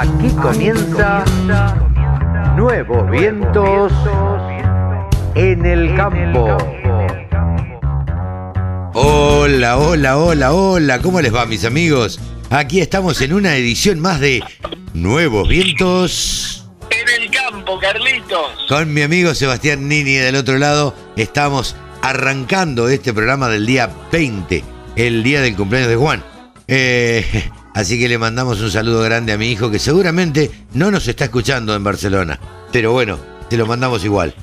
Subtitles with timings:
[0.00, 1.24] Aquí comienza
[2.54, 3.92] Nuevos Vientos
[5.34, 6.56] en el Campo.
[8.94, 12.20] Hola, hola, hola, hola, ¿cómo les va mis amigos?
[12.48, 14.40] Aquí estamos en una edición más de
[14.94, 16.70] Nuevos Vientos.
[16.90, 18.66] En el campo, Carlitos.
[18.68, 24.62] Con mi amigo Sebastián Nini del otro lado, estamos arrancando este programa del día 20,
[24.94, 26.22] el día del cumpleaños de Juan.
[26.68, 27.50] Eh,
[27.80, 31.24] así que le mandamos un saludo grande a mi hijo que seguramente no nos está
[31.24, 32.38] escuchando en Barcelona.
[32.72, 34.34] Pero bueno, te lo mandamos igual.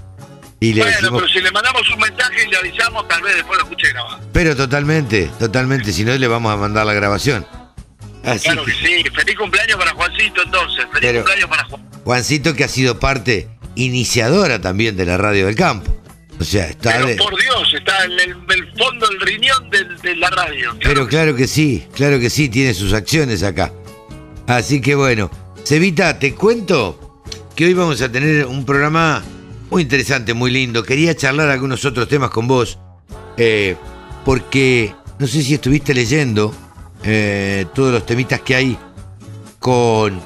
[0.60, 3.36] Y le bueno, decimos- pero si le mandamos un mensaje y le avisamos, tal vez
[3.36, 4.20] después lo escuche grabado.
[4.34, 7.46] pero totalmente, totalmente, si no le vamos a mandar la grabación.
[8.24, 9.04] Así Claro que- que sí.
[9.14, 10.86] Feliz cumpleaños para Juancito, entonces.
[10.92, 11.82] Feliz cumpleaños para Juan.
[12.04, 15.96] Juancito que ha sido parte iniciadora también de la radio del campo.
[16.40, 20.16] O sea, está Pero de- por Dios, está en el, el fondo del riñón de,
[20.16, 20.76] la radio.
[20.82, 23.72] Pero claro que sí, claro que sí, tiene sus acciones acá.
[24.48, 25.32] Así que bueno,
[25.64, 27.22] Cevita, te cuento
[27.56, 29.24] que hoy vamos a tener un programa
[29.70, 30.84] muy interesante, muy lindo.
[30.84, 32.78] Quería charlar algunos otros temas con vos,
[33.38, 33.76] eh,
[34.26, 36.54] porque no sé si estuviste leyendo
[37.04, 38.78] eh, todos los temitas que hay
[39.60, 40.20] con,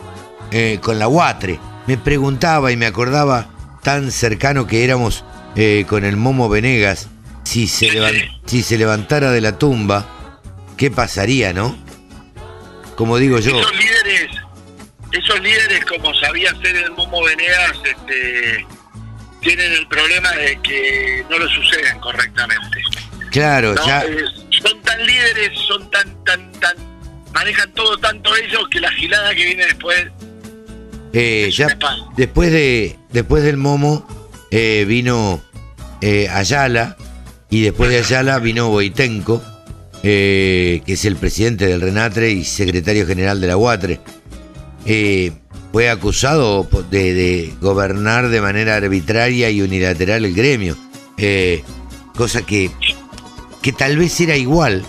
[0.51, 1.59] eh, con la UATRE.
[1.87, 5.23] Me preguntaba y me acordaba tan cercano que éramos
[5.55, 7.07] eh, con el Momo Venegas,
[7.43, 7.89] si se,
[8.45, 10.07] si se levantara de la tumba,
[10.77, 11.77] ¿qué pasaría, no?
[12.95, 14.31] Como digo yo, Esos líderes,
[15.11, 18.65] esos líderes como sabía ser el Momo Venegas, este,
[19.41, 22.81] tienen el problema de que no lo suceden correctamente.
[23.31, 23.85] claro, ¿no?
[23.85, 24.25] ya, Eh,
[24.61, 26.75] son tan líderes, son tan, tan, tan,
[27.33, 30.07] manejan todo tanto ellos que la gilada que viene después
[31.13, 31.67] eh, ya
[32.17, 34.05] después de después del Momo
[34.51, 35.41] eh, vino
[36.01, 36.97] eh, Ayala
[37.49, 39.41] y después de Ayala vino Boitenco,
[40.03, 43.99] eh, que es el presidente del Renatre y secretario general de la UATRE.
[45.71, 50.75] Fue acusado de, de gobernar de manera arbitraria y unilateral el gremio,
[52.15, 52.71] cosa que,
[53.61, 54.83] que tal vez era igual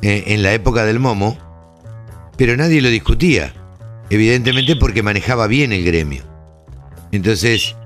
[0.00, 1.36] en la época del Momo,
[2.38, 3.52] pero nadie lo discutía,
[4.08, 6.24] evidentemente porque manejaba bien el gremio.
[7.12, 7.76] Entonces,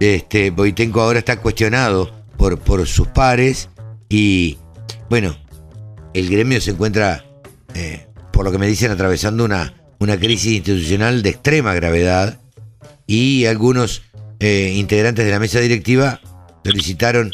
[0.00, 3.70] este, Boitenko ahora está cuestionado por, sus pares
[4.08, 4.58] y,
[5.08, 5.36] bueno,
[6.12, 7.24] el gremio se encuentra,
[7.74, 12.40] eh, por lo que me dicen, atravesando una, una crisis institucional de extrema gravedad
[13.06, 14.02] y algunos
[14.40, 16.20] eh, integrantes de la mesa directiva
[16.64, 17.32] solicitaron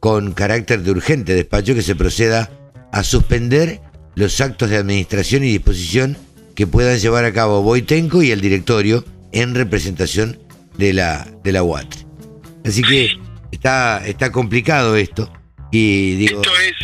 [0.00, 2.50] con carácter de urgente despacho que se proceda
[2.90, 3.80] a suspender
[4.14, 6.16] los actos de administración y disposición
[6.54, 10.38] que puedan llevar a cabo Boitenko y el directorio en representación
[10.82, 11.86] de la, de la UAT.
[12.66, 13.16] Así que
[13.52, 15.32] está, está complicado esto.
[15.70, 16.74] Y digo, Esto es,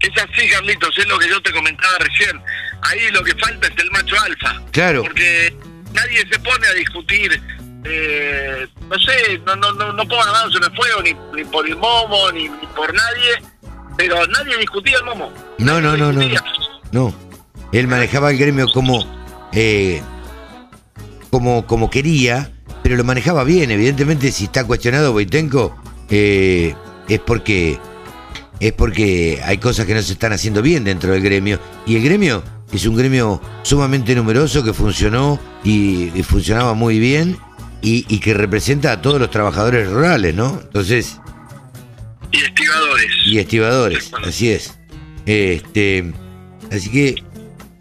[0.00, 2.42] es así, Carlitos, es lo que yo te comentaba recién.
[2.82, 4.60] Ahí lo que falta es el macho alfa.
[4.72, 5.54] claro, Porque
[5.94, 7.40] nadie se pone a discutir,
[7.84, 11.44] eh, no sé, no, no, no, no pongan las manos en el fuego ni, ni
[11.48, 13.42] por el momo, ni, ni por nadie,
[13.96, 15.32] pero nadie discutía el momo.
[15.58, 16.28] No, no, no, no,
[16.90, 17.14] no.
[17.72, 19.06] Él manejaba el gremio como,
[19.52, 20.02] eh,
[21.30, 22.50] como, como quería,
[22.90, 23.70] pero lo manejaba bien.
[23.70, 25.76] Evidentemente, si está cuestionado Boitenko,
[26.08, 26.74] eh,
[27.08, 27.78] es porque
[28.58, 31.60] es porque hay cosas que no se están haciendo bien dentro del gremio.
[31.86, 32.42] Y el gremio
[32.72, 37.36] es un gremio sumamente numeroso que funcionó y, y funcionaba muy bien
[37.80, 40.58] y, y que representa a todos los trabajadores rurales, ¿no?
[40.60, 41.20] Entonces,
[42.32, 43.06] Y estibadores.
[43.24, 44.74] y estibadores, así es.
[45.26, 46.12] Este,
[46.72, 47.14] así que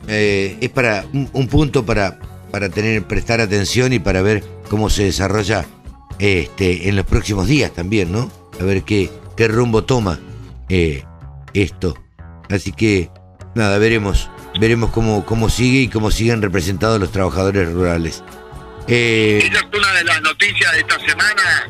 [0.08, 2.20] eh, es para un, un punto para,
[2.52, 5.66] para tener, prestar atención y para ver cómo se desarrolla
[6.20, 8.32] este, en los próximos días también, ¿no?
[8.60, 10.20] A ver qué, qué rumbo toma
[10.70, 11.04] eh,
[11.54, 11.96] esto.
[12.50, 13.10] Así que
[13.56, 14.30] nada, veremos,
[14.60, 18.24] veremos cómo, cómo sigue y cómo siguen representados los trabajadores rurales.
[18.88, 21.68] Eh, Esa es una de las noticias de esta semana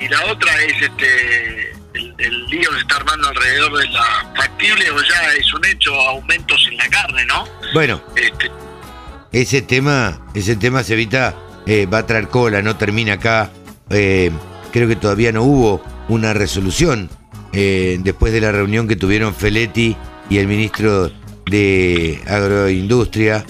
[0.00, 4.32] y la otra es este el, el lío que se está armando alrededor de la
[4.34, 7.44] factible o ya es un hecho aumentos en la carne, ¿no?
[7.74, 8.50] bueno, Este,
[9.32, 11.34] ese tema, ese tema se evita,
[11.66, 13.50] eh, va a traer cola, no termina acá.
[13.90, 14.30] Eh,
[14.72, 17.08] creo que todavía no hubo una resolución
[17.52, 19.96] eh, después de la reunión que tuvieron Feletti
[20.30, 21.10] y el ministro
[21.50, 23.44] de Agroindustria,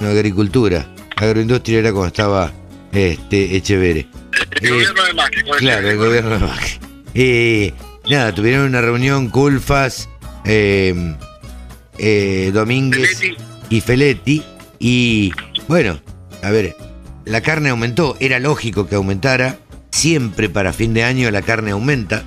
[0.00, 0.94] no Agricultura.
[1.16, 2.52] Agroindustria era cuando estaba
[2.92, 4.06] este, Echevere.
[4.60, 5.42] el gobierno de Macri.
[5.58, 7.74] Claro, el gobierno de Macri.
[8.10, 10.08] Nada, tuvieron una reunión Culfas,
[12.52, 13.36] Domínguez Feletti.
[13.70, 14.42] y Feletti.
[14.78, 15.32] Y
[15.66, 16.00] bueno,
[16.42, 16.76] a ver,
[17.28, 19.58] la carne aumentó, era lógico que aumentara.
[19.90, 22.24] Siempre para fin de año la carne aumenta.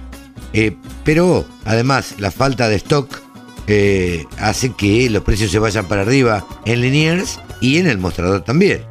[0.53, 3.21] eh, pero además la falta de stock
[3.67, 8.41] eh, hace que los precios se vayan para arriba en Liniers y en el mostrador
[8.41, 8.83] también.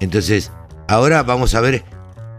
[0.00, 0.52] Entonces,
[0.88, 1.84] ahora vamos a ver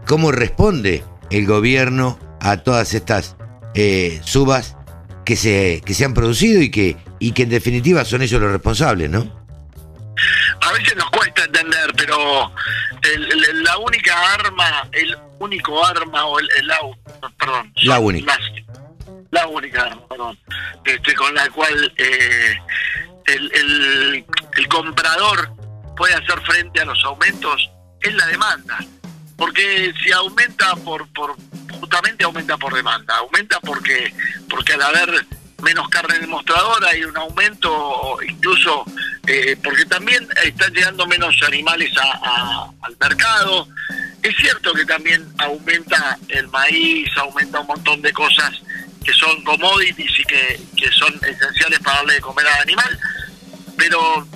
[0.06, 3.36] cómo responde el gobierno a todas estas
[3.74, 4.76] eh, subas
[5.24, 8.52] que se, que se han producido y que, y que en definitiva son ellos los
[8.52, 9.43] responsables, ¿no?
[10.60, 12.52] A veces nos cuesta entender, pero
[13.02, 16.96] el- el- la única arma, el único arma, o el, au-
[17.38, 18.36] perdón, La única.
[18.36, 18.64] las-
[19.30, 20.38] la única arma, perdón,
[20.84, 22.56] este, con la cual eh,
[23.26, 24.24] el,
[24.56, 25.50] el, comprador
[25.96, 27.70] puede hacer frente a los aumentos
[28.00, 28.78] es la demanda.
[29.36, 31.34] Porque si aumenta por, por
[31.80, 34.14] justamente aumenta por demanda, aumenta porque
[34.48, 35.26] porque al haber
[35.62, 38.84] menos carne en el mostrador hay un aumento, incluso
[39.26, 43.68] eh, porque también están llegando menos animales a- al mercado.
[44.22, 48.52] Es cierto que también aumenta el maíz, aumenta un montón de cosas
[49.04, 52.98] que son commodities y que, que son esenciales para darle de comer al animal,
[53.76, 54.26] pero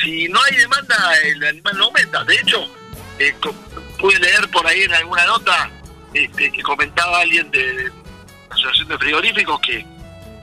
[0.00, 2.22] si, no hay demanda, el animal no aumenta.
[2.24, 2.70] De hecho,
[3.18, 3.34] eh,
[3.98, 5.70] pude leer por ahí en alguna nota
[6.14, 7.90] este, que comentaba alguien de
[8.48, 9.84] la Asociación de Frigoríficos que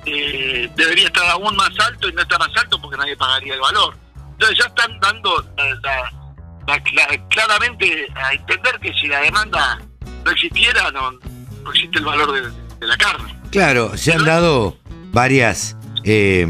[0.07, 3.59] eh, debería estar aún más alto y no está más alto porque nadie pagaría el
[3.59, 3.95] valor.
[4.33, 6.12] Entonces ya están dando la- la-
[6.68, 9.80] la- la- claramente a entender que si la demanda
[10.24, 12.42] no existiera, no, no existe el valor de,
[12.80, 13.36] de la carne.
[13.51, 14.77] Claro, se han dado
[15.12, 16.48] varias eh,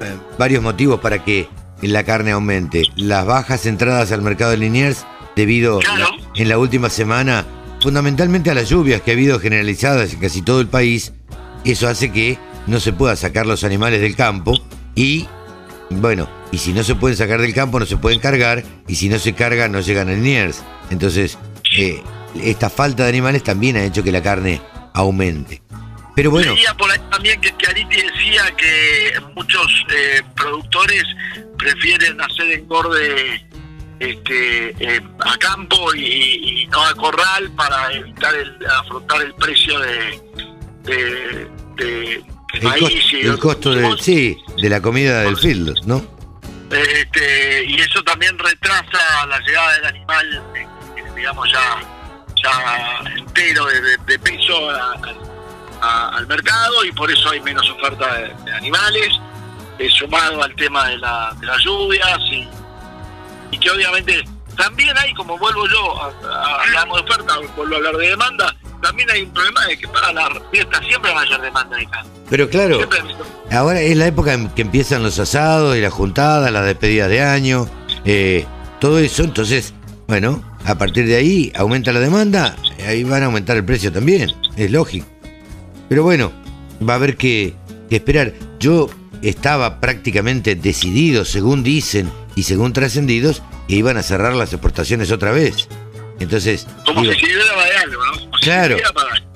[0.00, 1.48] eh, varios motivos para que
[1.82, 2.84] la carne aumente.
[2.96, 6.08] Las bajas entradas al mercado de Liniers debido Claro.
[6.34, 7.46] en la última semana
[7.80, 11.12] fundamentalmente a las lluvias que ha habido generalizadas en casi todo el país.
[11.64, 12.38] Eso hace que
[12.70, 14.52] no se pueda sacar los animales del campo
[14.94, 15.28] y
[15.90, 19.08] bueno, y si no se pueden sacar del campo no se pueden cargar y si
[19.08, 20.62] no se cargan no llegan a Liniers.
[20.90, 21.36] Entonces,
[21.76, 22.02] eh,
[22.42, 24.60] esta falta de animales también ha hecho que la carne
[24.94, 25.62] aumente.
[26.16, 31.04] Pero bueno, Leía por ahí también que Chiariti decía que muchos eh, productores
[31.58, 33.44] prefieren hacer engorde
[34.00, 36.02] este, eh, a campo y,
[36.62, 40.20] y no a corral para evitar el, afrontar el precio de,
[40.84, 42.24] de, de- de
[42.54, 44.02] el, costo de, insumos.
[44.02, 46.04] sí, de la comida del field, ¿no?
[46.70, 50.66] Este, y eso también retrasa la llegada del animal, eh,
[51.16, 51.80] digamos, ya,
[52.42, 54.96] ya entero de, de- de peso a-
[55.82, 59.08] a- al mercado y por eso hay menos oferta de, de animales,
[59.78, 62.46] eh, sumado al tema de, la- de las lluvias y,
[63.50, 64.24] y que obviamente
[64.62, 68.56] también hay, como vuelvo yo, a- a- hablamos de oferta, vuelvo a hablar de demanda,
[68.82, 72.10] también hay un problema de que para la fiesta siempre hay mayor demanda de carne.
[72.28, 72.98] Pero claro, Siempre
[73.50, 77.22] ahora es la época en que empiezan los asados y las juntadas, las despedidas de
[77.22, 77.68] año,
[78.04, 78.46] eh,
[78.80, 79.22] todo eso.
[79.24, 79.74] Entonces,
[80.06, 84.30] bueno, a partir de ahí aumenta la demanda, ahí van a aumentar el precio también,
[84.56, 85.06] es lógico.
[85.88, 86.32] Pero bueno,
[86.88, 87.54] va a haber que,
[87.88, 88.32] que esperar.
[88.60, 88.88] Yo
[89.22, 95.32] estaba prácticamente decidido, según dicen y según trascendidos, que iban a cerrar las exportaciones otra
[95.32, 95.68] vez.
[96.18, 97.20] Entonces, como digo, si
[97.54, 98.12] para algo, ¿no?
[98.20, 98.76] Como Claro.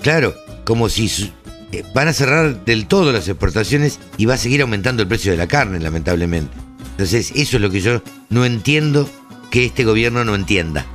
[0.03, 1.31] Claro, como si su-
[1.73, 5.33] eh, van a cerrar del todo las exportaciones y va a seguir aumentando el precio
[5.33, 6.55] de la carne, lamentablemente.
[6.93, 9.09] Entonces, eso es lo que yo no entiendo
[9.51, 10.87] que este gobierno no entienda.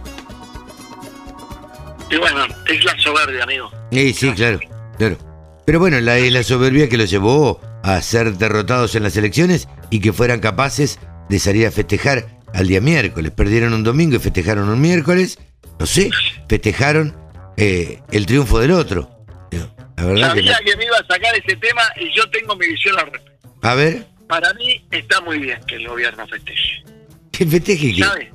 [2.11, 3.71] Y bueno, es la soberbia, amigo.
[3.91, 4.59] Sí, sí, claro,
[4.97, 5.17] claro.
[5.65, 9.67] Pero bueno, la, es la soberbia que los llevó a ser derrotados en las elecciones
[9.91, 13.31] y que fueran capaces de salir a festejar al día miércoles.
[13.31, 15.39] Perdieron un domingo y festejaron un miércoles.
[15.79, 16.09] No sé,
[16.49, 17.15] festejaron
[17.55, 19.09] eh, el triunfo del otro.
[19.51, 20.51] La verdad que no.
[20.51, 23.49] Sabía que me iba a sacar ese tema y yo tengo mi visión al respecto.
[23.61, 26.83] A ver, Para mí está muy bien que el gobierno festeje.
[27.31, 28.03] ¿qué festeje qué?
[28.03, 28.31] ¿Sabe?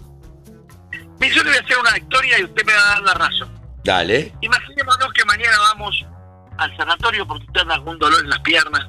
[1.20, 3.48] Yo le voy a hacer una historia y usted me va a dar la razón.
[3.82, 4.32] Dale.
[4.42, 6.04] Imaginémonos que mañana vamos
[6.58, 8.86] al sanatorio porque usted anda con un dolor en las piernas.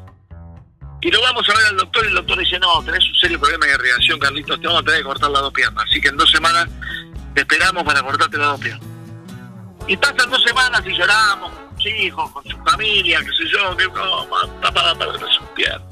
[1.06, 3.40] Y lo vamos a ver al doctor y el doctor dice, no, tenés un serio
[3.40, 5.86] problema de irrigación, Carlitos, te vamos a tener que cortar las dos piernas.
[5.88, 6.68] Así que en dos semanas
[7.36, 8.88] te esperamos para cortarte las dos piernas.
[9.86, 13.78] Y pasan dos semanas y lloramos con sus hijos, con su familia, qué sé yo,
[13.78, 14.96] que no, está para
[15.30, 15.86] sus piernas.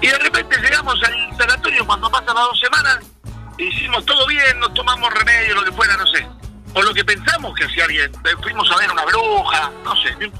[0.00, 2.98] Y de repente llegamos al sanatorio cuando pasan las dos semanas
[3.56, 6.26] y hicimos todo bien, nos tomamos remedio, lo que fuera, no sé.
[6.74, 8.10] O lo que pensamos que hacía alguien.
[8.24, 10.32] Eh, Fuimos a ver una bruja, no sé.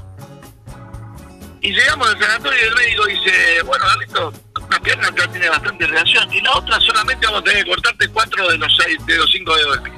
[1.63, 4.33] Y llegamos al sanatorio y el médico dice, bueno, Carlito,
[4.67, 8.07] una pierna ya tiene bastante reacción y la otra solamente vamos a tener que cortarte
[8.09, 9.93] cuatro de los seis, de los cinco dedos del pie.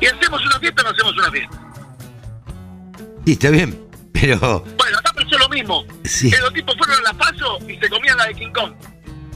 [0.00, 1.58] ¿Y hacemos una fiesta o no hacemos una fiesta?
[3.26, 3.88] Sí, está bien.
[4.14, 5.84] Pero, Bueno, acá pasó lo mismo.
[6.04, 6.30] Sí.
[6.30, 8.72] Que los tipos fueron a la paso y se comían la de King Kong.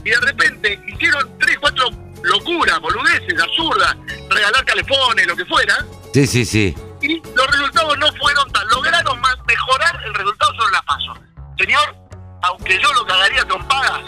[0.03, 1.89] Y de repente hicieron tres, cuatro
[2.23, 3.95] locuras, boludeces, absurdas,
[4.31, 6.75] regalar calefones, lo que fuera, sí, sí, sí.
[7.03, 8.67] Y los resultados no fueron tan.
[8.69, 11.13] Lograron más mejorar el resultado sobre la paso.
[11.57, 11.95] Señor,
[12.41, 14.01] aunque yo lo cagaría con pagas.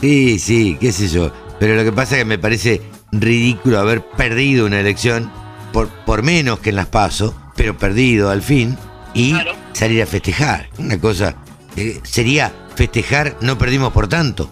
[0.00, 1.30] Sí, sí, qué sé yo.
[1.58, 2.80] Pero lo que pasa es que me parece
[3.12, 5.30] ridículo haber perdido una elección
[5.72, 8.78] por, por menos que en las PASO, pero perdido al fin,
[9.12, 9.52] y Claro.
[9.72, 10.70] salir a festejar.
[10.78, 11.34] Una cosa,
[11.76, 14.48] eh, sería festejar, no perdimos por tanto.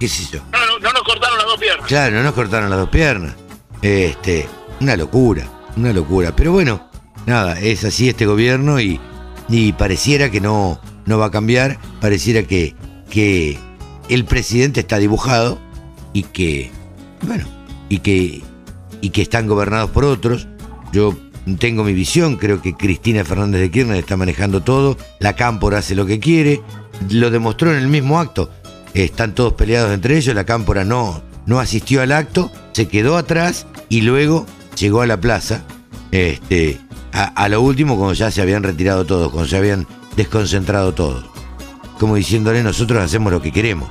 [0.00, 0.40] ¿Qué sé yo?
[0.52, 1.86] No, no, no nos cortaron las dos piernas.
[1.86, 3.34] Claro, no nos cortaron las dos piernas.
[3.82, 4.48] Este,
[4.80, 5.44] una locura,
[5.78, 6.34] una locura.
[6.36, 6.88] Pero bueno,
[7.26, 9.00] nada, es así este gobierno y,
[9.48, 12.74] y pareciera que no, no va a cambiar, pareciera que,
[13.10, 13.58] que
[14.08, 15.58] el presidente está dibujado
[16.12, 16.70] y que,
[17.22, 17.46] bueno,
[17.88, 18.42] y que,
[19.00, 20.48] y que están gobernados por otros.
[20.92, 21.16] Yo
[21.58, 25.94] tengo mi visión, creo que Cristina Fernández de Kirchner está manejando todo, la Cámpora hace
[25.94, 26.60] lo que quiere,
[27.10, 28.50] lo demostró en el mismo acto.
[28.94, 33.66] Están todos peleados entre ellos, la Cámpora no, no asistió al acto, se quedó atrás
[33.88, 34.46] y luego
[34.80, 35.62] llegó a la plaza.
[36.10, 36.80] Este,
[37.12, 41.24] a, a lo último, cuando ya se habían retirado todos, cuando se habían desconcentrado todos.
[41.98, 43.88] Como diciéndole, nosotros hacemos lo que queremos.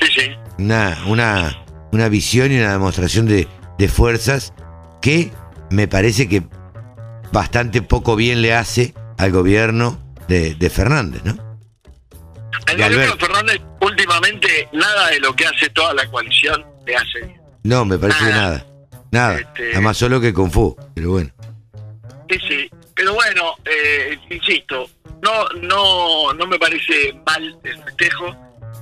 [0.00, 0.30] Sí, sí.
[0.58, 3.48] Una, una, una visión y una demostración de,
[3.78, 4.52] de fuerzas
[5.00, 5.32] que
[5.70, 6.42] me parece que
[7.32, 9.98] bastante poco bien le hace al gobierno
[10.28, 11.36] de, de Fernández, ¿no?
[12.68, 13.16] El De gobierno.
[13.18, 17.40] Fernández, últimamente, nada de lo que hace toda la coalición le hace bien.
[17.64, 18.66] No, me parece que Nada.
[19.12, 19.38] Nada.
[19.38, 21.30] Este- Nada más solo que con Fu, pero bueno.
[22.28, 22.70] Sí, sí.
[22.94, 24.88] Pero bueno, eh, insisto,
[25.22, 28.36] no, no, no me parece mal el festejo.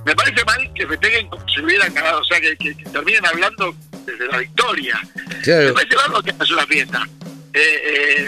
[0.05, 3.25] Me parece mal que festejen como si hubieran ganado, o sea, que, que- que terminen
[3.25, 4.99] hablando desde la victoria.
[5.29, 5.73] Me Claro.
[5.75, 7.07] parece mal que hagas una fiesta.
[7.53, 7.59] Eh,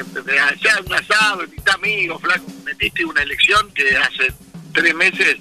[0.01, 0.03] eh,
[0.61, 4.31] sea un asado, invita amigos, flaco, metiste una elección que hace
[4.73, 5.37] tres meses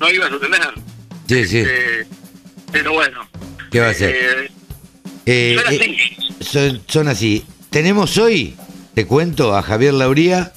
[0.00, 0.72] no ibas a tener.
[1.28, 1.62] Sí, sí.
[1.66, 2.06] Eh,
[2.72, 3.28] pero bueno.
[3.70, 4.50] ¿Qué va a ser?
[5.30, 6.16] Eh, Eh, son así.
[6.40, 7.44] son, son así.
[7.70, 8.54] Tenemos hoy,
[8.94, 10.52] te cuento, a Javier Lauría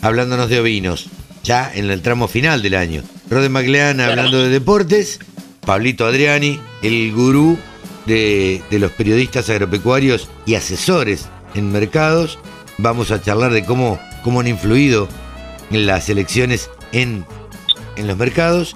[0.00, 1.06] hablándonos de ovinos,
[1.42, 3.02] ya en el tramo final del año.
[3.28, 5.18] Rode McLean hablando de deportes,
[5.66, 7.58] Pablito Adriani, el gurú
[8.06, 12.38] de, de los periodistas agropecuarios y asesores en mercados.
[12.78, 15.08] Vamos a charlar de cómo, cómo han influido
[15.70, 17.24] las elecciones en,
[17.96, 18.74] en los mercados.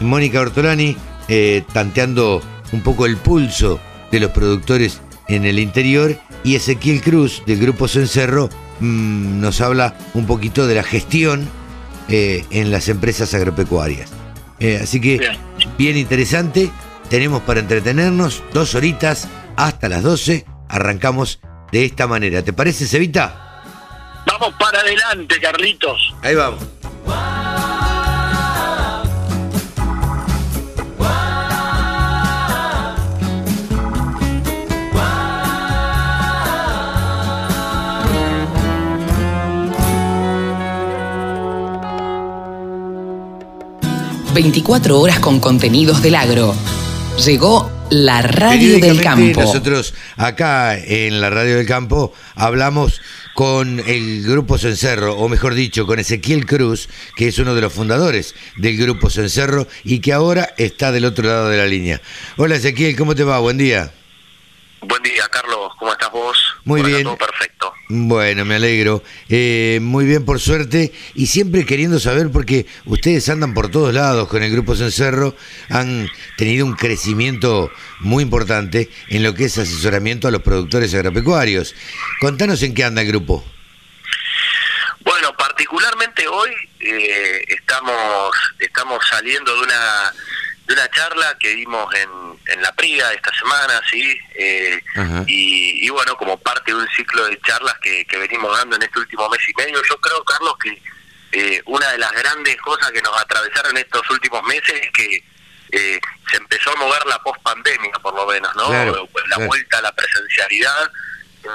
[0.00, 0.96] Mónica Ortolani
[1.28, 3.78] eh, tanteando un poco el pulso
[4.10, 8.48] de los productores en el interior y Ezequiel Cruz del Grupo Cencerro
[8.80, 11.48] mm, nos habla un poquito de la gestión
[12.08, 14.10] eh, en las empresas agropecuarias.
[14.60, 15.36] Eh, así que Bien.
[15.76, 16.70] bien interesante,
[17.10, 21.40] tenemos para entretenernos dos horitas hasta las 12, arrancamos
[21.72, 22.42] de esta manera.
[22.42, 23.62] ¿Te parece, Cevita?
[24.26, 26.14] Vamos para adelante, Carlitos.
[26.22, 26.62] Ahí vamos.
[44.36, 46.54] 24 horas con contenidos del agro.
[47.24, 49.40] Llegó la radio del campo.
[49.40, 53.00] Nosotros acá en la radio del campo hablamos
[53.34, 57.72] con el Grupo Cencerro, o mejor dicho, con Ezequiel Cruz, que es uno de los
[57.72, 62.02] fundadores del Grupo Cencerro y que ahora está del otro lado de la línea.
[62.36, 63.38] Hola Ezequiel, ¿cómo te va?
[63.38, 63.90] Buen día.
[64.80, 65.72] Buen día, Carlos.
[65.78, 66.38] ¿Cómo estás vos?
[66.64, 67.04] Muy bien.
[67.04, 67.72] Todo perfecto.
[67.88, 69.02] Bueno, me alegro.
[69.28, 70.92] Eh, muy bien, por suerte.
[71.14, 75.34] Y siempre queriendo saber, porque ustedes andan por todos lados con el Grupo Cencerro,
[75.70, 81.74] han tenido un crecimiento muy importante en lo que es asesoramiento a los productores agropecuarios.
[82.20, 83.44] Contanos en qué anda el grupo.
[85.00, 90.12] Bueno, particularmente hoy eh, estamos estamos saliendo de una
[90.66, 92.10] de una charla que dimos en,
[92.46, 94.80] en la Priga esta semana, sí, Eh,
[95.26, 98.82] y, y bueno, como parte de un ciclo de charlas que, que venimos dando en
[98.82, 100.82] este último mes y medio, yo creo, Carlos, que
[101.32, 105.24] eh, una de las grandes cosas que nos atravesaron estos últimos meses es que
[105.72, 108.68] eh, se empezó a mover la post-pandemia, por lo menos, ¿no?
[108.68, 109.46] Claro, la claro.
[109.46, 110.90] vuelta a la presencialidad.
[111.44, 111.48] Eh,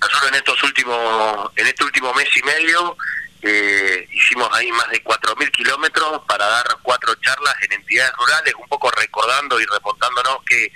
[0.00, 2.96] nosotros en estos últimos en este último mes y medio
[3.44, 8.68] eh, hicimos ahí más de 4.000 kilómetros para dar cuatro charlas en entidades rurales, un
[8.68, 10.72] poco recordando y remontándonos qué,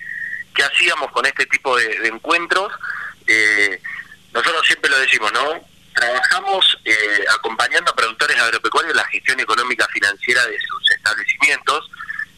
[0.54, 2.72] qué hacíamos con este tipo de, de encuentros.
[3.26, 3.80] Eh,
[4.32, 5.66] nosotros siempre lo decimos, ¿no?
[5.94, 11.90] Trabajamos eh, acompañando a productores agropecuarios en la gestión económica financiera de sus establecimientos,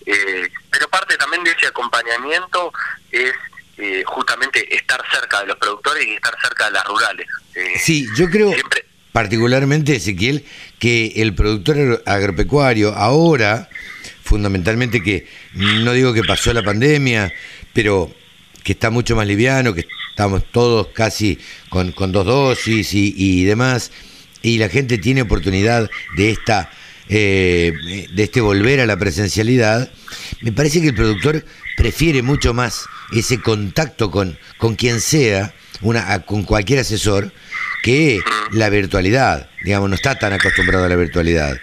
[0.06, 2.72] eh, pero parte también de ese acompañamiento
[3.10, 3.34] es
[3.76, 7.26] eh, justamente estar cerca de los productores y estar cerca de las rurales.
[7.78, 8.79] Sí, yo creo Siempre,
[9.12, 10.44] particularmente, Ezequiel,
[10.78, 13.68] que el productor agro- agropecuario ahora,
[14.22, 17.32] fundamentalmente que no digo que pasó la pandemia,
[17.72, 18.14] pero
[18.62, 21.38] que está mucho más liviano, que estamos todos casi
[21.68, 23.90] con, con dos dosis y, y demás,
[24.42, 26.70] y la gente tiene oportunidad de esta
[27.12, 27.72] eh,
[28.12, 29.90] de este volver a la presencialidad,
[30.42, 31.44] me parece que el productor
[31.76, 37.32] prefiere mucho más ese contacto con, con quien sea, una, con cualquier asesor,
[37.82, 38.22] que
[38.52, 39.48] la virtualidad.
[39.62, 41.56] Digamos, no está tan acostumbrado a la virtualidad.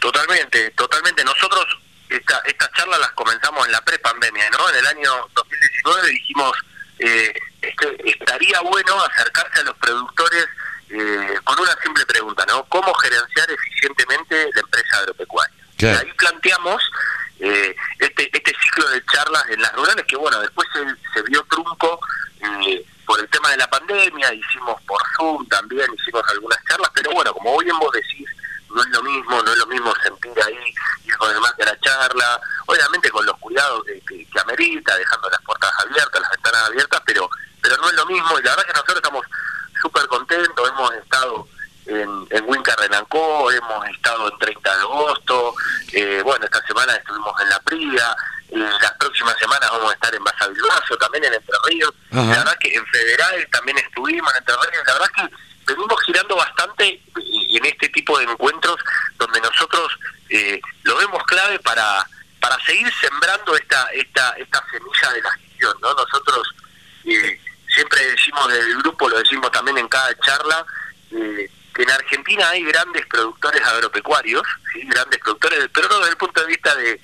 [0.00, 1.24] Totalmente, totalmente.
[1.24, 1.66] Nosotros
[2.08, 4.68] esta, estas charlas las comenzamos en la prepandemia, ¿no?
[4.70, 6.52] En el año 2019 dijimos,
[6.98, 10.46] eh, este, estaría bueno acercarse a los productores
[10.90, 12.64] eh, con una simple pregunta, ¿no?
[12.64, 15.56] ¿Cómo gerenciar eficientemente la empresa agropecuaria?
[15.78, 16.82] Y ahí planteamos
[17.40, 20.80] eh, este, este ciclo de charlas en las rurales que, bueno, después se,
[21.12, 22.00] se vio trunco
[22.40, 27.10] eh, por el tema de la pandemia, hicimos por Zoom también, hicimos algunas charlas, pero
[27.12, 28.28] bueno, como hoy en vos decís,
[28.74, 31.66] no es lo mismo, no es lo mismo sentir ahí, ir con el mate a
[31.66, 37.02] la charla, obviamente con los cuidados que, amerita, dejando las puertas abiertas, las ventanas abiertas,
[37.06, 37.30] pero
[37.62, 39.26] pero no es lo mismo, y la verdad que nosotros estamos
[39.80, 41.48] súper contentos, hemos estado
[41.86, 45.54] en, en Winca Renancó, hemos estado en 30 de agosto,
[45.92, 48.16] eh, bueno, esta semana estuvimos en La eh,
[48.50, 52.74] las próximas semanas vamos a estar en Basavilbaso, también en Entre Ríos, la verdad que
[52.74, 55.36] en Federal también estuvimos en Entre Ríos, la verdad que
[55.66, 58.76] venimos girando bastante en este tipo de encuentros
[59.16, 59.98] donde nosotros
[60.28, 62.06] eh, lo vemos clave para
[62.40, 66.54] para seguir sembrando esta esta esta semilla de la gestión no nosotros
[67.04, 67.40] eh,
[67.74, 70.66] siempre decimos del grupo lo decimos también en cada charla
[71.12, 74.82] eh, que en Argentina hay grandes productores agropecuarios ¿sí?
[74.84, 77.00] grandes productores pero no desde el punto de vista de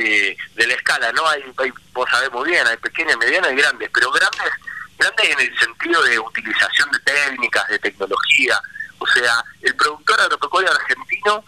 [0.00, 3.56] de, de la escala no hay, hay vos sabés muy bien hay pequeñas medianas y
[3.56, 4.52] grandes pero grandes
[4.98, 8.60] grandes en el sentido de utilización de técnicas, de tecnología.
[8.98, 11.44] O sea, el productor agropecuario argentino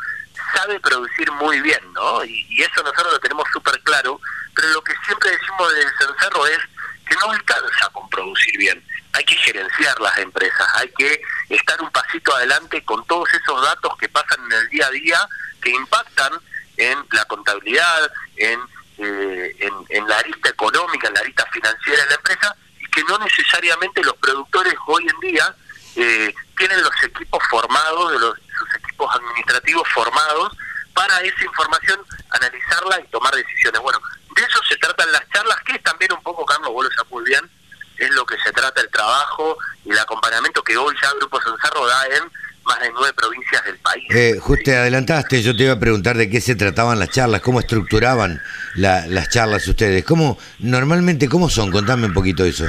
[0.55, 2.25] sabe producir muy bien, ¿no?
[2.25, 4.21] Y, eso nosotros lo tenemos súper claro,
[4.55, 6.59] pero lo que siempre decimos del cencerro es
[7.07, 8.83] que no alcanza con producir bien.
[9.13, 13.97] Hay que gerenciar las empresas, hay que estar un pasito adelante con todos esos datos
[13.99, 15.29] que pasan en el día a día,
[15.63, 16.33] que impactan
[16.77, 18.61] en la contabilidad, en,
[18.99, 22.57] eh, en, en la arista económica, en la arista financiera de la empresa,
[22.93, 25.55] que no necesariamente los productores hoy en día
[25.97, 30.57] eh, tienen los equipos formados, de los, sus equipos administrativos formados
[30.95, 33.81] para esa información analizarla y tomar decisiones.
[33.83, 34.01] Bueno,
[34.35, 37.13] de eso se tratan las charlas, que es también un poco, Carlos, vos lo sabés
[37.13, 37.51] muy bien,
[37.99, 41.87] es lo que se trata el trabajo y el acompañamiento que hoy ya Grupo Cencerro
[41.87, 42.33] da en
[42.67, 44.05] más de nueve provincias del país.
[44.11, 47.41] Eh, justo te adelantaste, yo te iba a preguntar de qué se trataban las charlas,
[47.41, 48.43] cómo estructuraban
[48.75, 52.67] las charlas ustedes, cómo normalmente cómo son, contame un poquito eso.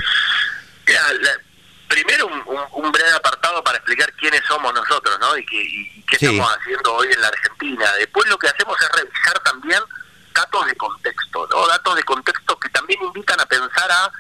[1.88, 5.38] primero un, breve apartado para explicar quiénes somos nosotros, ¿no?
[5.38, 5.45] Y,
[6.07, 7.91] qué estamos haciendo hoy en la Argentina.
[7.99, 9.81] Después lo que hacemos es revisar también
[10.33, 11.67] datos de contexto, ¿no?
[11.67, 14.12] Datos de contexto que también invitan a pensar a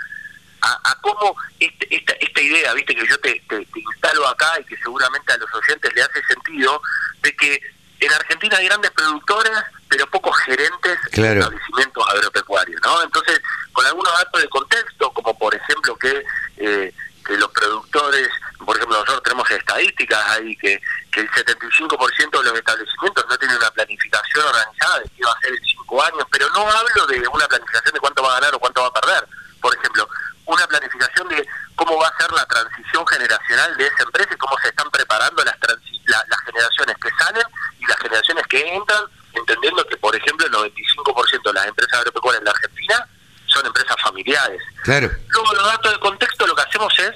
[0.61, 4.77] a, cómo este, esta, esta idea, viste, que yo te, te, instalo acá y que
[4.77, 6.81] seguramente a los oyentes le hace sentido,
[7.21, 7.61] de que
[7.99, 9.51] en Argentina hay grandes productores,
[9.89, 13.01] pero pocos gerentes de establecimientos agropecuarios, ¿no?
[13.03, 13.41] Entonces,
[13.73, 16.23] con algunos datos de contexto, como por ejemplo que,
[16.57, 16.93] eh,
[17.25, 18.29] que los productores,
[18.63, 20.79] por ejemplo, nosotros tenemos estadísticas ahí que,
[21.11, 25.41] que el 75% de los establecimientos no tienen una planificación organizada de qué va a
[25.41, 28.55] ser en cinco años, pero no hablo de una planificación de cuánto va a ganar
[28.55, 29.27] o cuánto va a perder.
[29.59, 30.07] Por ejemplo,
[30.47, 34.57] una planificación de cómo va a ser la transición generacional de esa empresa y cómo
[34.59, 37.43] se están preparando las, las generaciones que salen
[37.79, 42.39] y las generaciones que entran, entendiendo que, por ejemplo, el 95% de las empresas agropecuarias
[42.39, 43.07] en la Argentina
[43.45, 44.61] son empresas familiares.
[44.83, 45.11] Claro.
[45.29, 47.13] Luego, los datos de contexto, lo que hacemos es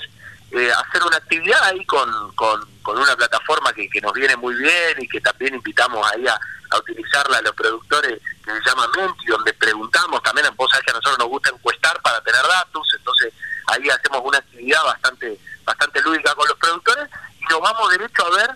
[0.51, 4.97] eh, hacer una actividad ahí con, con, una plataforma que, que, nos viene muy bien
[4.99, 6.37] y que también invitamos ahí a,
[6.77, 10.93] utilizarla a los productores que se llama Menti, donde preguntamos también, vos sabés que a
[10.95, 13.33] nosotros nos gusta encuestar para tener datos, entonces
[13.67, 17.09] ahí hacemos una actividad bastante bastante lúdica con los productores
[17.39, 18.49] y nos vamos derecho a ver,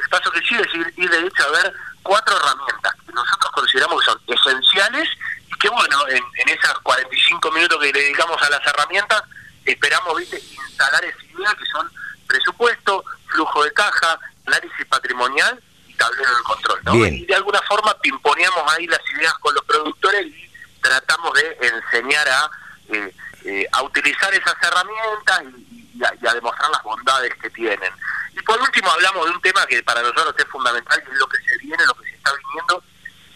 [0.00, 4.00] el paso que sigue es ir, ir derecho a ver cuatro herramientas que nosotros consideramos
[4.00, 5.08] que son esenciales
[5.48, 9.22] y que bueno, en, en esas 45 minutos que dedicamos a las herramientas,
[9.64, 10.38] esperamos ¿viste?
[10.38, 11.90] instalar esa idea que son
[12.26, 15.62] presupuesto, flujo de caja, análisis patrimonial
[15.96, 17.06] tablero de control, ¿no?
[17.06, 20.50] Y de alguna forma pimponeamos ahí las ideas con los productores y
[20.80, 22.50] tratamos de enseñar a,
[22.88, 27.92] eh, eh, a utilizar esas herramientas y, a, demostrar las bondades que tienen.
[28.32, 31.28] Y por último hablamos de un tema que para nosotros es fundamental y es lo
[31.28, 32.82] que se viene, lo que se está viniendo,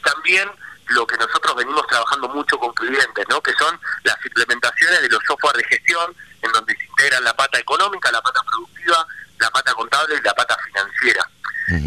[0.02, 0.50] también
[0.88, 3.40] lo que nosotros venimos trabajando mucho con clientes, ¿no?
[3.40, 7.58] que son las implementaciones de los software de gestión, en donde se integran la pata
[7.58, 9.06] económica, la pata productiva,
[9.38, 11.28] la pata contable y la pata financiera.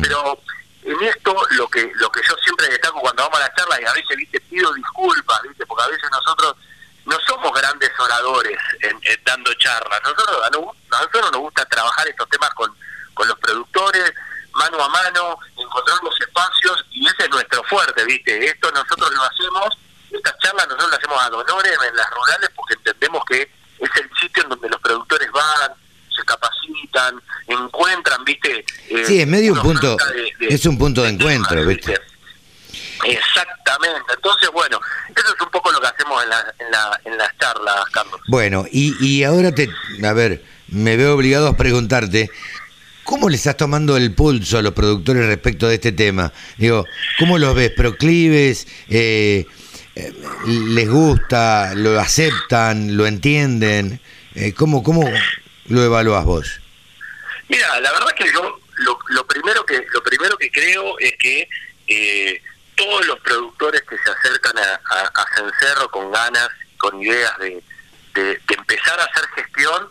[0.01, 0.39] Pero
[0.83, 3.85] en esto lo que lo que yo siempre destaco cuando vamos a las charlas y
[3.85, 6.55] a veces viste pido disculpas viste porque a veces nosotros
[7.05, 12.49] no somos grandes oradores en, dando charlas nosotros a nosotros nos gusta trabajar estos temas
[12.51, 12.75] con
[13.13, 14.13] con los productores
[14.53, 18.45] mano a mano, encontrar los espacios, y ese es nuestro fuerte, ¿viste?
[18.45, 19.77] Esto nosotros lo hacemos,
[20.11, 24.09] estas charlas nosotros las hacemos a donores en las rurales porque entendemos que es el
[24.19, 25.71] sitio en donde los productores van,
[26.15, 28.65] se capacitan, encuentran, ¿viste?
[28.89, 29.97] Eh, sí, es medio un punto,
[30.39, 31.99] es un punto de, encuentro, ¿viste?
[33.03, 34.13] Exactamente.
[34.13, 34.79] Entonces, bueno,
[35.15, 38.21] eso es un poco lo que hacemos en, la, en, la, en las charlas, Carlos.
[38.27, 39.69] Bueno, y, y ahora te,
[40.03, 42.29] a ver, me veo obligado a preguntarte,
[43.11, 46.31] ¿cómo le estás tomando el pulso a los productores respecto de este tema?
[46.55, 46.85] Digo,
[47.19, 47.71] ¿cómo los ves?
[47.71, 48.65] ¿Proclives?
[48.87, 49.45] Eh,
[49.95, 50.13] eh,
[50.45, 51.73] ¿Les gusta?
[51.75, 52.95] ¿Lo aceptan?
[52.95, 53.99] ¿Lo entienden?
[54.33, 55.03] Eh, ¿cómo, ¿Cómo
[55.65, 56.61] lo evalúas vos?
[57.49, 61.49] Mira, la verdad es que yo lo, primero que lo primero que creo es que
[61.89, 62.41] eh,
[62.75, 66.47] todos los productores que se acercan a, Cencerro con ganas,
[66.77, 67.61] con ideas de,
[68.13, 69.89] de, empezar a hacer gestión,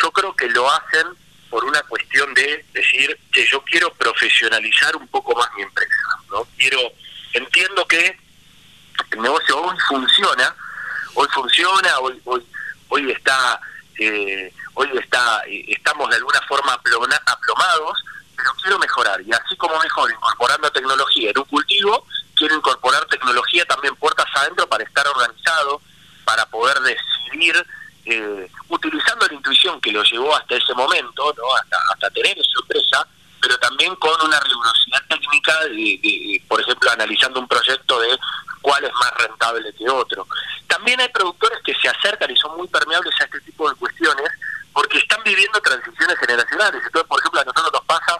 [0.00, 1.23] yo creo que lo hacen
[1.54, 5.94] por una cuestión de decir que yo quiero profesionalizar un poco más mi empresa,
[6.28, 6.44] ¿no?
[6.58, 6.80] Quiero,
[7.32, 8.18] entiendo que
[9.12, 10.52] el negocio hoy funciona,
[11.14, 12.44] hoy funciona, hoy hoy
[12.88, 13.60] hoy está
[14.00, 18.04] eh, hoy está eh, estamos de alguna forma aplomados,
[18.36, 19.20] pero quiero mejorar.
[19.20, 24.68] Y así como mejor incorporando tecnología en un cultivo, quiero incorporar tecnología también puertas adentro
[24.68, 25.80] para estar organizado,
[26.24, 27.64] para poder decidir,
[28.06, 31.54] eh, utilizando la intuición que lo llevó hasta ese momento, ¿no?
[31.54, 33.06] hasta, hasta tener esa empresa,
[33.40, 38.18] pero también con una rigurosidad técnica, de, por ejemplo, analizando un proyecto de
[38.60, 40.26] cuál es más rentable que otro.
[40.66, 44.30] También hay productores que se acercan y son muy permeables a este tipo de cuestiones
[44.72, 46.82] porque están viviendo transiciones generacionales.
[46.84, 48.18] Entonces, por ejemplo, a nosotros nos pasa,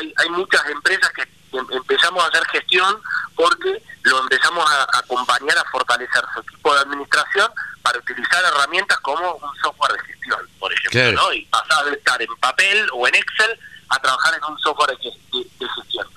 [0.00, 3.00] hay, hay muchas empresas que em, empezamos a hacer gestión
[3.36, 7.50] porque lo empezamos a, acompañar a fortalecer su equipo de administración
[7.84, 11.32] para utilizar herramientas como un software de gestión, por ejemplo, ¿no?
[11.34, 15.68] Y pasar de estar en papel o en Excel a trabajar en un software de,
[15.68, 16.08] gestión.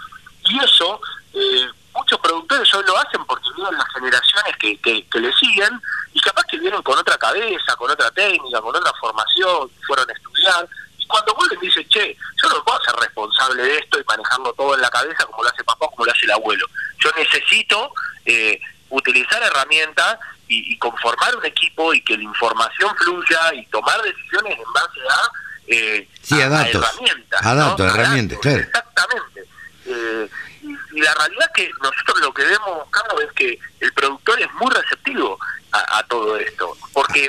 [0.46, 1.02] Y eso,
[1.34, 5.82] eh, muchos productores hoy lo hacen porque vienen las generaciones que, que le siguen
[6.14, 10.14] y capaz que vienen con otra cabeza, con otra técnica, con otra formación, fueron a
[10.14, 14.54] estudiar, y cuando vuelven dicen, che, yo no puedo ser responsable de esto y manejarlo
[14.54, 16.66] todo en la cabeza como lo hace papá, como lo hace el abuelo.
[17.00, 17.92] Yo necesito
[18.26, 24.58] eh, utilizar herramientas y, conformar un equipo y que la información fluya y tomar decisiones
[24.58, 25.32] en base a,
[25.68, 27.46] eh, sí, a, herramientas.
[27.46, 28.60] A datos, herramientas, claro.
[28.60, 29.46] Exactamente.
[29.86, 30.30] Eh,
[30.64, 34.52] y, la realidad es que nosotros lo que vemos, Carlos, es que el productor es
[34.54, 35.38] muy receptivo
[35.72, 37.26] a, todo esto, porque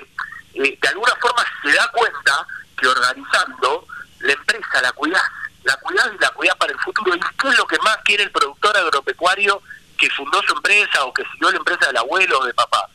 [0.55, 2.47] eh, de alguna forma se da cuenta
[2.79, 3.87] que organizando
[4.21, 5.23] la empresa la cuidás,
[5.65, 7.15] la cuidás y la cuidás para el futuro.
[7.15, 9.61] ¿Y qué es lo que más quiere el productor agropecuario
[9.99, 12.89] que fundó su empresa o que siguió la empresa del abuelo o de papá?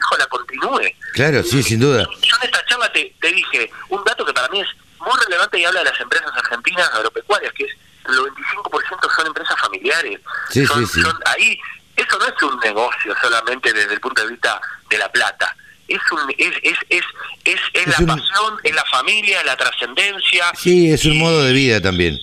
[0.00, 0.94] Hijo la continúe.
[1.12, 2.06] Claro, sí, sin duda.
[2.22, 5.58] Yo en esta charla te, te dije un dato que para mí es muy relevante
[5.58, 7.72] y habla de las empresas argentinas agropecuarias, que es
[8.06, 10.20] el 95% son empresas familiares.
[10.50, 11.00] Sí, sí, sí.
[11.26, 11.58] ahí
[11.96, 14.60] eso no es un negocio solamente desde el punto de vista
[14.90, 15.56] de la plata.
[15.86, 17.04] Es, un, es, es, es,
[17.44, 20.52] es, es, la pasión, es la familia, es la trascendencia.
[20.56, 22.20] Sí, es un modo de vida también.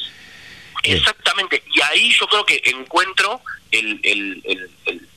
[0.83, 4.69] Exactamente, y ahí yo creo que encuentro el, el, el,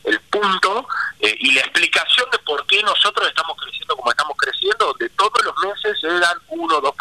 [0.05, 0.87] el, punto
[1.21, 5.43] eh, y la explicación de por qué nosotros estamos creciendo como estamos creciendo, donde todos
[5.43, 6.95] los meses se dan uno o dos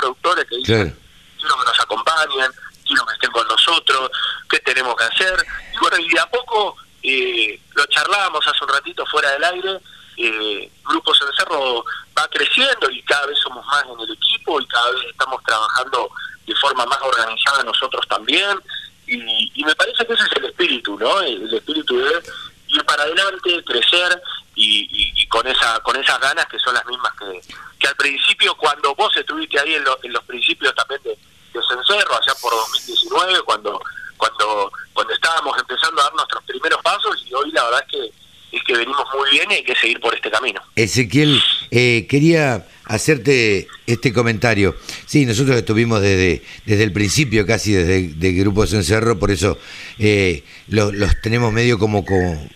[0.64, 1.00] dicen,
[1.38, 2.52] quiero que nos acompañen,
[2.86, 4.12] quiero que estén con nosotros,
[4.50, 5.46] qué tenemos que hacer.
[5.74, 9.80] Y bueno, y de a poco eh, lo charlábamos hace un ratito fuera del aire,
[10.18, 11.84] eh, Grupos en Cerro
[12.18, 16.10] va creciendo y cada vez somos más en el equipo y cada vez estamos trabajando
[16.46, 18.60] de forma más organizada nosotros también.
[19.06, 21.20] Y, me parece que ese es el espíritu, ¿no?
[21.22, 22.24] El, espíritu de
[22.68, 24.22] ir para adelante, crecer
[24.56, 25.03] y,
[25.44, 27.42] con esa con esas ganas que son las mismas que,
[27.80, 32.16] que al principio, cuando vos estuviste ahí en, en los principios también de, de Cencerro,
[32.16, 33.82] allá por 2019, cuando
[34.18, 38.58] cuando cuando estábamos empezando a dar nuestros primeros pasos y hoy la verdad es que
[38.58, 40.62] es que venimos muy bien y hay que seguir por este camino.
[40.76, 44.76] Ezequiel, eh, quería hacerte este comentario.
[45.08, 49.58] Sí, nosotros estuvimos desde, desde el principio, casi desde el Grupo Cencerro, por eso
[49.98, 52.48] eh, los, tenemos medio como, como,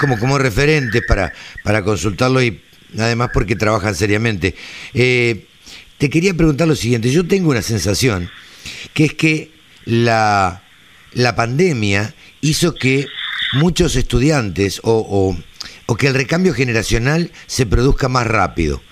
[0.00, 2.60] como, como referentes para, para consultarlos y
[2.98, 4.54] además porque trabajan seriamente.
[4.94, 5.46] Eh,
[5.98, 8.30] te quería preguntar lo siguiente, yo tengo una sensación,
[8.92, 9.50] que es que
[9.84, 10.62] la,
[11.12, 13.06] la pandemia hizo que
[13.54, 15.36] muchos estudiantes o,
[15.86, 18.82] o, que el recambio generacional se produzca más rápido.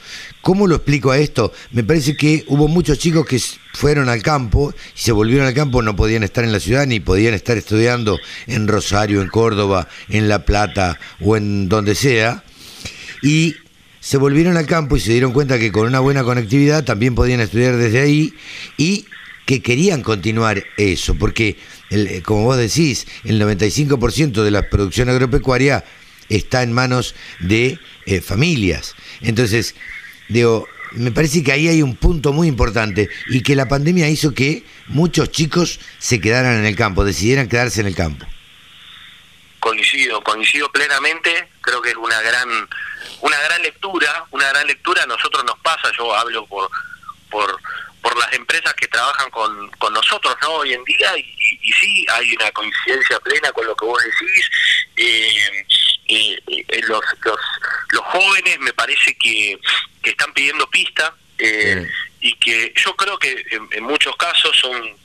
[0.45, 1.55] ¿Cómo lo explico a esto?
[1.71, 3.41] Me parece que hubo muchos chicos que
[3.73, 7.01] fueron al campo y se volvieron al campo, no podían estar en la ciudad ni
[7.01, 12.45] podían estar estudiando en Rosario, en Córdoba, en La Plata o en donde sea.
[13.23, 13.57] Y
[14.01, 17.41] se volvieron al campo y se dieron cuenta que con una buena conectividad también podían
[17.41, 18.35] estudiar desde ahí
[18.77, 19.07] y
[19.47, 21.57] que querían continuar eso, porque,
[22.23, 25.85] como vos decís, el 95% de la producción agropecuaria
[26.29, 28.95] está en manos de eh, familias.
[29.23, 29.75] Entonces,
[30.29, 34.33] digo, me parece que ahí hay un punto muy importante y que la pandemia hizo
[34.33, 38.27] que muchos chicos se quedaran en el campo, decidieran quedarse en el campo.
[39.59, 42.69] Coincido, coincido plenamente, creo que es una gran
[43.21, 46.71] una gran lectura, una gran lectura a nosotros nos pasa, yo hablo por
[47.31, 47.59] por
[48.03, 50.51] por las empresas que trabajan con, con nosotros ¿no?
[50.57, 54.51] hoy en día y, sí hay una coincidencia plena con lo que vos decís
[54.97, 55.67] eh,
[56.09, 57.41] eh, eh, los, los,
[57.89, 59.59] los jóvenes me parece que,
[60.05, 61.91] que están pidiendo pista eh,
[62.21, 64.97] y que yo creo que en, muchos casos son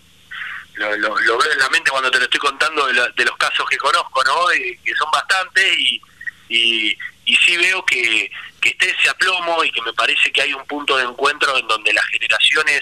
[0.75, 3.67] lo, lo, veo en la mente cuando te lo estoy contando de, de los casos
[3.67, 6.01] que conozco no que son bastantes y,
[6.49, 8.31] y, y sí veo que,
[8.62, 11.67] que esté ese aplomo y que me parece que hay un punto de encuentro en
[11.67, 12.81] donde las generaciones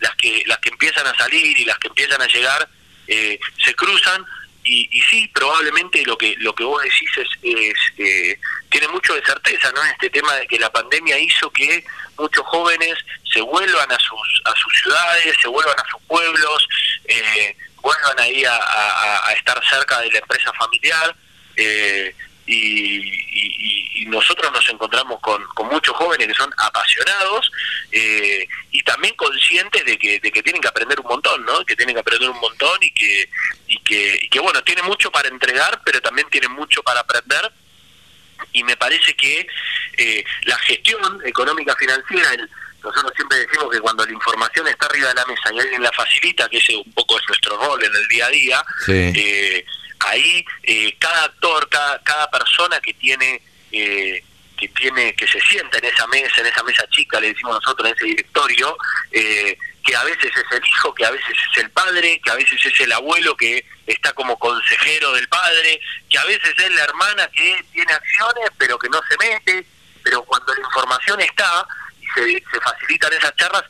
[0.00, 2.68] las que las que empiezan a salir y las que empiezan a llegar
[3.06, 4.24] eh, se cruzan
[4.68, 7.28] y, sí, probablemente lo que lo que vos decís es,
[7.98, 8.38] eh,
[8.70, 9.82] tiene mucho de certeza, ¿no?
[9.84, 11.84] Este tema de que la pandemia hizo que
[12.18, 12.94] muchos jóvenes
[13.32, 16.68] se vuelvan a sus a sus ciudades, se vuelvan a sus pueblos,
[17.06, 18.56] eh, vuelvan ahí a,
[19.26, 21.16] a, estar cerca de la empresa familiar.
[21.56, 22.14] Eh,
[22.48, 27.52] y, nosotros nos encontramos con, muchos jóvenes que son apasionados
[27.92, 31.62] eh, y también conscientes de que, de que tienen que aprender un montón, ¿no?
[31.66, 33.28] Que tienen que aprender un montón y que,
[33.66, 37.52] y que, que bueno, tienen mucho para entregar, pero también tienen mucho para aprender.
[38.52, 39.46] Y me parece que
[39.98, 42.30] eh, la gestión económica financiera,
[42.82, 45.92] nosotros siempre decimos que cuando la información está arriba de la mesa y alguien la
[45.92, 49.66] facilita, que ese un poco es nuestro rol en el día a día, eh,
[50.00, 54.22] ahí eh, cada actor, cada, cada persona que tiene eh,
[54.56, 57.88] que tiene que se sienta en esa mesa, en esa mesa chica, le decimos nosotros
[57.88, 58.76] en ese directorio,
[59.12, 62.34] eh, que a veces es el hijo, que a veces es el padre, que a
[62.34, 65.80] veces es el abuelo que está como consejero del padre,
[66.10, 69.66] que a veces es la hermana que tiene acciones pero que no se mete,
[70.02, 71.66] pero cuando la información está
[72.00, 73.64] y se, se facilitan esas charlas,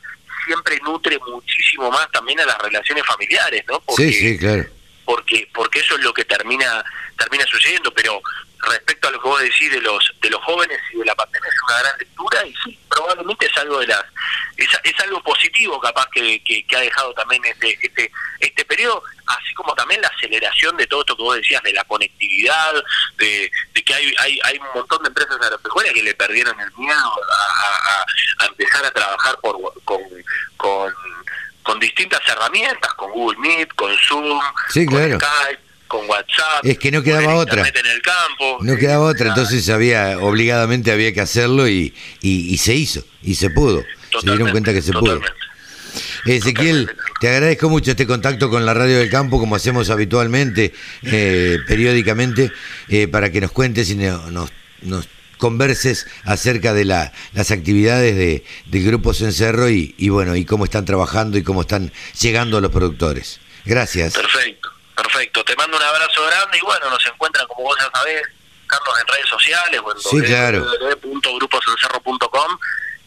[0.45, 3.81] siempre nutre muchísimo más también a las relaciones familiares, ¿no?
[3.95, 4.78] sí, sí, claro
[5.09, 6.85] porque porque eso es lo que termina
[7.17, 8.21] termina sucediendo pero
[8.59, 11.49] respecto a lo que vos decís de los de los jóvenes y de la pandemia
[11.49, 14.05] es una gran lectura y sí probablemente es algo de las
[14.55, 19.51] es, es algo positivo capaz que, que, ha dejado también este este este periodo así
[19.55, 22.71] como también la aceleración de todo esto que vos decías de la conectividad
[23.17, 26.71] de, de que hay, hay hay un montón de empresas agropecuarias que le perdieron el
[26.77, 28.05] miedo a,
[28.43, 30.93] a, empezar a trabajar por con
[31.69, 34.39] con distintas herramientas, con Google Meet, con Zoom,
[34.87, 36.63] con Skype, con WhatsApp.
[36.63, 37.61] Es que no quedaba otra.
[37.61, 38.57] En el campo.
[38.61, 43.51] No quedaba otra, entonces había obligadamente había que hacerlo y, y, se hizo, y se
[43.51, 43.83] pudo.
[44.19, 45.21] se dieron cuenta que se pudo.
[46.25, 46.89] Ezequiel,
[47.21, 52.51] te agradezco mucho este contacto con la Radio del Campo, como hacemos habitualmente, eh, periódicamente,
[52.87, 54.51] eh, para que nos cuentes y nos,
[54.81, 55.07] nos
[55.39, 60.45] converses acerca de la, las actividades de, de Grupos en Cerro y, y, bueno, y
[60.45, 63.39] cómo están trabajando y cómo están llegando los productores.
[63.65, 64.13] Gracias.
[64.13, 65.43] Perfecto, perfecto.
[65.43, 68.21] Te mando un abrazo grande y bueno, nos encuentran como vos ya sabés,
[68.67, 70.67] Carlos, en redes sociales o en sí, claro.
[71.03, 72.57] www.gruposencerro.com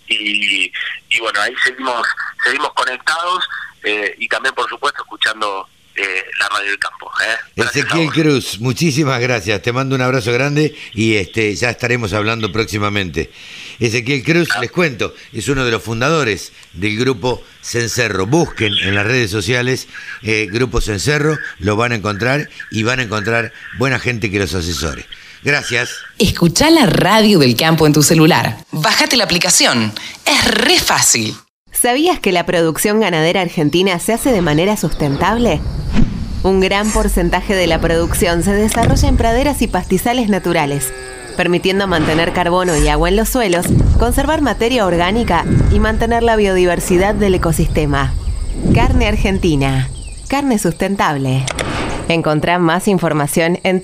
[0.08, 0.72] y,
[1.10, 2.06] y bueno, ahí seguimos,
[2.42, 3.48] seguimos conectados
[3.84, 7.10] eh, y también por supuesto escuchando eh, la radio del campo.
[7.22, 7.62] ¿eh?
[7.62, 9.60] Ezequiel Cruz, muchísimas gracias.
[9.62, 13.30] Te mando un abrazo grande y este ya estaremos hablando próximamente.
[13.78, 18.26] Ezequiel Cruz, les cuento, es uno de los fundadores del grupo Cencerro.
[18.26, 19.88] Busquen en las redes sociales
[20.22, 24.54] eh, Grupo Cencerro, lo van a encontrar y van a encontrar buena gente que los
[24.54, 25.06] asesore.
[25.42, 25.90] Gracias.
[26.18, 28.58] Escucha la radio del campo en tu celular.
[28.70, 29.92] Bájate la aplicación.
[30.24, 31.34] Es re fácil.
[31.82, 35.60] ¿Sabías que la producción ganadera argentina se hace de manera sustentable?
[36.44, 40.92] Un gran porcentaje de la producción se desarrolla en praderas y pastizales naturales,
[41.36, 43.66] permitiendo mantener carbono y agua en los suelos,
[43.98, 48.14] conservar materia orgánica y mantener la biodiversidad del ecosistema.
[48.72, 49.88] Carne argentina.
[50.28, 51.44] Carne sustentable.
[52.06, 53.80] Encontrá más información en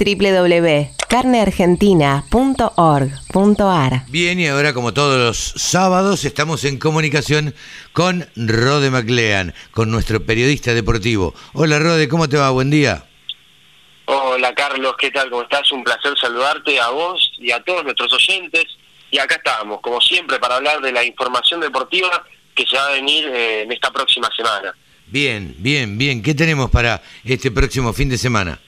[1.09, 4.05] www.carneargentina.org.ar.
[4.09, 7.55] Bien, y ahora como todos los sábados estamos en comunicación
[7.93, 11.35] con Rode MacLean, con nuestro periodista deportivo.
[11.55, 12.51] Hola Rode, ¿cómo te va?
[12.51, 13.07] Buen día.
[14.05, 15.31] Hola Carlos, ¿qué tal?
[15.31, 15.73] ¿Cómo estás?
[15.73, 18.67] Un placer saludarte a vos y a todos nuestros oyentes.
[19.11, 22.23] Y acá estamos, como siempre, para hablar de la información deportiva
[22.55, 24.75] que se va a venir eh, en esta próxima semana.
[25.07, 26.23] Bien, bien, bien.
[26.23, 28.61] ¿Qué tenemos para este próximo fin de semana?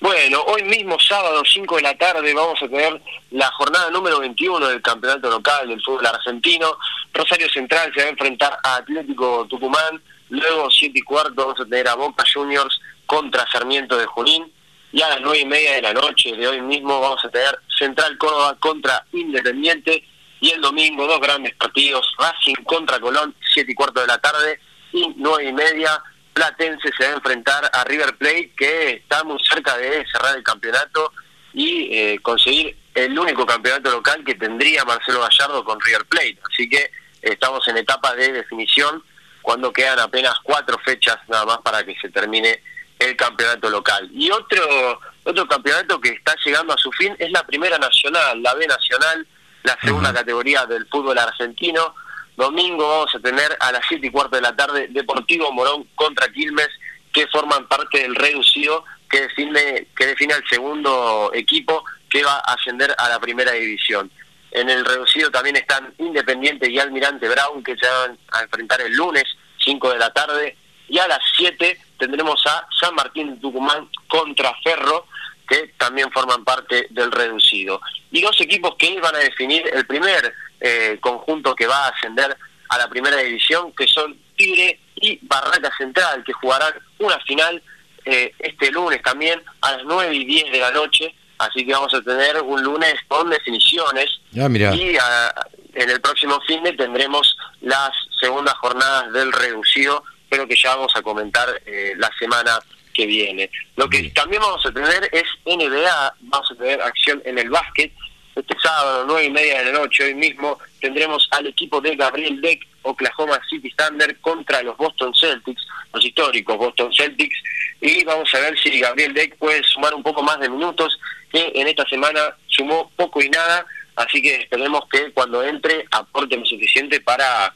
[0.00, 4.68] Bueno, hoy mismo, sábado, 5 de la tarde, vamos a tener la jornada número 21
[4.68, 6.78] del campeonato local del fútbol argentino.
[7.12, 11.64] Rosario Central se va a enfrentar a Atlético Tucumán Luego, 7 y cuarto, vamos a
[11.64, 14.52] tener a Boca Juniors contra Sarmiento de Junín.
[14.90, 17.58] Y a las nueve y media de la noche de hoy mismo vamos a tener
[17.78, 20.04] Central Córdoba contra Independiente.
[20.40, 24.60] Y el domingo, dos grandes partidos: Racing contra Colón, 7 y cuarto de la tarde.
[24.92, 26.02] Y nueve y media,
[26.38, 30.44] Platense se va a enfrentar a River Plate, que está muy cerca de cerrar el
[30.44, 31.12] campeonato
[31.52, 36.38] y eh, conseguir el único campeonato local que tendría Marcelo Gallardo con River Plate.
[36.48, 39.02] Así que estamos en etapa de definición
[39.42, 42.62] cuando quedan apenas cuatro fechas nada más para que se termine
[43.00, 44.08] el campeonato local.
[44.12, 48.54] Y otro otro campeonato que está llegando a su fin es la Primera Nacional, la
[48.54, 49.26] B Nacional,
[49.64, 51.96] la segunda categoría del fútbol argentino.
[52.38, 56.28] Domingo vamos a tener a las siete y cuarto de la tarde Deportivo Morón contra
[56.28, 56.68] Quilmes,
[57.12, 62.54] que forman parte del reducido que define, que define al segundo equipo que va a
[62.54, 64.08] ascender a la primera división.
[64.52, 68.92] En el reducido también están Independiente y Almirante Brown, que se van a enfrentar el
[68.92, 69.24] lunes,
[69.64, 70.56] 5 de la tarde,
[70.88, 75.08] y a las 7 tendremos a San Martín de Tucumán contra Ferro,
[75.48, 77.80] que también forman parte del reducido.
[78.12, 82.36] Y dos equipos que van a definir el primer eh, conjunto que va a ascender
[82.68, 87.62] a la primera división, que son Tigre y Barraca Central, que jugarán una final
[88.04, 91.92] eh, este lunes también a las 9 y 10 de la noche, así que vamos
[91.94, 95.34] a tener un lunes con definiciones Ah, y ah,
[95.74, 97.90] en el próximo fin de tendremos las
[98.20, 102.58] segundas jornadas del reducido, pero que ya vamos a comentar eh, la semana
[102.92, 103.50] que viene.
[103.76, 104.14] Lo que Bien.
[104.14, 107.92] también vamos a tener es NBA, vamos a tener acción en el básquet.
[108.38, 112.40] Este sábado, nueve y media de la noche, hoy mismo, tendremos al equipo de Gabriel
[112.40, 115.60] Deck, Oklahoma City Thunder, contra los Boston Celtics,
[115.92, 117.36] los históricos Boston Celtics,
[117.80, 121.00] y vamos a ver si Gabriel Deck puede sumar un poco más de minutos,
[121.32, 126.36] que en esta semana sumó poco y nada, así que esperemos que cuando entre aporte
[126.36, 127.52] lo suficiente para,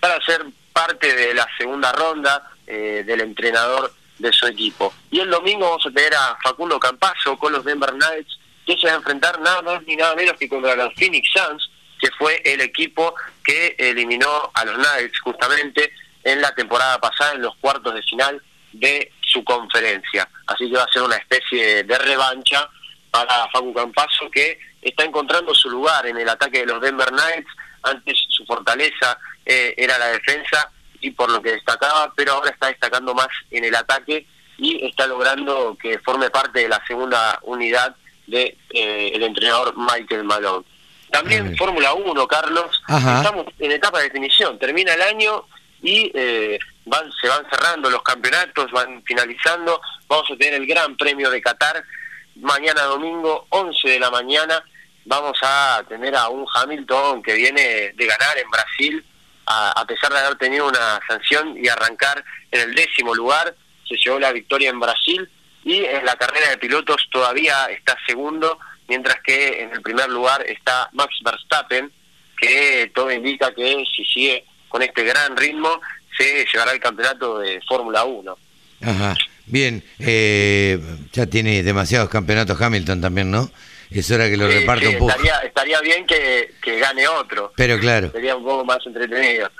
[0.00, 0.44] para ser
[0.74, 4.92] parte de la segunda ronda eh, del entrenador de su equipo.
[5.10, 8.86] Y el domingo vamos a tener a Facundo Campazo con los Denver Nuggets, que se
[8.88, 12.42] va a enfrentar nada más ni nada menos que contra los Phoenix Suns, que fue
[12.44, 15.92] el equipo que eliminó a los Nuggets justamente
[16.24, 20.28] en la temporada pasada en los cuartos de final de su conferencia.
[20.46, 22.68] Así que va a ser una especie de revancha
[23.10, 27.50] para Facu Campazo que está encontrando su lugar en el ataque de los Denver Nuggets.
[27.82, 32.66] Antes su fortaleza eh, era la defensa y por lo que destacaba, pero ahora está
[32.66, 34.26] destacando más en el ataque
[34.58, 37.94] y está logrando que forme parte de la segunda unidad
[38.26, 40.64] de eh, el entrenador Michael Malone.
[41.10, 41.56] También.
[41.56, 43.18] Fórmula 1, Carlos, Ajá.
[43.18, 45.44] estamos en etapa de definición, termina el año
[45.80, 50.96] y eh, van, se van cerrando los campeonatos, van finalizando, vamos a tener el Gran
[50.96, 51.84] Premio de Qatar,
[52.36, 54.62] mañana domingo, 11 de la mañana,
[55.04, 59.04] vamos a tener a un Hamilton que viene de ganar en Brasil,
[59.46, 63.54] a, a pesar de haber tenido una sanción y arrancar en el décimo lugar,
[63.88, 65.30] se llevó la victoria en Brasil
[65.66, 70.44] y en la carrera de pilotos todavía está segundo, mientras que en el primer lugar
[70.46, 71.90] está Max Verstappen,
[72.38, 75.80] que todo indica que si sigue con este gran ritmo
[76.16, 78.38] se llevará el campeonato de Fórmula 1.
[78.82, 79.16] Ajá.
[79.46, 80.78] Bien, eh,
[81.12, 83.50] ya tiene demasiados campeonatos Hamilton también, ¿no?
[83.90, 85.10] Es hora que lo Sí, reparta sí, un poco.
[85.10, 88.10] Estaría, estaría bien que, que gane otro, Pero claro.
[88.12, 89.50] sería un poco más entretenido.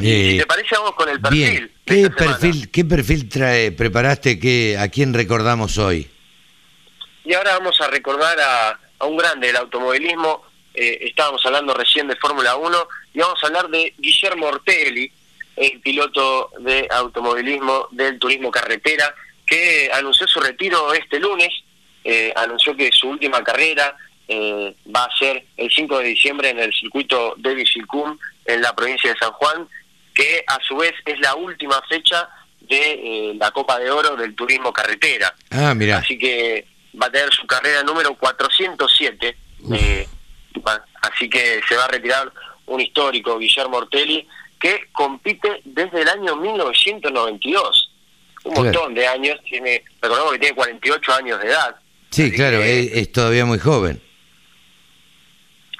[0.00, 1.40] Eh, si te parece, vamos con el perfil.
[1.50, 4.38] bien, ¿qué perfil, qué perfil trae, preparaste?
[4.38, 6.08] ¿Qué, ¿A quién recordamos hoy?
[7.24, 10.42] Y ahora vamos a recordar a, a un grande del automovilismo.
[10.74, 15.10] eh, estábamos hablando recién de Fórmula 1 y vamos a hablar de Guillermo Ortelli,
[15.56, 19.14] el piloto de automovilismo del turismo carretera,
[19.46, 21.50] que anunció su retiro este lunes.
[22.04, 23.94] eh, anunció que su última carrera
[24.26, 28.74] eh, va a ser el 5 de diciembre en el circuito de Villicum, en la
[28.74, 29.68] provincia de San Juan,
[30.20, 32.28] que a su vez es la última fecha
[32.60, 35.34] de eh, la Copa de Oro del turismo carretera.
[35.50, 35.98] Ah, mira.
[35.98, 36.66] Así que
[37.00, 39.36] va a tener su carrera número 407.
[39.74, 40.06] eh,
[40.66, 42.30] va- así que se va a retirar
[42.66, 44.26] un histórico, Guillermo Ortelli,
[44.60, 47.90] que compite desde el año 1992.
[48.44, 48.64] Un Claro.
[48.64, 49.38] montón de años.
[49.48, 51.76] tiene Recordemos que tiene 48 años de edad.
[52.10, 54.00] Sí, Así claro, que- es, es todavía muy joven.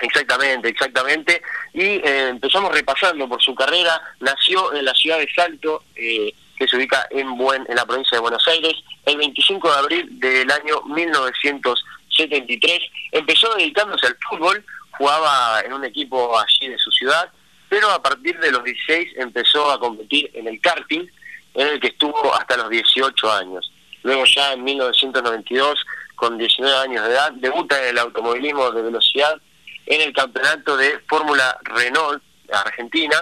[0.02, 1.42] Exactamente, exactamente.
[1.72, 4.00] Y eh, empezamos repasando por su carrera.
[4.20, 8.16] Nació en la ciudad de Salto, eh, que se ubica en, Buen, en la provincia
[8.16, 8.74] de Buenos Aires,
[9.06, 12.80] el 25 de abril del año 1973.
[13.12, 14.64] Empezó dedicándose al fútbol,
[14.98, 17.30] jugaba en un equipo allí de su ciudad,
[17.68, 21.06] pero a partir de los 16 empezó a competir en el karting,
[21.54, 23.72] en el que estuvo hasta los 18 años.
[24.02, 25.84] Luego ya en 1992,
[26.16, 29.40] con 19 años de edad, debuta en el automovilismo de velocidad
[29.86, 32.22] en el campeonato de Fórmula Renault
[32.52, 33.16] Argentina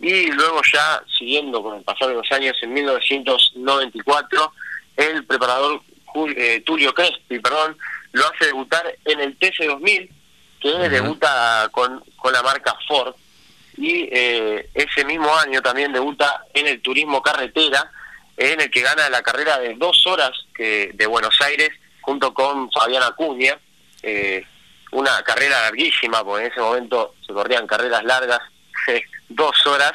[0.00, 4.52] y luego ya siguiendo con el pasar de los años en 1994
[4.96, 5.82] el preparador
[6.36, 7.76] eh, Tulio Crespi perdón
[8.12, 10.10] lo hace debutar en el TC2000
[10.60, 13.14] que debuta con, con la marca Ford
[13.76, 17.90] y eh, ese mismo año también debuta en el turismo carretera
[18.36, 21.70] en el que gana la carrera de dos horas que, de Buenos Aires
[22.00, 23.58] junto con Fabián Acuña
[24.02, 24.44] eh,
[24.92, 28.40] una carrera larguísima porque en ese momento se corrían carreras largas
[29.28, 29.92] dos horas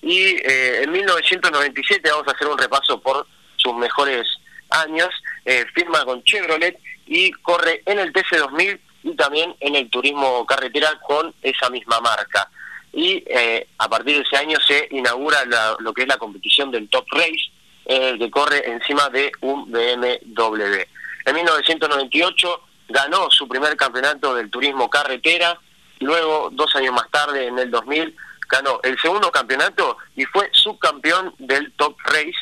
[0.00, 3.26] y eh, en 1997 vamos a hacer un repaso por
[3.56, 4.26] sus mejores
[4.70, 5.08] años
[5.44, 10.98] eh, firma con Chevrolet y corre en el TC2000 y también en el turismo carretera
[11.06, 12.48] con esa misma marca
[12.92, 15.44] y eh, a partir de ese año se inaugura
[15.78, 17.50] lo que es la competición del Top Race,
[17.86, 20.82] el que corre encima de un BMW.
[21.24, 22.60] En 1998
[22.92, 25.58] ganó su primer campeonato del turismo carretera,
[26.00, 28.14] luego dos años más tarde, en el 2000,
[28.48, 32.36] ganó el segundo campeonato y fue subcampeón del Top Race,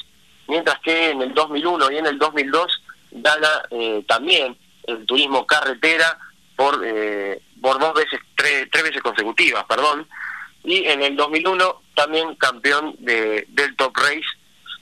[0.48, 2.82] mientras que en el 2001 y en el 2002
[3.12, 6.18] gana eh, también el turismo carretera
[6.56, 10.06] por, eh, por dos veces, tres, tres veces consecutivas, perdón,
[10.64, 14.26] y en el 2001 también campeón de, del Top Race,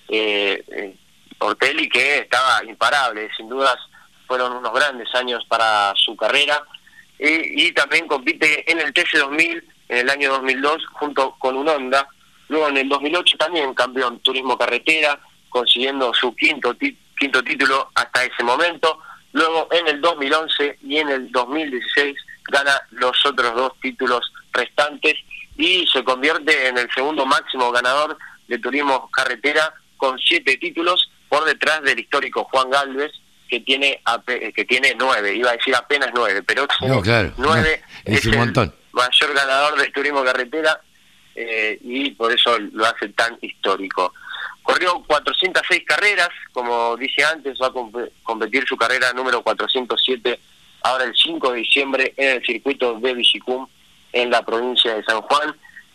[0.09, 0.97] eh, eh,
[1.39, 3.77] Ortelli, que estaba imparable, sin dudas
[4.29, 6.63] fueron unos grandes años para su carrera,
[7.19, 12.07] y, también compite en el TC2000 en el año 2002 junto con un Honda,
[12.49, 15.19] luego en el 2008 también campeón turismo carretera,
[15.49, 16.77] consiguiendo su quinto,
[17.19, 19.01] quinto título hasta ese momento,
[19.33, 25.15] luego en el 2011 y en el 2016 gana los otros dos títulos restantes
[25.57, 28.17] y se convierte en el segundo máximo ganador
[28.47, 33.13] de turismo carretera con siete títulos por detrás del histórico Juan Galvez
[33.49, 34.01] que tiene
[34.55, 36.67] que tiene nueve iba a decir apenas nueve pero
[37.37, 38.69] nueve es, un montón.
[38.69, 40.81] el mayor ganador del turismo carretera
[41.35, 44.13] eh, y por eso lo hace tan histórico
[44.63, 50.39] corrió 406 carreras como dije antes va a competir su carrera número 407
[50.83, 53.67] ahora el 5 de diciembre en el circuito de Vigicum
[54.13, 55.55] en la provincia de San Juan.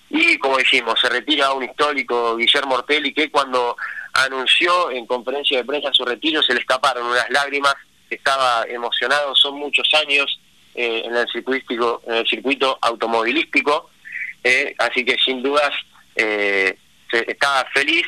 [0.10, 3.76] Y como decimos, se retira un histórico, Guillermo Ortelli, que cuando
[4.14, 7.74] anunció en conferencia de prensa su retiro se le escaparon unas lágrimas,
[8.10, 10.40] estaba emocionado, son muchos años
[10.76, 13.90] eh, en, el circuito, en el circuito automovilístico,
[14.44, 15.72] eh, así que sin dudas
[16.16, 16.78] eh,
[17.12, 18.06] estaba feliz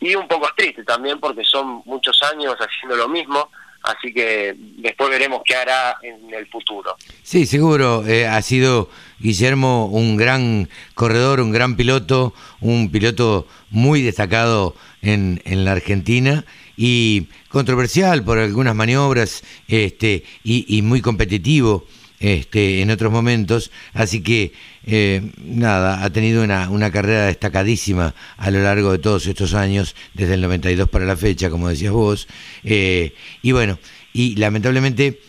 [0.00, 3.48] y un poco triste también porque son muchos años haciendo lo mismo,
[3.82, 6.96] así que después veremos qué hará en el futuro.
[7.22, 14.74] Sí, seguro, ha sido Guillermo, un gran corredor, un gran piloto, un piloto muy destacado
[15.04, 16.44] en, en la Argentina
[16.76, 21.86] y controversial por algunas maniobras este, y, muy competitivo
[22.18, 23.70] este, en otros momentos.
[23.92, 24.52] Así que,
[24.86, 29.94] eh, nada, ha tenido una, una, carrera destacadísima a lo largo de todos estos años,
[30.14, 32.26] desde el 92 para la fecha, como decías vos.
[32.64, 33.78] Eh, y bueno,
[34.12, 35.20] y lamentablemente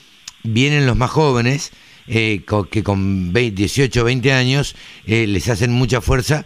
[0.43, 1.71] vienen los más jóvenes
[2.07, 4.75] eh, que con 18 o 20 años
[5.07, 6.45] eh, les hacen mucha fuerza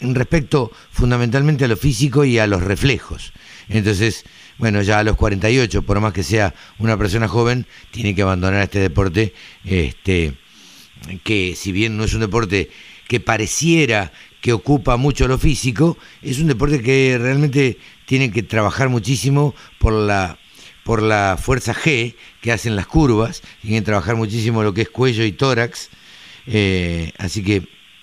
[0.00, 3.32] respecto fundamentalmente a lo físico y a los reflejos.
[3.68, 4.24] Entonces,
[4.58, 8.62] bueno, ya a los 48, por más que sea una persona joven, tiene que abandonar
[8.62, 9.34] este deporte,
[9.64, 10.34] este,
[11.22, 12.70] que si bien no es un deporte
[13.08, 18.88] que pareciera que ocupa mucho lo físico, es un deporte que realmente tiene que trabajar
[18.88, 20.38] muchísimo por la
[20.84, 24.90] por la fuerza G que hacen las curvas, tienen que trabajar muchísimo lo que es
[24.90, 25.88] cuello y tórax,
[26.46, 27.62] eh, así que,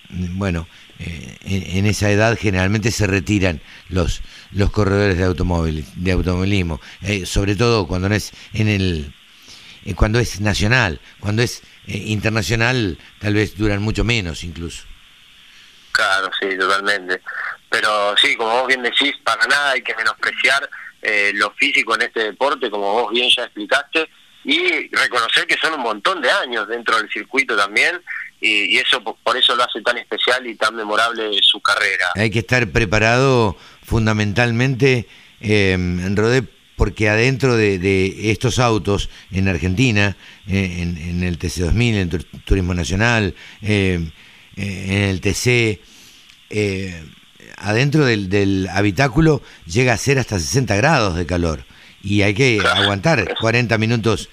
[0.09, 0.67] mm, bueno,
[1.03, 4.21] eh, en, esa edad generalmente se retiran los,
[4.51, 9.13] los corredores de automóvil, de automovilismo, eh, sobre todo cuando no es en el
[9.95, 14.83] cuando es nacional, cuando es internacional tal vez duran mucho menos incluso.
[15.91, 17.21] Claro, sí, totalmente.
[17.69, 20.69] Pero sí, como vos bien decís, para nada hay que menospreciar
[21.01, 24.09] eh, lo físico en este deporte, como vos bien ya explicaste,
[24.43, 28.01] y reconocer que son un montón de años dentro del circuito también,
[28.41, 32.11] y, eso por eso lo hace tan especial y tan memorable su carrera.
[32.15, 35.07] Hay que estar preparado fundamentalmente,
[35.39, 36.43] eh, en Rodé,
[36.75, 40.17] porque adentro de, estos autos en Argentina,
[40.47, 44.11] eh, en, el TC2000, en el Turismo Nacional, eh,
[44.55, 45.79] en el TC,
[47.57, 51.63] adentro del, habitáculo llega a ser hasta 60 grados de calor
[52.01, 54.29] y hay que aguantar 40 minutos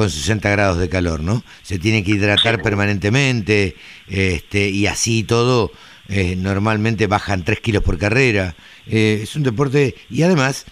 [0.00, 1.44] con 60 grados de calor, ¿no?
[1.60, 3.76] Se tiene que hidratar permanentemente
[4.08, 5.72] este, y así todo,
[6.08, 8.54] eh, normalmente bajan 3 kilos por carrera.
[8.86, 10.64] Eh, es un deporte y además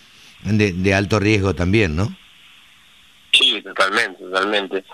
[0.45, 2.17] de, alto riesgo también, ¿no?
[3.33, 4.85] Sí, totalmente, totalmente.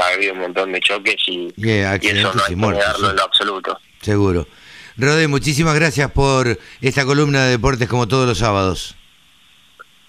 [0.00, 3.78] ha habido un montón de choques y, eso no hay que en lo absoluto.
[4.00, 4.48] Seguro.
[4.96, 8.96] Rode, muchísimas gracias por esta columna de deportes como todos los sábados.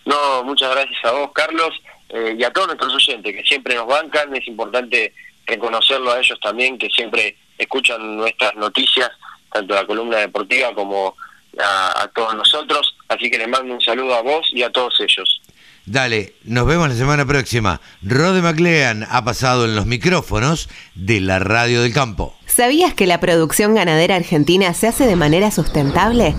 [0.05, 1.73] No, muchas gracias a vos, Carlos,
[2.13, 4.35] eh, y a todos nuestros oyentes que siempre nos bancan.
[4.35, 5.13] Es importante
[5.45, 9.09] reconocerlo a ellos también, que siempre escuchan nuestras noticias,
[9.51, 11.15] tanto la columna deportiva como
[11.59, 12.95] a, a todos nosotros.
[13.07, 15.41] Así que les mando un saludo a vos y a todos ellos.
[15.85, 17.81] Dale, nos vemos la semana próxima.
[18.01, 22.37] Rode McLean ha pasado en los micrófonos de la Radio del Campo.
[22.45, 26.35] ¿Sabías que la producción ganadera argentina se hace de manera sustentable?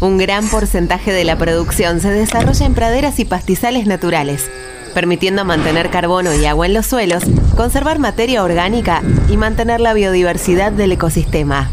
[0.00, 4.50] Un gran porcentaje de la producción se desarrolla en praderas y pastizales naturales,
[4.96, 7.22] permitiendo mantener carbono y agua en los suelos,
[7.54, 11.70] conservar materia orgánica y mantener la biodiversidad del ecosistema.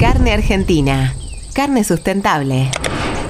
[0.00, 1.14] Carne argentina.
[1.52, 2.70] Carne sustentable.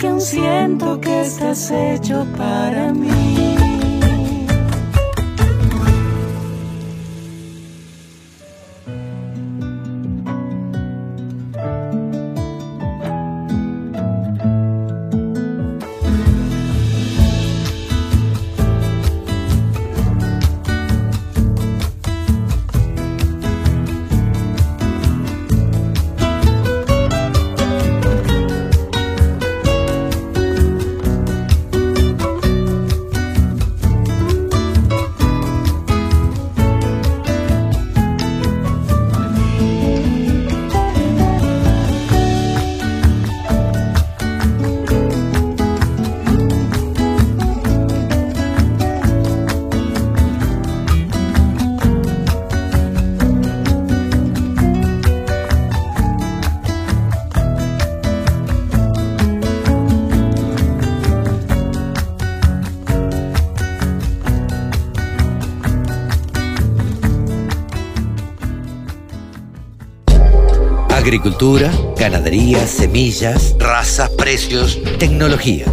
[0.00, 3.59] Porque aún siento que estás hecho para mí.
[71.10, 75.64] Agricultura, ganadería, semillas, razas, precios, tecnología.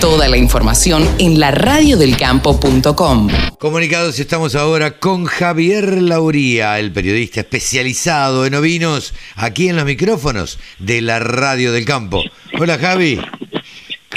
[0.00, 3.28] Toda la información en la radiodelcampo.com.
[3.58, 10.58] Comunicados estamos ahora con Javier Lauría, el periodista especializado en ovinos, aquí en los micrófonos
[10.78, 12.22] de la Radio del Campo.
[12.58, 13.20] Hola Javi,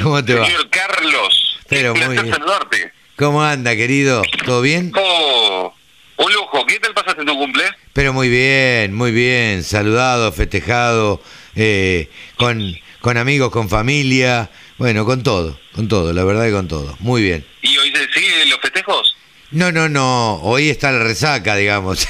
[0.02, 0.46] ¿cómo te va?
[0.46, 2.30] Señor Carlos, Pero muy bien.
[2.30, 2.94] saludarte.
[3.18, 4.22] ¿Cómo anda, querido?
[4.46, 4.94] ¿Todo bien?
[4.96, 5.74] Oh,
[6.20, 6.66] un lujo.
[6.66, 7.66] ¿Qué tal pasaste tu cumple?
[7.98, 9.64] Pero muy bien, muy bien.
[9.64, 11.20] Saludado, festejado,
[11.56, 14.52] eh, con, con amigos, con familia.
[14.78, 16.96] Bueno, con todo, con todo, la verdad que con todo.
[17.00, 17.44] Muy bien.
[17.64, 19.18] ¿Y hoy siguen los festejos?
[19.50, 20.36] No, no, no.
[20.44, 22.08] Hoy está la resaca, digamos.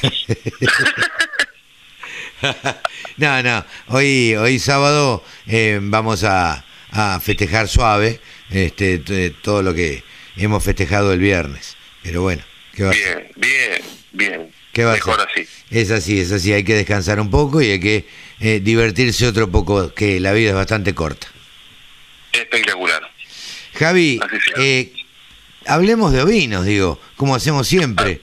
[3.15, 3.65] no, no.
[3.87, 8.19] Hoy, hoy sábado eh, vamos a, a festejar suave
[8.49, 8.99] este,
[9.41, 10.03] todo lo que
[10.35, 11.77] hemos festejado el viernes.
[12.03, 12.43] Pero bueno,
[12.75, 12.91] ¿qué va?
[12.91, 13.81] Bien, bien,
[14.11, 14.56] bien.
[14.71, 15.47] ¿Qué va Mejor así.
[15.71, 16.53] Es así, es así.
[16.53, 18.05] Hay que descansar un poco y hay que
[18.39, 21.27] eh, divertirse otro poco, que la vida es bastante corta.
[22.31, 23.01] Espectacular.
[23.73, 24.19] Javi,
[24.57, 24.93] eh,
[25.65, 28.21] hablemos de ovinos, digo, como hacemos siempre.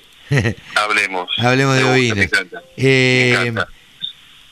[0.74, 1.30] Hablemos.
[1.38, 2.18] Hablemos de ovinos.
[2.18, 2.62] Me encanta.
[2.76, 3.68] Eh, Me encanta.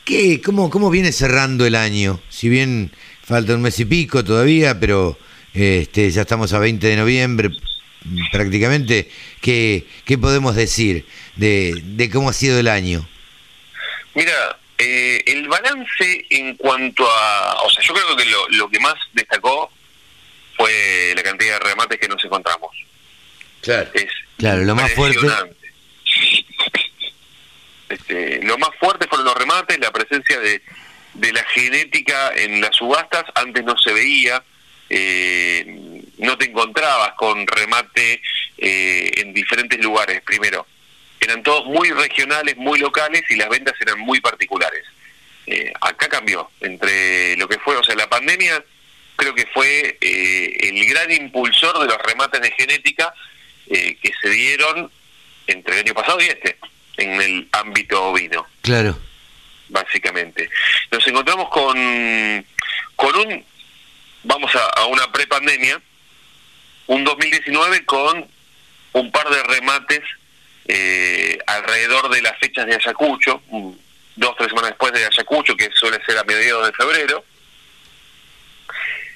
[0.04, 2.20] ¿qué, cómo, ¿Cómo viene cerrando el año?
[2.28, 5.18] Si bien falta un mes y pico todavía, pero
[5.54, 7.50] este, ya estamos a 20 de noviembre
[8.30, 9.10] prácticamente.
[9.40, 13.08] ¿Qué, qué podemos decir de, de cómo ha sido el año?
[14.14, 17.62] Mira, eh, el balance en cuanto a...
[17.64, 19.70] O sea, yo creo que lo, lo que más destacó
[20.56, 22.70] fue la cantidad de remates que nos encontramos.
[23.62, 23.90] Claro.
[23.94, 24.06] Es
[24.38, 25.18] Claro, lo más fuerte.
[25.18, 25.56] impresionante.
[27.88, 30.62] Este, lo más fuerte fueron los remates, la presencia de,
[31.14, 34.42] de la genética en las subastas, antes no se veía,
[34.88, 35.91] eh,
[36.22, 38.20] no te encontrabas con remate
[38.58, 40.66] eh, en diferentes lugares, primero.
[41.20, 44.84] Eran todos muy regionales, muy locales y las ventas eran muy particulares.
[45.46, 48.64] Eh, acá cambió, entre lo que fue, o sea, la pandemia
[49.16, 53.12] creo que fue eh, el gran impulsor de los remates de genética
[53.68, 54.90] eh, que se dieron
[55.46, 56.56] entre el año pasado y este,
[56.96, 58.98] en el ámbito ovino, Claro.
[59.68, 60.48] básicamente.
[60.90, 62.46] Nos encontramos con,
[62.96, 63.44] con un,
[64.24, 65.80] vamos a, a una prepandemia,
[66.86, 68.26] un 2019 con
[68.92, 70.00] un par de remates
[70.68, 73.42] eh, alrededor de las fechas de Ayacucho,
[74.16, 77.24] dos tres semanas después de Ayacucho, que suele ser a mediados de febrero.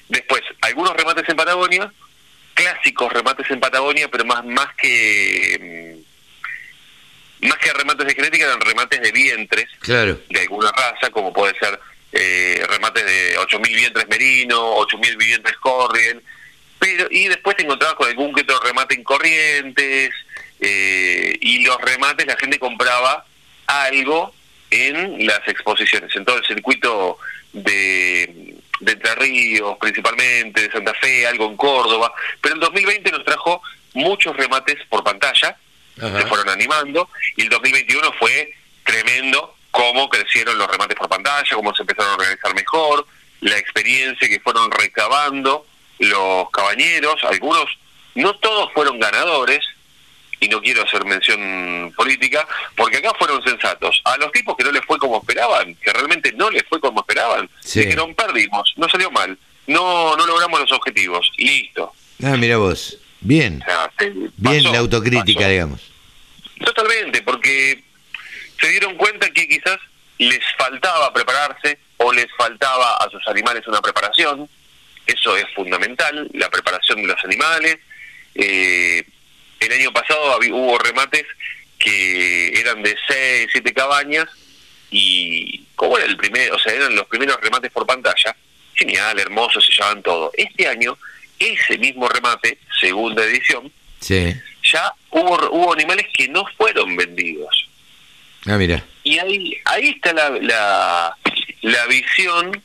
[0.09, 1.91] Después, algunos remates en Patagonia,
[2.53, 6.03] clásicos remates en Patagonia, pero más más que
[7.41, 10.19] mm, más que remates de genética eran remates de vientres Claro.
[10.29, 11.79] de alguna raza, como puede ser
[12.13, 16.23] eh, remates de 8.000 vientres merino, 8.000 vientres corriel,
[16.79, 20.11] pero y después te encontrabas con algún que otro remate en corrientes,
[20.59, 23.25] eh, y los remates la gente compraba
[23.67, 24.33] algo
[24.69, 27.17] en las exposiciones, en todo el circuito
[27.53, 33.23] de, de Entre Ríos principalmente, de Santa Fe, algo en Córdoba, pero el 2020 nos
[33.23, 33.61] trajo
[33.93, 35.57] muchos remates por pantalla,
[36.01, 36.21] Ajá.
[36.21, 38.53] se fueron animando y el 2021 fue
[38.83, 43.05] tremendo cómo crecieron los remates por pantalla, cómo se empezaron a organizar mejor,
[43.41, 45.65] la experiencia que fueron recabando
[45.99, 47.65] los cabañeros, algunos,
[48.15, 49.59] no todos fueron ganadores,
[50.39, 53.99] y no quiero hacer mención política, porque acá fueron sensatos.
[54.05, 56.99] A los tipos que no les fue como esperaban, que realmente no les fue como
[57.01, 57.79] esperaban, Sí.
[57.79, 59.35] dijeron, perdimos, no salió mal,
[59.65, 61.91] no, no logramos los objetivos, listo.
[62.23, 62.97] Ah, mira vos.
[63.19, 63.61] Bien.
[63.63, 64.31] O sea, se- Bien
[64.61, 65.49] pasó, la autocrítica, pasó.
[65.49, 65.81] digamos.
[66.63, 67.83] Totalmente, porque
[68.59, 69.77] se dieron cuenta que quizás
[70.19, 74.47] les faltaba prepararse o les faltaba a sus animales una preparación.
[75.07, 77.79] Eso es fundamental, la preparación de los animales.
[78.35, 79.03] Eh,
[79.59, 81.25] el año pasado hubo remates
[81.79, 84.27] que eran de 6, 7 cabañas
[84.91, 88.35] y como era el primer, o sea, eran los primeros remates por pantalla,
[88.75, 90.31] genial, hermoso, se llevaban todo.
[90.35, 90.97] Este año,
[91.39, 94.33] ese mismo remate, segunda edición, Sí.
[94.71, 97.67] ya hubo, hubo animales que no fueron vendidos.
[98.45, 98.83] Ah, mira.
[99.03, 101.17] Y ahí, ahí está la, la,
[101.61, 102.61] la visión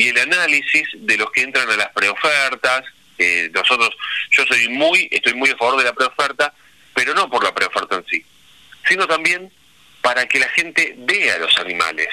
[0.00, 2.84] y el análisis de los que entran a las preofertas.
[3.18, 3.90] Eh, nosotros,
[4.30, 6.54] yo soy muy, estoy muy a favor de la preoferta,
[6.94, 8.24] pero no por la preoferta en sí,
[8.88, 9.52] sino también
[10.00, 12.08] para que la gente vea los animales,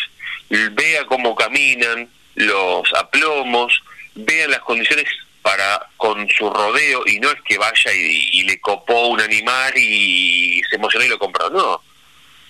[0.50, 3.82] vea cómo caminan, los aplomos,
[4.16, 5.06] vea las condiciones
[5.42, 10.62] para con su rodeo y no es que vaya y le copó un animal y
[10.70, 11.82] se emocionó y lo compró, no.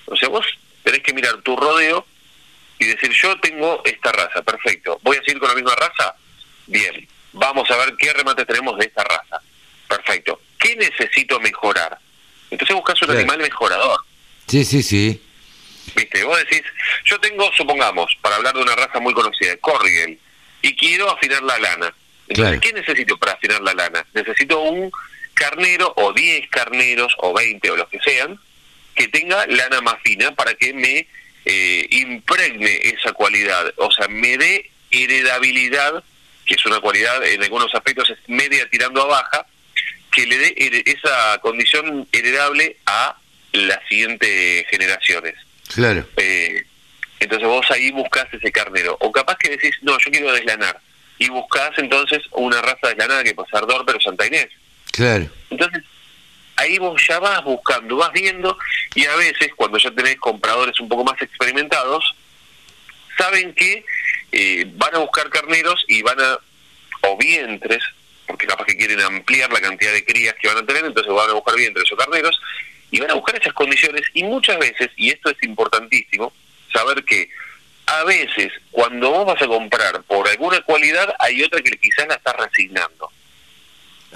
[0.06, 0.48] O sea, vos
[0.82, 2.08] tenés que mirar tu rodeo
[2.80, 5.00] y decir, yo tengo esta raza, perfecto.
[5.04, 6.16] ¿Voy a seguir con la misma raza?
[6.68, 7.08] Bien.
[7.34, 9.42] Vamos a ver qué remates tenemos de esta raza.
[9.88, 10.42] Perfecto.
[10.60, 11.98] ¿Qué necesito mejorar?
[12.50, 14.00] Entonces buscas un animal mejorador.
[14.48, 15.22] Sí, sí, sí.
[15.96, 16.64] Viste, vos decís,
[17.06, 20.18] yo tengo, supongamos, para hablar de una raza muy conocida, Corrigal,
[20.62, 21.94] y quiero afinar la lana.
[22.28, 24.06] Entonces, ¿qué necesito para afinar la lana?
[24.14, 24.92] Necesito un
[25.34, 28.40] carnero o 10 carneros o 20 o los que sean
[28.96, 31.08] que tenga lana más fina para que me
[31.50, 36.04] eh, impregne esa cualidad, o sea, me dé heredabilidad,
[36.46, 39.46] que es una cualidad en algunos aspectos es media tirando a baja,
[40.12, 43.18] que le dé esa condición heredable a
[43.54, 45.36] las siguientes generaciones.
[45.74, 46.06] Claro.
[46.18, 46.66] Eh,
[47.20, 48.98] entonces vos ahí buscas ese carnero.
[49.00, 50.80] O capaz que decís, no, yo quiero deslanar.
[51.18, 54.50] Y buscás entonces una raza deslanada que puede ser Dor, pero Santa Inés.
[54.92, 55.28] Claro.
[55.50, 55.84] Entonces,
[56.58, 58.58] ahí vos ya vas buscando, vas viendo,
[58.94, 62.16] y a veces cuando ya tenés compradores un poco más experimentados,
[63.18, 63.86] saben que
[64.32, 66.38] eh, van a buscar carneros y van a,
[67.08, 67.84] o vientres,
[68.26, 71.30] porque capaz que quieren ampliar la cantidad de crías que van a tener, entonces van
[71.30, 72.40] a buscar vientres o carneros,
[72.92, 76.34] y van a buscar esas condiciones, y muchas veces, y esto es importantísimo,
[76.74, 77.30] saber que
[77.86, 82.16] a veces cuando vos vas a comprar por alguna cualidad, hay otra que quizás la
[82.16, 83.10] estás resignando.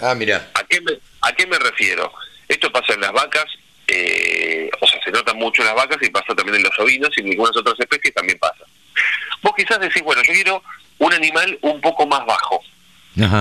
[0.01, 0.49] Ah, mira.
[0.55, 2.11] ¿A qué me, a qué me refiero?
[2.51, 3.45] Esto pasa en las vacas,
[3.87, 7.09] eh, o sea, se nota mucho en las vacas y pasa también en los ovinos
[7.15, 8.65] y en algunas otras especies también pasa.
[9.41, 10.61] Vos quizás decís, bueno, yo quiero
[10.97, 12.61] un animal un poco más bajo,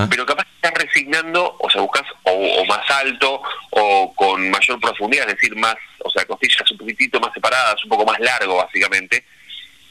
[0.08, 5.34] pero capaz estás resignando, o sea, buscas o, más alto o con mayor profundidad, es
[5.34, 9.24] decir, más, o sea, costillas un poquitito más separadas, un poco más largo, básicamente,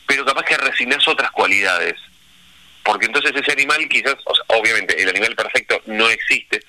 [0.07, 1.95] pero capaz que resignás otras cualidades.
[2.83, 6.61] Porque entonces ese animal quizás, o sea, obviamente, el animal perfecto no existe,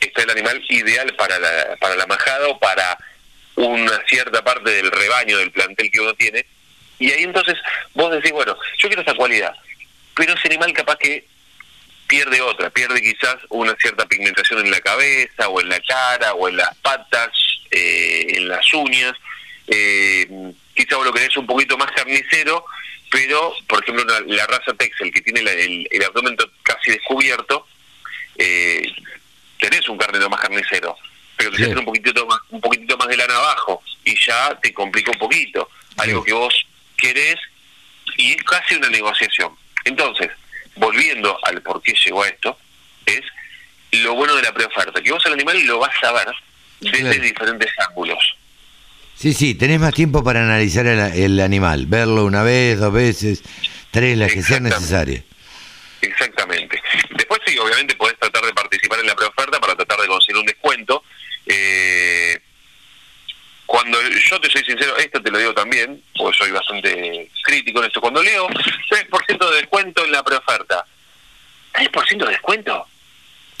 [0.00, 2.98] está el animal ideal para la, para la majada o para
[3.56, 6.44] una cierta parte del rebaño, del plantel que uno tiene,
[6.98, 7.56] y ahí entonces
[7.94, 9.54] vos decís, bueno, yo quiero esa cualidad,
[10.14, 11.26] pero ese animal capaz que
[12.06, 16.48] pierde otra, pierde quizás una cierta pigmentación en la cabeza o en la cara o
[16.48, 17.30] en las patas,
[17.70, 19.12] eh, en las uñas.
[19.66, 20.28] Eh,
[20.74, 22.64] quizás vos lo querés un poquito más carnicero,
[23.10, 27.66] pero por ejemplo la raza Texel que tiene el, abdomen casi descubierto,
[28.38, 28.86] eh,
[29.58, 30.96] tenés un carnero más carnicero,
[31.36, 34.72] pero quizás tener un poquitito más, un poquitito más de lana abajo y ya te
[34.72, 35.68] complica un poquito.
[35.96, 37.36] Algo que vos querés
[38.16, 39.52] y es casi una negociación.
[39.84, 40.30] Entonces,
[40.76, 42.58] volviendo al por qué llegó a esto,
[43.06, 43.22] es
[43.92, 46.34] lo bueno de la preoferta, que vos al animal lo vas a ver
[46.80, 48.36] desde diferentes ángulos.
[49.14, 53.42] Sí, sí, tenés más tiempo para analizar el, animal, verlo una vez, dos veces,
[53.90, 55.24] tres, las que sean necesarias.
[56.02, 56.80] Exactamente.
[57.16, 60.46] Después sí, obviamente podés tratar de participar en la preoferta para tratar de conseguir un
[60.46, 61.04] descuento.
[61.46, 62.38] Eh,
[63.64, 67.86] cuando yo te soy sincero, esto te lo digo también, porque soy bastante crítico en
[67.86, 70.84] esto, cuando leo 3% de descuento en la preoferta,
[71.72, 72.86] ¿3% de descuento?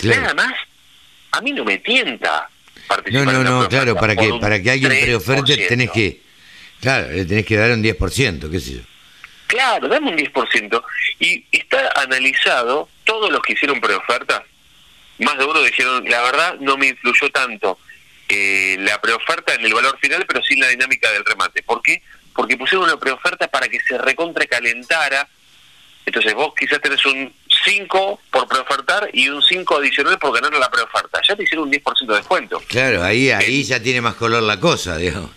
[0.04, 0.54] Nada más,
[1.32, 2.48] a mí no me tienta
[2.86, 6.22] participar No, no, no, claro, para que, para que alguien preoferte tenés que,
[6.80, 8.80] claro, le tenés que dar un 10%, qué sé yo.
[9.48, 10.82] Claro, dame un 10%.
[11.18, 14.44] Y está analizado, todos los que hicieron preoferta,
[15.18, 17.78] más de uno dijeron, la verdad no me influyó tanto
[18.28, 21.62] eh, la preoferta en el valor final, pero sin la dinámica del remate.
[21.62, 22.02] ¿Por qué?
[22.34, 25.28] Porque pusieron una preoferta para que se recontrecalentara.
[26.04, 27.32] Entonces vos quizás tenés un
[27.64, 31.20] 5 por preofertar y un 5 adicional por ganar la preoferta.
[31.26, 32.62] Ya te hicieron un 10% de descuento.
[32.68, 35.30] Claro, ahí, ahí ya tiene más color la cosa, digamos.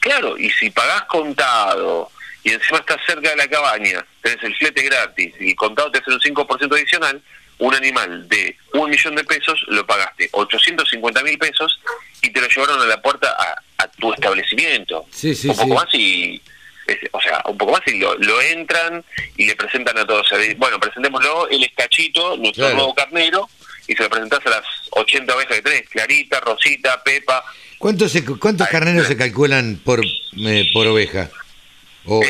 [0.00, 2.10] Claro, y si pagás contado
[2.42, 5.98] y encima estás cerca de la cabaña, tenés el flete gratis y el contado te
[5.98, 7.22] hace un 5% adicional,
[7.60, 11.80] un animal de un millón de pesos lo pagaste 850 mil pesos
[12.22, 13.36] y te lo llevaron a la puerta
[13.78, 15.06] a, tu establecimiento.
[15.10, 16.40] Sí, sí, un poco más y
[17.12, 19.04] o sea, un poco más y lo, entran
[19.36, 20.26] y le presentan a todos.
[20.56, 23.48] bueno, presentémoslo, él es Cachito, nuestro nuevo carnero,
[23.86, 27.44] y se lo presentás a las 80 ovejas que tenés, Clarita, Rosita, Pepa.
[27.78, 31.30] ¿Cuántos, cuántos carneros se calculan por, eh, por oveja?
[32.04, 32.22] O,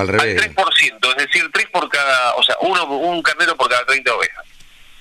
[0.00, 0.42] al revés.
[0.42, 4.14] Al 3%, es decir, 3 por cada, o sea, uno, un carnero por cada 30
[4.14, 4.44] ovejas.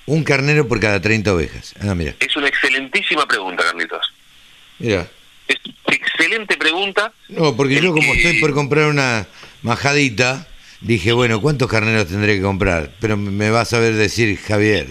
[0.06, 1.74] Un carnero por cada 30 ovejas.
[1.82, 2.16] Ah, mira.
[2.20, 4.14] Es una excelentísima pregunta, Carlitos.
[4.80, 5.08] Mira.
[5.48, 5.58] Es
[5.88, 7.12] excelente pregunta.
[7.30, 9.28] No, porque yo como estoy por comprar una
[9.62, 10.48] majadita,
[10.82, 12.92] dije, bueno, ¿cuántos carneros tendré que comprar?
[13.00, 14.88] Pero me va a saber decir Javier.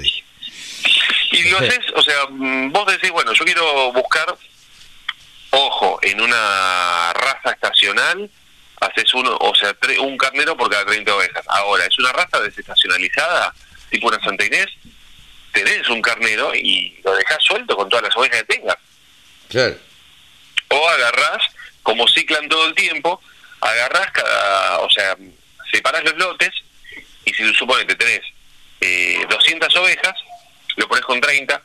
[1.32, 4.36] Y lo haces, o sea, mm, vos decís, bueno, yo quiero buscar,
[5.50, 8.30] ojo, en una raza estacional,
[8.80, 11.44] haces uno, o sea, un carnero por cada 30 ovejas.
[11.48, 13.54] Ahora, es una raza desestacionalizada,
[13.90, 14.68] tipo una Santa Inés,
[15.52, 18.76] tenés un carnero y lo dejás suelto con todas las ovejas que tengas.
[19.48, 19.76] Claro.
[20.68, 21.42] O agarrás,
[21.82, 23.20] como ciclan todo el tiempo,
[23.60, 25.16] agarrás cada, o sea,
[25.70, 26.50] separás los lotes
[27.24, 28.22] y si suponete tenés
[28.80, 30.14] eh, 200 ovejas,
[30.76, 31.62] lo pones con 30,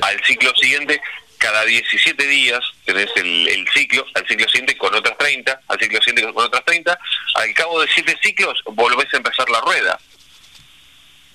[0.00, 1.00] al ciclo siguiente
[1.42, 5.98] cada 17 días tenés el, el ciclo, al ciclo siguiente con otras 30, al ciclo
[5.98, 6.96] siguiente con otras 30,
[7.34, 9.98] al cabo de 7 ciclos volvés a empezar la rueda.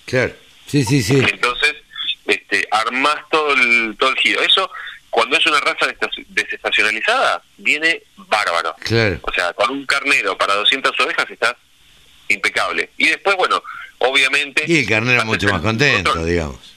[0.05, 0.34] Claro.
[0.66, 1.18] Sí, sí, sí.
[1.30, 1.76] Entonces,
[2.26, 4.41] este, armás todo el, todo el giro.
[4.41, 4.70] Eso,
[5.10, 8.76] cuando es una raza desesta- desestacionalizada, viene bárbaro.
[8.84, 9.20] Claro.
[9.24, 11.55] O sea, con un carnero para 200 ovejas estás
[12.30, 12.89] impecable.
[12.97, 13.62] Y después, bueno,
[13.97, 14.64] obviamente...
[14.68, 16.77] Y el carnero mucho más contento, digamos.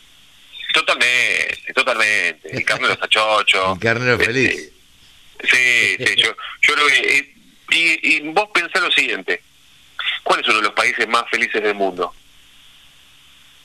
[0.72, 2.56] Totalmente, totalmente.
[2.56, 3.72] El carnero está chocho.
[3.74, 4.72] El carnero Este, feliz.
[5.50, 7.34] Sí, sí, yo, yo creo que...
[7.72, 9.42] Y, y vos pensás lo siguiente.
[10.22, 12.12] ¿Cuál es uno de los países más felices del mundo?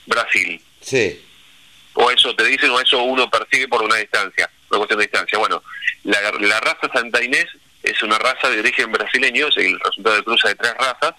[0.06, 0.60] Brasil.
[0.80, 1.22] Sí.
[1.94, 5.38] O eso te dicen o eso uno percibe por una distancia, una cuestión de distancia.
[5.38, 5.62] Bueno,
[6.04, 7.46] la, la raza Santa Inés
[7.82, 11.14] es una raza de origen brasileño, es el resultado de cruza de tres razas,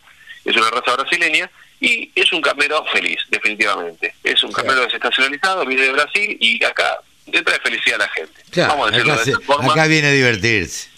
[0.45, 1.49] es una raza brasileña
[1.80, 4.13] y es un carnero feliz, definitivamente.
[4.23, 6.99] Es un carnero desestacionalizado, viene de Brasil y acá
[7.32, 8.41] le trae felicidad a la gente.
[8.51, 9.71] Claro, Vamos a decirlo acá, de se- esta forma.
[9.73, 10.89] acá viene a divertirse.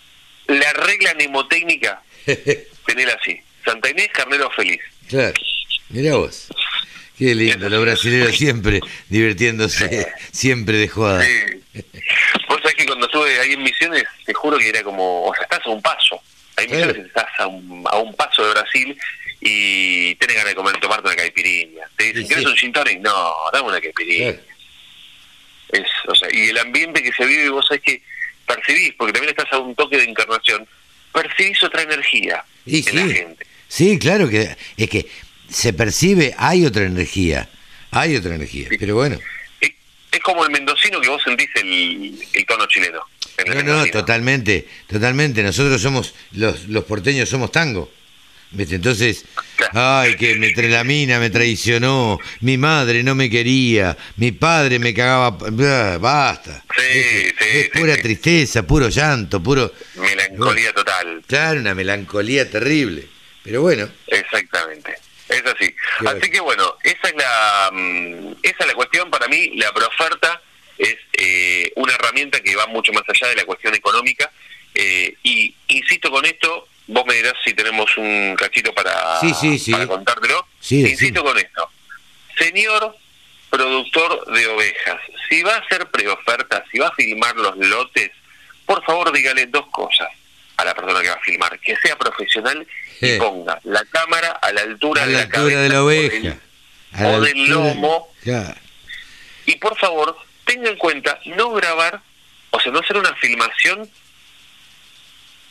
[0.48, 2.02] La regla mnemotécnica,
[2.86, 3.40] tener así.
[3.66, 4.80] Santa Inés, carnero feliz.
[5.08, 5.34] Claro.
[5.90, 6.48] Mirá vos.
[7.18, 11.22] Qué lindo, los brasileños siempre divirtiéndose, siempre de joda.
[11.24, 11.84] Sí.
[12.48, 15.44] Vos sabés que cuando estuve ahí en Misiones, te juro que era como, o sea,
[15.44, 16.22] estás a un paso.
[16.56, 18.98] Hay Misiones que estás a un, a un paso de Brasil
[19.42, 21.84] y tenés ganas de comer, tomarte una caipirinha.
[21.96, 22.50] Te dicen, ¿querés sí.
[22.50, 23.00] un gin tonic?
[23.00, 24.36] No, dame una caipirinha.
[25.70, 28.02] Es, o sea, y el ambiente que se vive, vos sabés que
[28.48, 30.68] percibís, porque también estás a un toque de encarnación,
[31.14, 33.46] percibís otra energía en la gente.
[33.68, 35.06] sí, claro que es que
[35.48, 37.48] se percibe, hay otra energía,
[37.92, 39.20] hay otra energía, pero bueno,
[39.62, 39.72] Es,
[40.12, 43.02] es como el mendocino que vos sentís el, el tono chileno.
[43.38, 47.92] el no, no, totalmente, totalmente, nosotros somos, los, los porteños somos tango.
[48.58, 49.26] Entonces,
[49.74, 54.80] ay, que me tra- la mina me traicionó, mi madre no me quería, mi padre
[54.80, 55.38] me cagaba,
[56.00, 58.02] basta, Sí, es, sí, es pura sí.
[58.02, 61.22] tristeza, puro llanto, puro, Melancolía total.
[61.28, 63.08] claro, una melancolía terrible,
[63.44, 64.96] pero bueno, Exactamente.
[65.28, 65.76] Es así.
[66.08, 70.42] Así que bueno, esa es la mm, esa es la cuestión para mí, la proferta
[70.76, 74.32] es eh, una herramienta que va mucho más allá de la cuestión económica
[74.74, 79.58] eh, y insisto con esto, vos me dirás si tenemos un cachito para, Sí, sí,
[79.60, 79.72] sí.
[79.72, 80.46] para contártelo.
[80.70, 81.70] Insisto con esto.
[82.38, 82.96] Señor
[83.50, 88.12] productor de ovejas, si va a hacer preoferta, si va a filmar los lotes,
[88.66, 90.08] por favor dígale dos cosas
[90.58, 92.68] a la persona que va a filmar, que sea profesional
[93.02, 95.86] y ponga la cámara a la altura a de la altura cabeza de la o
[95.86, 98.08] oveja, del- o del lomo.
[99.48, 100.16] y por favor
[100.46, 102.02] tenga en cuenta no grabar,
[102.52, 103.90] o sea, no hacer una filmación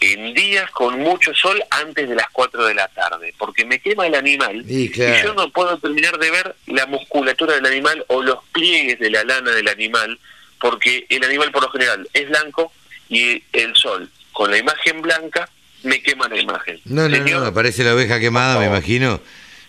[0.01, 4.07] en días con mucho sol antes de las 4 de la tarde, porque me quema
[4.07, 5.17] el animal Y claro.
[5.19, 9.11] y yo no puedo terminar de ver la musculatura del animal o los pliegues de
[9.11, 10.19] la lana del animal,
[10.61, 12.73] porque el animal por lo general es blanco
[13.09, 15.49] y el sol con la imagen blanca
[15.83, 16.81] me quema la imagen.
[16.85, 19.21] No, no, Señor, no, aparece la oveja quemada, me imagino,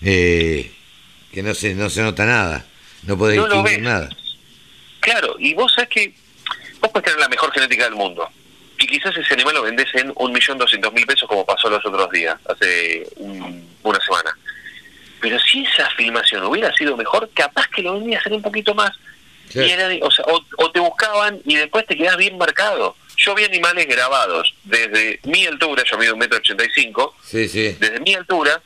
[0.01, 0.71] eh,
[1.31, 2.65] que no se, no se nota nada,
[3.03, 4.09] no podés No distinguir nada.
[4.99, 6.13] Claro, y vos sabés que
[6.81, 8.29] vos podés tener la mejor genética del mundo.
[8.79, 11.85] Y quizás ese animal lo vendés en un millón doscientos mil pesos como pasó los
[11.85, 14.35] otros días, hace un- una semana.
[15.19, 18.91] Pero si esa filmación hubiera sido mejor, capaz que lo vendías en un poquito más.
[19.53, 22.95] Y era o, sea, o, o te buscaban y después te quedás bien marcado.
[23.17, 27.15] Yo vi animales grabados desde mi altura, yo mido un metro ochenta y cinco,
[27.79, 28.61] desde mi altura,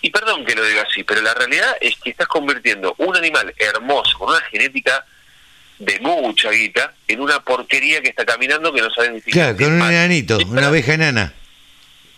[0.00, 3.52] y perdón que lo diga así, pero la realidad es que estás convirtiendo un animal
[3.58, 5.04] hermoso, con una genética
[5.78, 9.70] de mucha guita, en una porquería que está caminando que no sabes ni siquiera Claro,
[9.72, 11.34] con un enanito, una oveja enana.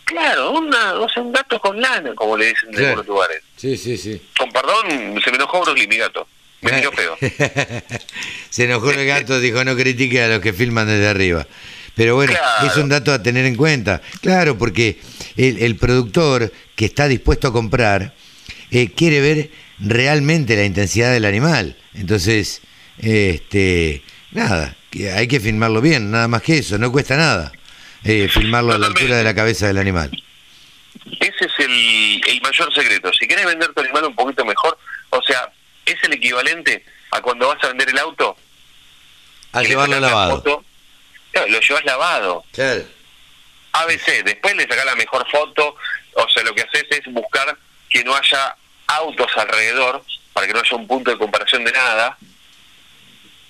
[0.05, 2.87] Claro, una, o sea, un gato con lana, como le dicen de Claro.
[2.89, 3.41] algunos lugares.
[3.57, 4.19] Sí, sí, sí.
[4.37, 6.27] Con perdón, se me enojó Lee, mi gato.
[6.61, 7.15] Me miró feo.
[8.49, 11.45] se enojó el gato, dijo no critique a los que filman desde arriba.
[11.95, 12.67] Pero bueno, Claro.
[12.67, 14.01] es un dato a tener en cuenta.
[14.21, 14.99] Claro, porque
[15.37, 18.13] el, el productor que está dispuesto a comprar
[18.71, 21.75] eh, quiere ver realmente la intensidad del animal.
[21.93, 22.61] Entonces,
[22.99, 27.51] este, nada, que hay que filmarlo bien, nada más que eso, no cuesta nada.
[28.03, 30.09] eh, filmarlo a la altura de la cabeza del animal.
[31.19, 33.11] Ese es el, el mayor secreto.
[33.13, 34.77] Si querés vender tu animal un poquito mejor,
[35.09, 35.51] o sea,
[35.85, 38.37] es el equivalente a cuando vas a vender el auto.
[39.53, 40.31] A y le llevarlo la lavado.
[40.37, 40.65] foto.
[41.31, 42.43] Claro, lo llevas lavado.
[42.53, 42.83] Claro.
[43.71, 45.75] ABC, después le sacás la mejor foto,
[46.15, 47.57] o sea, lo que haces es buscar
[47.89, 48.55] que no haya
[48.87, 52.17] autos alrededor, para que no haya un punto de comparación de nada,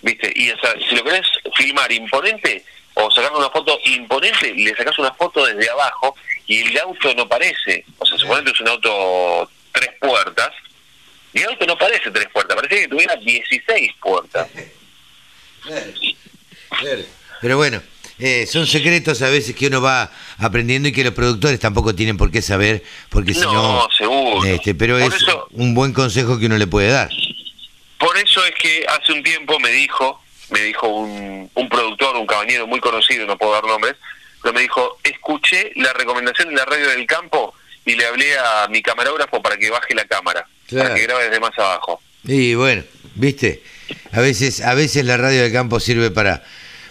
[0.02, 0.32] ¿viste?
[0.36, 2.64] Y o sea, si lo querés filmar imponente,
[2.96, 6.16] o sacar una foto imponente, le sacás una foto desde abajo
[6.48, 10.50] y el auto no parece, o sea, suponete es un auto tres puertas,
[11.34, 14.48] y el auto no parece tres puertas, parece que tuviera 16 puertas.
[17.42, 17.82] Pero bueno,
[18.18, 22.18] eh, son secretos a veces que uno va aprendiendo y que los productores tampoco tienen
[22.18, 23.54] por qué saber, porque si no...
[23.54, 24.44] No, seguro.
[24.46, 27.10] Este, pero Por es eso- un buen consejo que uno le puede dar.
[28.00, 32.26] Por eso es que hace un tiempo me dijo, me dijo un, un productor, un
[32.26, 33.96] caballero muy conocido, no puedo dar nombres,
[34.42, 37.54] pero me dijo, escuché la recomendación de la radio del campo
[37.86, 40.86] y le hablé a mi camarógrafo para que baje la cámara, Claro.
[40.90, 42.02] para que grabe desde más abajo.
[42.24, 42.84] Y bueno,
[43.16, 43.62] viste,
[44.14, 46.44] a veces, a veces la radio de campo sirve para,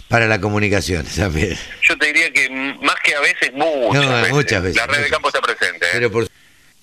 [0.09, 1.57] para la comunicación, ¿sabes?
[1.81, 2.49] Yo te diría que
[2.81, 4.33] más que a veces, muchas, No, veces.
[4.33, 5.85] muchas veces, La radio del muchas campo está presente.
[5.85, 5.89] ¿eh?
[5.93, 6.27] Pero por...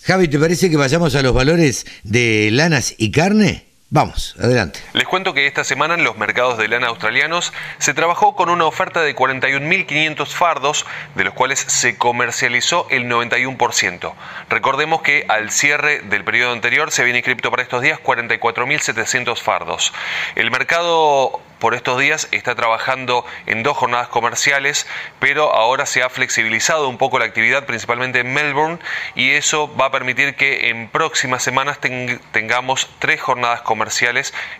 [0.05, 3.66] Javi, ¿te parece que vayamos a los valores de lanas y carne?
[3.89, 4.81] Vamos, adelante.
[4.95, 8.65] Les cuento que esta semana en los mercados de lana australianos se trabajó con una
[8.65, 10.85] oferta de 41.500 fardos,
[11.15, 14.13] de los cuales se comercializó el 91%.
[14.51, 19.93] Recordemos que al cierre del periodo anterior se habían inscrito para estos días 44.700 fardos.
[20.35, 24.87] El mercado por estos días está trabajando en dos jornadas comerciales,
[25.21, 28.79] pero ahora se ha flexibilizado un poco la actividad, principalmente en Melbourne,
[29.15, 33.76] y eso va a permitir que en próximas semanas ten- tengamos tres jornadas comerciales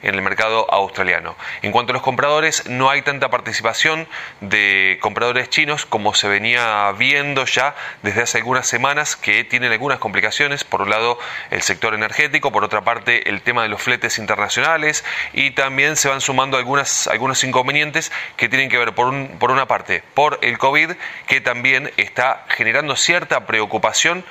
[0.03, 1.37] en el mercado australiano.
[1.63, 4.07] En cuanto a los compradores, no hay tanta participación
[4.41, 9.99] de compradores chinos como se venía viendo ya desde hace algunas semanas, que tienen algunas
[9.99, 10.65] complicaciones.
[10.65, 11.19] Por un lado,
[11.51, 16.09] el sector energético, por otra parte, el tema de los fletes internacionales, y también se
[16.09, 20.39] van sumando algunas, algunos inconvenientes que tienen que ver, por, un- por una parte, por
[20.43, 20.93] el COVID,
[21.27, 24.25] que también está generando cierta preocupación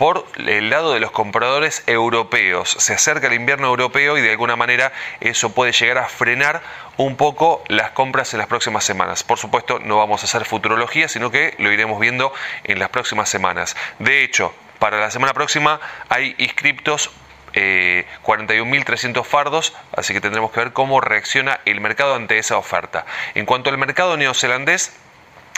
[0.00, 2.74] por el lado de los compradores europeos.
[2.78, 6.62] Se acerca el invierno europeo y de alguna manera eso puede llegar a frenar
[6.96, 9.22] un poco las compras en las próximas semanas.
[9.22, 12.32] Por supuesto, no vamos a hacer futurología, sino que lo iremos viendo
[12.64, 13.76] en las próximas semanas.
[13.98, 17.10] De hecho, para la semana próxima hay inscriptos
[17.52, 23.04] eh, 41.300 fardos, así que tendremos que ver cómo reacciona el mercado ante esa oferta.
[23.34, 24.94] En cuanto al mercado neozelandés,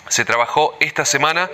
[0.09, 1.51] se trabajó esta semana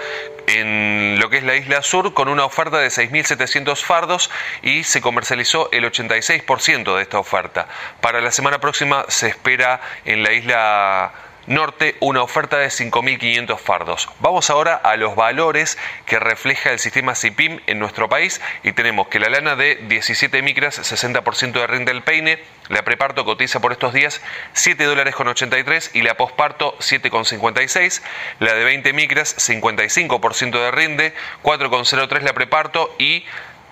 [0.46, 4.30] en lo que es la isla sur con una oferta de 6.700 fardos
[4.62, 7.68] y se comercializó el 86% de esta oferta.
[8.00, 11.12] Para la semana próxima se espera en la isla
[11.48, 14.08] norte una oferta de 5.500 fardos.
[14.20, 19.08] Vamos ahora a los valores que refleja el sistema CIPIM en nuestro país y tenemos
[19.08, 22.38] que la lana de 17 micras, 60% de rinde del peine,
[22.68, 24.20] la preparto cotiza por estos días
[24.52, 28.02] 7 dólares con 83 y la posparto 7,56,
[28.40, 33.24] la de 20 micras 55% de rinde, 4,03 la preparto y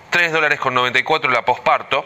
[0.09, 2.05] 3 dólares con 94 la posparto.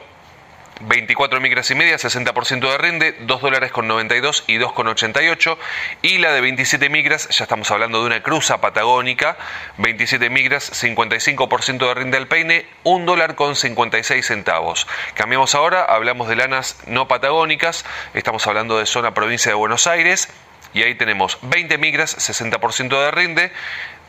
[0.88, 5.58] 24 micras y media, 60% de rinde, 2 dólares con 92 y 2,88.
[6.02, 9.38] Y la de 27 micras, ya estamos hablando de una cruza patagónica,
[9.78, 14.88] 27 micras, 55% de rinde al peine, 1 dólar con 56 centavos.
[15.16, 20.30] Cambiamos ahora, hablamos de lanas no patagónicas, estamos hablando de zona provincia de Buenos Aires.
[20.74, 23.52] Y ahí tenemos 20 micras, 60% de rinde,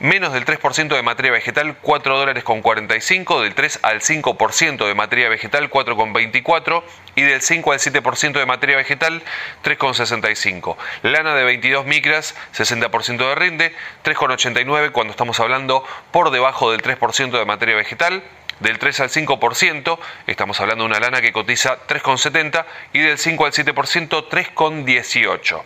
[0.02, 4.94] menos del 3% de materia vegetal, 4 dólares con 45, del 3 al 5% de
[4.96, 6.84] materia vegetal, 4 con 24,
[7.14, 9.22] y del 5 al 7% de materia vegetal,
[9.62, 10.76] 3 con 65.
[11.02, 16.72] Lana de 22 micras, 60% de rinde, 3 con 89 cuando estamos hablando por debajo
[16.72, 18.24] del 3% de materia vegetal,
[18.58, 23.46] del 3 al 5%, estamos hablando de una lana que cotiza 3,70 y del 5
[23.46, 25.62] al 7%, 3,18.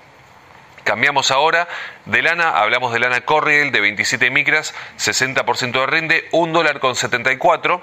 [0.86, 1.66] Cambiamos ahora
[2.04, 6.94] de lana, hablamos de lana Corriel de 27 micras, 60% de rinde, 1 dólar con
[6.94, 7.82] 74.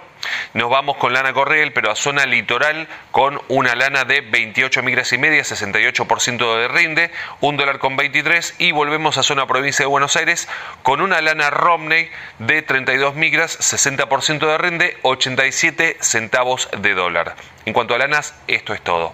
[0.54, 5.12] Nos vamos con lana Corriel, pero a zona litoral con una lana de 28 micras
[5.12, 8.56] y media, 68% de rinde, 1 dólar con 23.
[8.60, 10.48] Y volvemos a zona provincia de Buenos Aires
[10.82, 17.36] con una lana Romney de 32 micras, 60% de rinde, 87 centavos de dólar.
[17.66, 19.14] En cuanto a lanas, esto es todo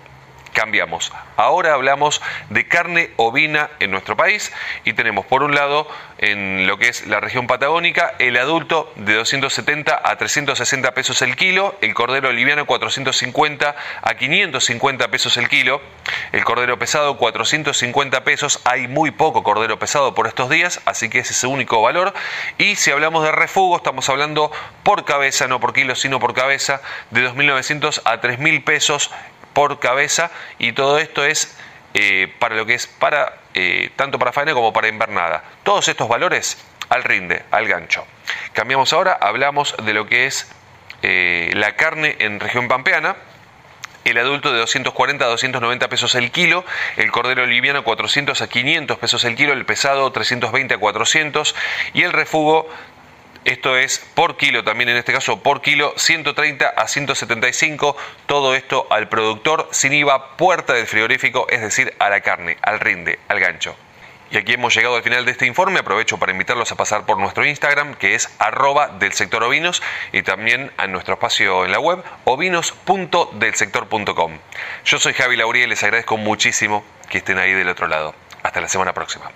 [0.59, 1.13] cambiamos.
[1.37, 4.51] Ahora hablamos de carne ovina en nuestro país
[4.83, 5.87] y tenemos por un lado
[6.17, 11.37] en lo que es la región patagónica el adulto de 270 a 360 pesos el
[11.37, 15.81] kilo, el cordero liviano 450 a 550 pesos el kilo,
[16.33, 21.19] el cordero pesado 450 pesos, hay muy poco cordero pesado por estos días, así que
[21.19, 22.13] ese es su único valor
[22.57, 24.51] y si hablamos de refugo estamos hablando
[24.83, 26.81] por cabeza, no por kilo, sino por cabeza,
[27.11, 29.09] de 2.900 a 3.000 pesos
[29.53, 31.57] por cabeza y todo esto es
[31.93, 35.43] eh, para lo que es para eh, tanto para faena como para invernada.
[35.63, 38.05] Todos estos valores al rinde, al gancho.
[38.53, 40.51] Cambiamos ahora, hablamos de lo que es
[41.01, 43.15] eh, la carne en región pampeana.
[44.05, 46.63] El adulto de 240 a 290 pesos el kilo,
[46.95, 51.55] el cordero liviano 400 a 500 pesos el kilo, el pesado 320 a 400
[51.93, 52.69] y el refugo
[53.45, 57.95] esto es por kilo, también en este caso por kilo, 130 a 175.
[58.25, 62.79] Todo esto al productor sin IVA, puerta del frigorífico, es decir, a la carne, al
[62.79, 63.75] rinde, al gancho.
[64.31, 65.79] Y aquí hemos llegado al final de este informe.
[65.79, 69.81] Aprovecho para invitarlos a pasar por nuestro Instagram, que es arroba del sector ovinos,
[70.11, 74.37] y también a nuestro espacio en la web, ovinos.delsector.com.
[74.85, 78.13] Yo soy Javi Lauría y les agradezco muchísimo que estén ahí del otro lado.
[78.43, 79.31] Hasta la semana próxima.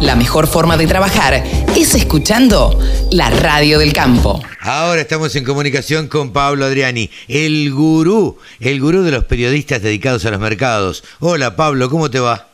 [0.00, 1.34] La mejor forma de trabajar
[1.76, 2.78] es escuchando
[3.12, 4.42] la radio del campo.
[4.60, 10.24] Ahora estamos en comunicación con Pablo Adriani, el gurú, el gurú de los periodistas dedicados
[10.24, 11.04] a los mercados.
[11.18, 12.48] Hola Pablo, ¿cómo te va?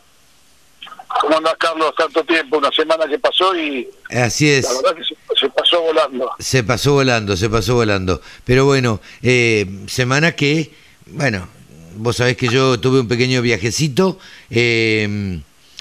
[1.20, 1.94] ¿Cómo andás, Carlos?
[1.97, 3.88] Tanto tiempo, una semana que pasó y.
[4.11, 4.64] Así es.
[4.64, 6.30] La verdad que se, pasó volando.
[6.40, 8.20] Se pasó volando, se pasó volando.
[8.44, 10.72] Pero bueno, eh, semana que,
[11.07, 11.47] bueno,
[11.94, 14.18] vos sabés que yo tuve un pequeño viajecito.
[14.51, 15.40] Eh,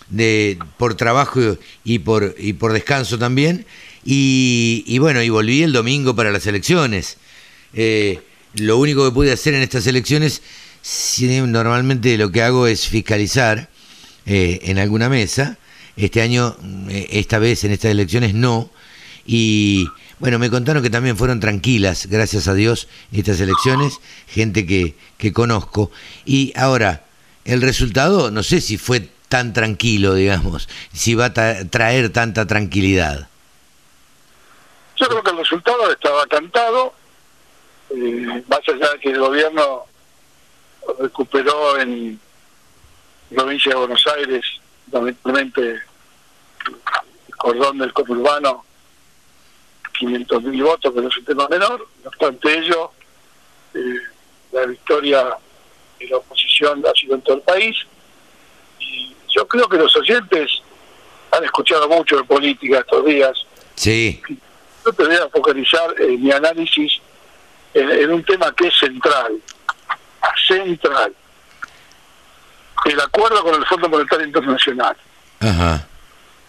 [0.10, 3.66] de, por trabajo y por, y por descanso también.
[4.04, 7.18] Y, bueno, y volví el domingo para las elecciones.
[7.74, 8.22] Eh,
[8.54, 10.42] lo único que pude hacer en estas elecciones,
[11.48, 13.70] normalmente lo que hago es fiscalizar
[14.26, 15.58] eh, en alguna mesa.
[15.98, 16.56] Este año,
[16.90, 18.70] eh, esta vez en estas elecciones no.
[19.26, 19.88] Y
[20.20, 25.34] bueno, me contaron que también fueron tranquilas, gracias a Dios, estas elecciones, gente que, que
[25.34, 25.90] conozco.
[26.26, 27.06] Y ahora,
[27.44, 33.28] el resultado, no sé si fue tan tranquilo, digamos, si va a traer tanta tranquilidad?
[34.96, 36.94] Yo creo que el resultado estaba cantado,
[37.90, 39.88] eh, más allá de que el gobierno
[41.00, 42.18] recuperó en
[43.28, 44.46] provincia de Buenos Aires,
[44.90, 45.82] lamentablemente,
[47.28, 48.64] el cordón del conurbano,
[50.00, 52.92] 500.000 votos, no es un tema menor, no obstante ello,
[53.74, 54.00] eh,
[54.54, 55.36] la victoria
[56.00, 57.76] de la oposición ha sido en todo el país,
[59.36, 60.62] yo creo que los oyentes
[61.32, 63.46] han escuchado mucho de política estos días.
[63.76, 64.22] Sí.
[64.86, 67.02] Yo te voy a focalizar en mi análisis
[67.74, 69.34] en, un tema que es central.
[70.48, 71.14] Central.
[72.86, 74.96] El acuerdo con el Fondo Monetario Internacional.
[75.40, 75.86] Ajá.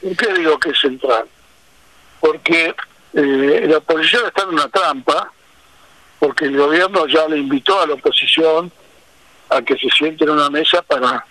[0.00, 1.26] ¿Por qué digo que es central?
[2.20, 2.74] Porque
[3.14, 5.32] eh, la oposición está en una trampa,
[6.18, 8.70] porque el gobierno ya le invitó a la oposición
[9.48, 11.24] a que se siente en una mesa para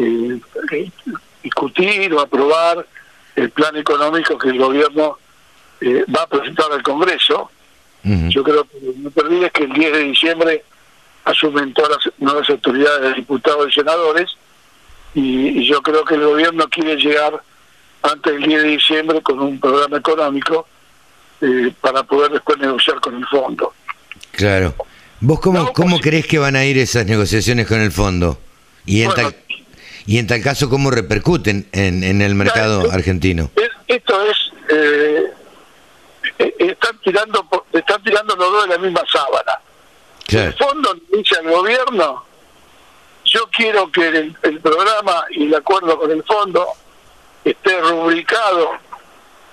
[0.00, 0.90] eh,
[1.42, 2.86] discutir o aprobar
[3.36, 5.18] el plan económico que el gobierno
[5.80, 7.50] eh, va a presentar al Congreso.
[8.02, 10.64] Yo creo que no te olvides que el 10 de diciembre
[11.24, 14.36] asumen todas las nuevas autoridades de diputados y senadores
[15.14, 17.42] y, yo creo que el gobierno quiere llegar
[18.02, 20.66] antes del 10 de diciembre con un programa económico
[21.42, 23.74] eh, para poder después negociar con el fondo.
[24.32, 24.74] Claro.
[25.20, 28.38] ¿Vos cómo, cómo crees que van a ir esas negociaciones con el fondo?
[28.86, 29.10] Y en
[30.06, 33.50] y en tal caso, ¿cómo repercuten en, en el mercado argentino?
[33.86, 34.36] esto es,
[34.68, 35.32] eh,
[36.38, 39.60] eh, están tirando están tirando los dos de la misma sábana.
[40.28, 42.24] El fondo dice al gobierno,
[43.24, 46.68] yo quiero que el, programa y el acuerdo con el fondo
[47.44, 48.70] esté rubricado,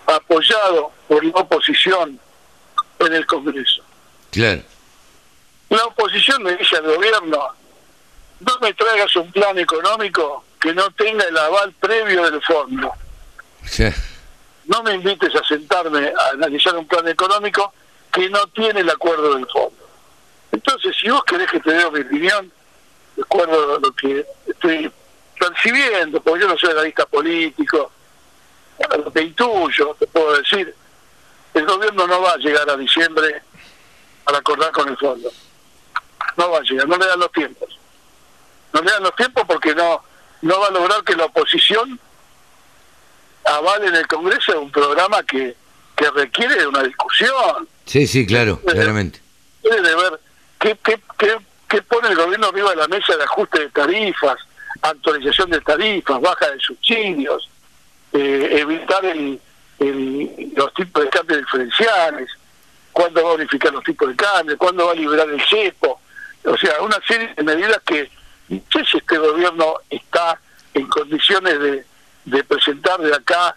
[0.06, 2.20] apoyado por la oposición
[3.00, 3.82] en el Congreso.
[4.30, 4.62] Claro.
[5.70, 7.40] La oposición le dice al gobierno,
[8.40, 12.92] no me traigas un plan económico que no tenga el aval previo del fondo.
[14.66, 17.74] No me invites a sentarme a analizar un plan económico
[18.12, 19.88] que no tiene el acuerdo del fondo.
[20.52, 22.52] Entonces, si vos querés que te dé mi opinión,
[23.16, 24.92] de acuerdo a lo que estoy
[25.40, 27.92] percibiendo, porque yo no soy analista político,
[29.04, 30.74] lo que intuyo, te puedo decir,
[31.54, 33.42] el gobierno no va a llegar a diciembre
[34.24, 35.32] para acordar con el fondo.
[36.36, 37.77] No va a llegar, no le dan los tiempos
[38.74, 40.04] no le dan los tiempos porque no
[40.42, 42.00] no va a lograr que la oposición
[43.46, 45.56] avale en el Congreso un programa que,
[45.96, 47.68] que requiere de una discusión.
[47.86, 49.22] Sí, sí, claro, claramente.
[49.62, 50.20] Tiene de ver
[50.60, 51.00] qué, qué,
[51.68, 54.38] qué, pone el gobierno arriba de la mesa de ajuste de tarifas,
[54.82, 57.50] actualización de tarifas, baja de subsidios,
[58.14, 59.40] eh, evitar el,
[59.80, 62.30] el, los tipos de cambio diferenciales,
[62.92, 66.02] cuándo va a unificar los tipos de cambio, cuándo va a liberar el cepo.
[66.44, 68.10] O sea, una serie de medidas que
[68.50, 70.40] no sé si este gobierno está
[70.74, 71.86] en condiciones de,
[72.26, 73.54] de presentar de acá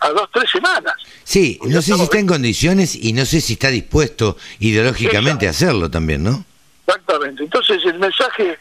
[0.00, 0.94] a dos, tres semanas.
[1.24, 5.50] Sí, no sé si está en condiciones y no sé si está dispuesto ideológicamente a
[5.50, 6.44] hacerlo también, ¿no?
[6.86, 7.42] Exactamente.
[7.42, 8.58] Entonces el mensaje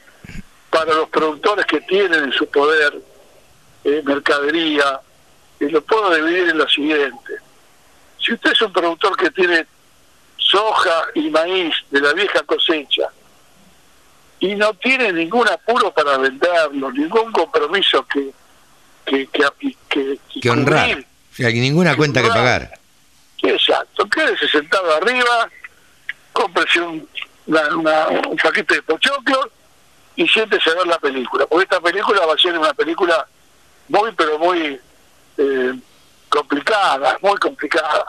[0.69, 3.01] para los productores que tienen en su poder
[3.83, 4.99] eh, mercadería,
[5.59, 7.33] y lo puedo dividir en lo siguiente.
[8.19, 9.65] Si usted es un productor que tiene
[10.37, 13.09] soja y maíz de la vieja cosecha,
[14.39, 18.31] y no tiene ningún apuro para venderlo, ningún compromiso que
[19.05, 19.29] que
[19.89, 22.77] que, que, honrar, o sea, ninguna cuenta que pagar.
[23.41, 25.49] Exacto, quédese sentado arriba,
[26.33, 27.07] cómprese un,
[27.47, 29.49] un paquete de pochoclo
[30.15, 33.25] y siéntese a ver la película, porque esta película va a ser una película
[33.87, 34.79] muy, pero muy
[35.37, 35.73] eh,
[36.29, 38.05] complicada, muy complicada.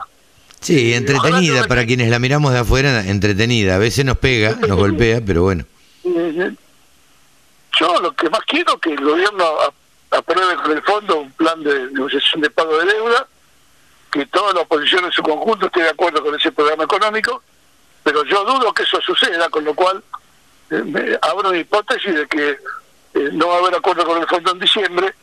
[0.60, 3.76] Sí, entretenida, para quienes la miramos de afuera, entretenida.
[3.76, 5.64] A veces nos pega, nos golpea, pero bueno.
[7.78, 9.44] Yo lo que más quiero es que el gobierno
[10.10, 13.26] apruebe con el fondo un plan de negociación de pago de deuda,
[14.10, 17.43] que toda la oposición en su conjunto esté de acuerdo con ese programa económico,
[18.02, 20.02] pero yo dudo que eso suceda, con lo cual
[20.70, 24.52] eh, abro una hipótesis de que eh, no va a haber acuerdo con el fondo
[24.52, 25.14] en diciembre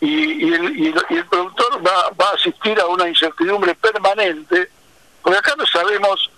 [0.00, 0.94] y, el,
[1.30, 4.70] productor va, va a asistir a una incertidumbre permanente,
[5.22, 6.30] porque acá no sabemos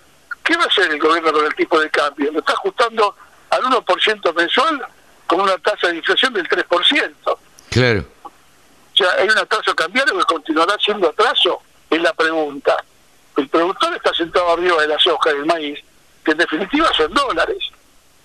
[0.43, 2.31] qué va a hacer el gobierno con el tipo de cambio.
[2.31, 3.15] Lo está ajustando
[3.49, 4.87] al 1% mensual
[5.25, 7.37] con una tasa de inflación del 3%.
[7.69, 8.05] Claro.
[8.23, 12.83] O sea, hay un atraso cambiario que continuará siendo atraso, es la pregunta.
[13.35, 15.79] El productor está sentado arriba de la soja, del maíz,
[16.23, 17.57] que en definitiva son dólares.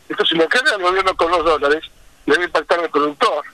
[0.09, 1.85] Entonces, lo que haga el gobierno con los dólares
[2.24, 3.44] debe impactar al productor.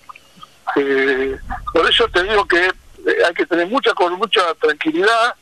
[0.76, 1.36] Eh,
[1.72, 2.72] por eso te digo que eh,
[3.26, 5.34] hay que tener mucha con mucha tranquilidad,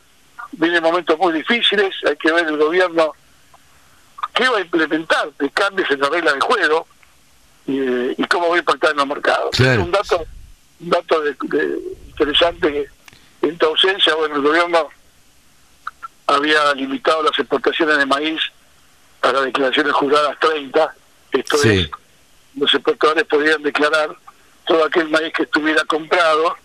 [0.53, 3.13] vienen momentos muy difíciles, hay que ver el gobierno
[4.37, 6.87] qué va a implementar de cambios en la regla de juego
[7.67, 9.59] y, cómo va a impactar en los mercados.
[9.59, 10.25] Es un dato,
[10.81, 11.35] un dato de,
[12.09, 12.89] interesante
[13.41, 14.89] que en tu ausencia, bueno, el gobierno
[16.27, 18.41] había limitado las exportaciones de maíz
[19.23, 20.95] a las declaraciones juradas 30,
[21.33, 21.91] esto es,
[22.57, 24.15] los exportadores podían declarar
[24.67, 26.57] todo aquel maíz que estuviera comprado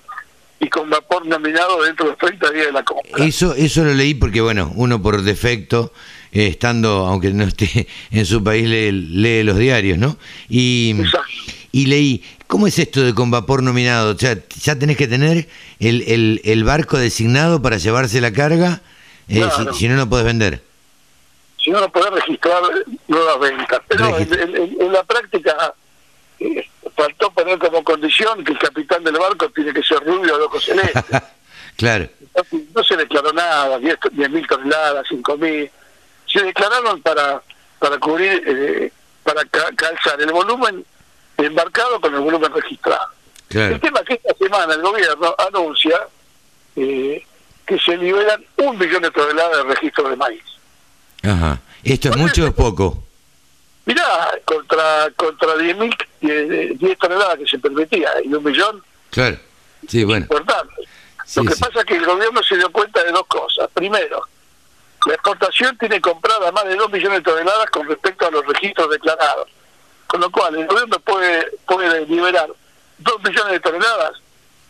[0.60, 3.26] y con vapor nominado dentro de los 30 días de la compra.
[3.26, 5.93] Eso, eso lo leí porque, bueno, uno por defecto,
[6.32, 10.18] eh, estando, aunque no esté en su país, lee, los diarios, ¿no?
[10.49, 10.95] Y,
[11.72, 14.14] y leí, ¿cómo es esto de con vapor nominado?
[14.14, 15.48] O sea, ya tenés que tener
[15.80, 18.82] el, el, el barco designado para llevarse la carga,
[19.28, 20.62] eh, si, no, no podés vender.
[21.64, 22.62] Si no, no podés registrar
[23.08, 23.82] nuevas ventas.
[23.88, 25.74] Pero en la práctica
[26.95, 30.66] faltó poner como condición que el capitán del barco tiene que ser rubio de ojos
[30.66, 31.03] celestes.
[31.78, 32.10] claro.
[32.74, 35.72] No, se declaró nada, 10 mil toneladas, 5 mil.
[36.32, 37.41] Se declararon para
[37.82, 38.91] para cubrir, eh,
[39.24, 40.86] para calzar el volumen
[41.36, 43.08] embarcado con el volumen registrado.
[43.49, 46.08] El tema es que esta semana el gobierno anuncia
[46.76, 47.26] eh,
[47.66, 50.44] que se liberan un millón de toneladas de registro de maíz.
[51.24, 51.60] Ajá.
[51.84, 53.03] ¿Esto es mucho o es poco?
[53.86, 55.78] Mirá, contra contra 10,
[56.78, 58.84] 10 toneladas que se permitía y un millón.
[59.10, 59.38] Claro,
[59.88, 60.26] sí, bueno.
[60.26, 60.74] Importante.
[61.36, 63.68] Lo que pasa es que el gobierno se dio cuenta de dos cosas.
[63.74, 64.22] Primero,
[65.07, 68.90] la exportación tiene comprada más de 2 millones de toneladas con respecto a los registros
[68.90, 69.48] declarados.
[70.07, 72.49] Con lo cual, el gobierno puede, puede liberar
[72.99, 74.14] 2 millones de toneladas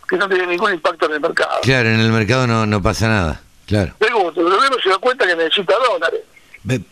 [0.08, 1.62] que no tienen ningún impacto en el mercado.
[1.62, 3.42] Claro, en el mercado no, no pasa nada.
[3.66, 3.94] Claro.
[4.00, 6.22] El gobierno se dio cuenta que necesita dólares.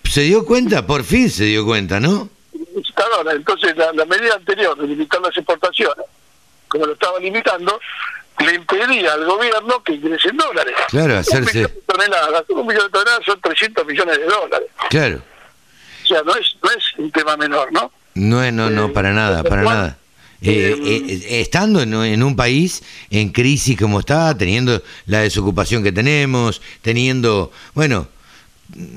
[0.04, 0.86] ¿Se dio cuenta?
[0.86, 2.30] Por fin se dio cuenta, ¿no?
[3.32, 6.06] Entonces, la, medida anterior de limitar las exportaciones,
[6.68, 7.80] como lo estaba limitando,
[8.46, 10.76] le impedía al gobierno que ingresen dólares.
[10.90, 11.40] Claro, hacerse.
[11.40, 14.68] Un millón de toneladas, un millón de toneladas son 300 millones de dólares.
[14.90, 15.22] Claro.
[16.04, 17.92] O sea, no es, no es un tema menor, ¿no?
[18.16, 19.98] No, es, no, no, eh, para nada, para nada.
[20.42, 25.92] Eh, eh, estando en, en, un país en crisis como está, teniendo la desocupación que
[25.92, 28.08] tenemos, teniendo, bueno,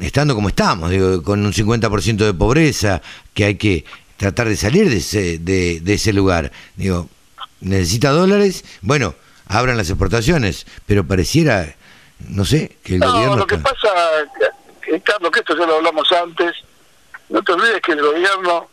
[0.01, 3.02] estando como estamos, digo, con un 50% de pobreza,
[3.35, 3.85] que hay que
[4.16, 6.52] tratar de salir de ese, de, ese lugar.
[6.77, 7.09] Digo,
[7.60, 9.14] necesita dólares, bueno,
[9.55, 11.74] abran las exportaciones, pero pareciera,
[12.29, 13.89] no sé, que el no, Lo que pasa,
[15.05, 16.53] Carlos, que esto ya lo hablamos antes,
[17.29, 18.69] no te olvides que el gobierno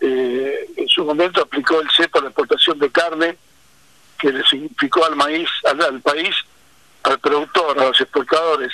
[0.00, 3.36] eh, en su momento aplicó el CEPA a la exportación de carne,
[4.18, 6.34] que le significó al maíz, al país,
[7.02, 8.72] al productor, a los exportadores,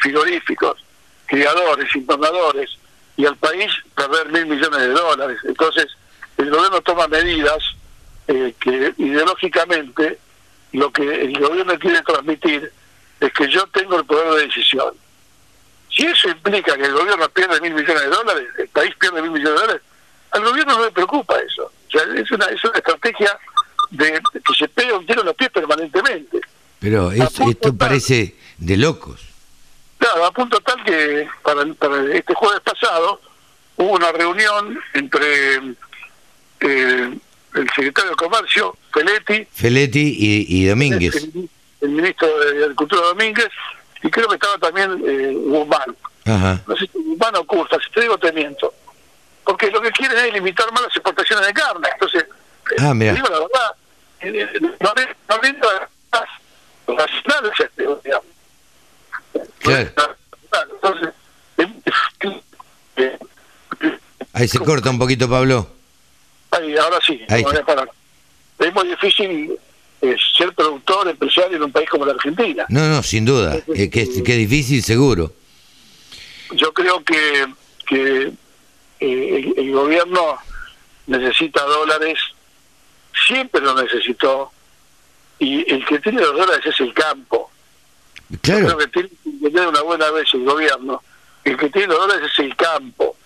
[0.00, 0.82] frigoríficos,
[1.26, 2.70] criadores, importadores,
[3.16, 5.38] y al país perder mil millones de dólares.
[5.44, 5.86] Entonces,
[6.36, 7.58] el gobierno toma medidas
[8.28, 10.18] eh, que ideológicamente
[10.72, 12.72] lo que el gobierno quiere transmitir
[13.20, 14.94] es que yo tengo el poder de decisión.
[15.90, 19.32] Si eso implica que el gobierno pierde mil millones de dólares, el país pierde mil
[19.32, 19.82] millones de dólares,
[20.30, 21.64] al gobierno no le preocupa eso.
[21.64, 23.38] O sea, es una, es una estrategia
[23.90, 26.40] de que se pega un tiro en los pies permanentemente.
[26.78, 29.20] Pero esto parece de locos.
[29.98, 31.62] Claro, a punto tal que para,
[32.12, 33.20] este jueves pasado
[33.76, 35.56] hubo una reunión entre
[36.60, 37.18] eh,
[37.54, 39.46] el secretario de Comercio, Feletti.
[39.52, 41.28] Feletti y, Domínguez.
[41.80, 43.48] El, ministro de Agricultura Domínguez,
[44.02, 45.96] y creo que estaba también eh, Guzmán.
[46.24, 46.62] Ajá.
[46.66, 48.74] No sé si Guzmán o Curta, si te digo te miento.
[49.44, 51.88] Porque lo que quieren es limitar más las exportaciones de carne.
[51.92, 52.26] Entonces,
[52.78, 53.14] ah, mira.
[53.14, 53.74] digo la verdad,
[54.20, 54.94] eh, no, no,
[55.28, 58.26] no, nacionales, este, digamos.
[64.32, 65.77] Ahí se corta un poquito, Pablo.
[66.50, 67.20] Ahí, ahora sí.
[67.28, 69.58] Es muy difícil
[70.00, 72.66] exportador, empresario en un país como la Argentina.
[72.68, 75.32] No, no, sin duda, eh, que, es, que difícil seguro.
[76.52, 77.46] Yo creo que,
[77.86, 78.32] que
[79.00, 80.38] eh, el, gobierno
[81.06, 82.18] necesita dólares,
[83.26, 84.50] siempre lo necesitó,
[85.38, 87.50] y el que tiene los dólares es el campo.
[88.40, 88.60] Claro.
[88.60, 89.08] Yo creo que tiene
[89.40, 91.02] que tener una buena vez el gobierno.
[91.44, 93.16] El que tiene los dólares es el campo.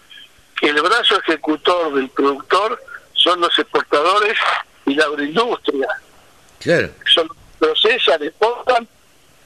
[0.61, 2.81] El brazo ejecutor del productor
[3.23, 4.37] son los exportadores
[4.87, 5.89] y la agroindustria.
[6.59, 6.91] Claro.
[7.13, 7.29] Son,
[7.59, 8.89] procesan, exportan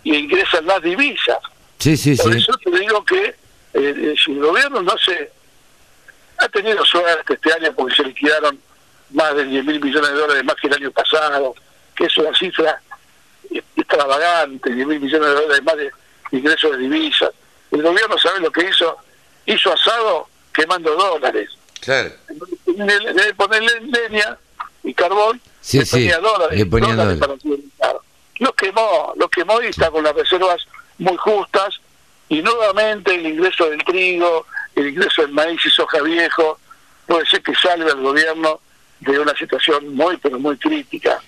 [0.03, 1.39] y ingresan las divisas.
[1.79, 2.39] Sí, sí, Por sí.
[2.39, 3.35] eso te digo que
[3.75, 5.31] eh, si el gobierno no se
[6.39, 8.59] ha tenido suerte este año porque se liquidaron
[9.11, 11.55] más de 10 mil millones de dólares más que el año pasado,
[11.95, 12.81] que es una cifra
[13.77, 15.91] extravagante, 10 mil millones de dólares más de
[16.33, 17.31] ingresos de divisas.
[17.71, 18.97] El gobierno sabe lo que hizo,
[19.47, 21.51] hizo asado quemando dólares.
[21.81, 22.11] Claro.
[22.77, 24.39] De ponerle leña
[24.85, 27.45] y carbón, Sí, le sí, ponía dólares, le ponía dólares dólares.
[27.79, 27.95] para.
[28.39, 30.67] Lo quemó, lo quemó y está con las reservas
[30.99, 31.81] muy justas
[32.29, 36.59] y nuevamente el ingreso del trigo, el ingreso del maíz y soja viejo
[37.07, 38.61] puede ser que salve al gobierno
[39.01, 41.21] de una situación muy pero muy crítica.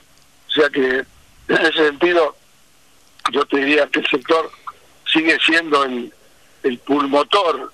[0.49, 0.81] O sea que
[1.49, 2.37] en ese sentido
[3.33, 4.51] yo te diría que el sector
[5.11, 6.13] sigue siendo el,
[6.63, 7.73] el pulmotor.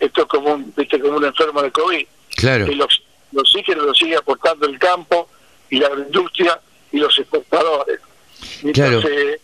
[0.00, 2.06] Esto es como un, viste, como un enfermo de COVID.
[2.36, 2.66] Claro.
[2.66, 3.02] El, ox-
[3.32, 5.28] el oxígeno lo sigue aportando el campo
[5.70, 6.60] y la agroindustria
[6.92, 8.00] y los exportadores.
[8.62, 9.08] Mientras Claro.
[9.08, 9.40] eh,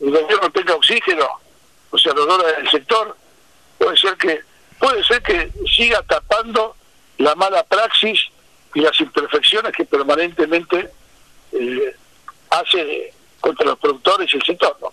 [0.00, 1.26] el gobierno tenga oxígeno,
[1.90, 3.16] o sea, los dólares del sector,
[3.78, 4.40] puede ser que
[4.78, 6.76] puede ser que siga tapando
[7.18, 8.20] la mala praxis
[8.74, 10.90] y las imperfecciones que permanentemente
[11.52, 11.94] eh,
[12.50, 14.76] hace contra los productores y el sector.
[14.80, 14.92] ¿no?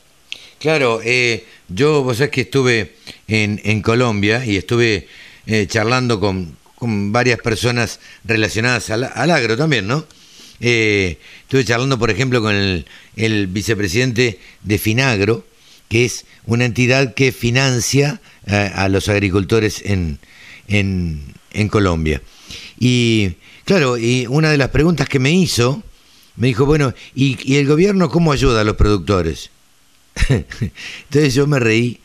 [0.60, 2.96] Claro, eh, yo, vos sabés que estuve
[3.28, 5.08] en, en Colombia y estuve
[5.46, 10.06] eh, charlando con, con varias personas relacionadas al, al agro también, ¿no?
[10.60, 15.46] Eh, estuve charlando, por ejemplo, con el, vicepresidente de Finagro,
[15.90, 20.20] que es una entidad que financia eh, a los agricultores en,
[20.68, 22.22] en, Colombia.
[22.80, 23.34] Y
[23.66, 25.84] claro, y una de las preguntas que me hizo,
[26.36, 29.50] me dijo, bueno, ¿y, y el gobierno cómo ayuda a los productores?
[30.30, 32.00] Entonces yo me reí,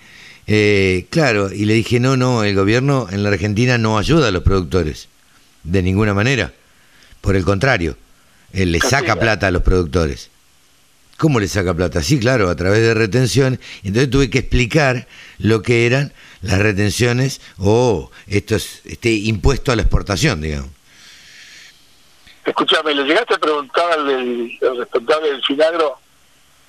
[0.52, 4.31] eh, claro, y le dije, no, no, el gobierno en la Argentina no ayuda a
[4.32, 5.09] los productores,
[5.62, 6.52] de ninguna manera.
[7.20, 7.97] Por el contrario,
[8.52, 10.28] él le saca plata a los productores.
[11.18, 12.02] ¿Cómo le saca plata?
[12.02, 13.60] Sí, claro, a través de retención.
[13.85, 15.06] Entonces tuve que explicar
[15.39, 16.12] lo que eran
[16.43, 20.70] las retenciones o estos, este impuesto a la exportación, digamos.
[22.44, 25.98] Escúchame, ¿le llegaste a preguntar al, del- al responsable del Finagro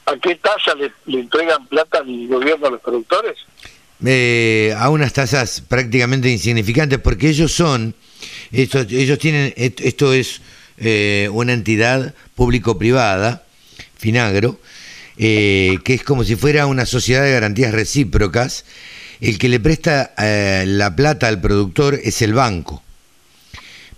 [0.06, 3.38] a qué tasa le, le entregan plata al gobierno a los productores?
[4.04, 7.96] A unas tasas prácticamente insignificantes porque ellos son,
[8.52, 10.42] ellos tienen, esto es
[10.84, 13.44] eh, una entidad público-privada,
[13.98, 14.60] Finagro,
[15.18, 18.66] eh, que es como si fuera una sociedad de garantías recíprocas.
[19.20, 22.82] El que le presta eh, la plata al productor es el banco,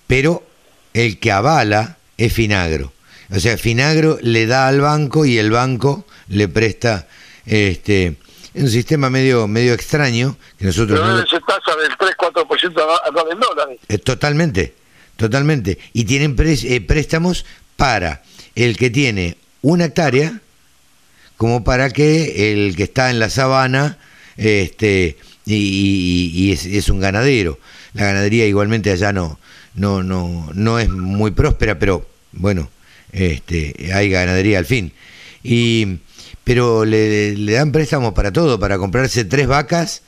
[0.08, 0.46] pero
[0.94, 2.92] el que avala es Finagro.
[3.30, 7.08] O sea, Finagro le da al banco y el banco le presta
[7.46, 8.18] este
[8.56, 13.80] un sistema medio medio extraño que nosotros Pero no tasa del 3-4% anual en dólares.
[13.90, 14.74] eh, totalmente,
[15.18, 15.78] totalmente.
[15.94, 18.22] Y tienen pres- eh, préstamos para
[18.56, 20.40] el que tiene una hectárea,
[21.38, 23.98] como para que el que está en la sabana
[24.38, 27.60] este, y, y- y es, es un ganadero.
[27.94, 29.40] La ganadería igualmente allá no,
[29.76, 32.70] no, no, no es muy próspera, pero bueno,
[33.12, 34.92] este, hay ganadería al fin.
[35.44, 35.98] Y,
[36.44, 40.04] pero le, le dan préstamos para todo, para comprarse tres vacas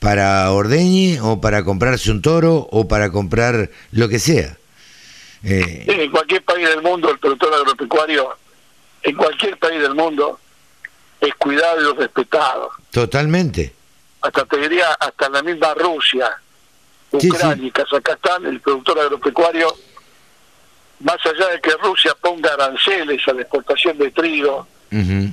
[0.00, 4.56] para ordeñe o para comprarse un toro o para comprar lo que sea.
[5.42, 8.28] Eh, En cualquier país del mundo, el productor agropecuario,
[9.02, 10.38] en cualquier país del mundo,
[11.20, 12.70] es cuidado y respetado.
[12.90, 13.72] totalmente.
[14.20, 16.30] Hasta te diría, hasta la misma Rusia,
[17.20, 19.74] Sí, Ucrania y Kazajstán, el productor agropecuario,
[21.00, 24.66] más allá de que Rusia ponga aranceles a la exportación de trigo,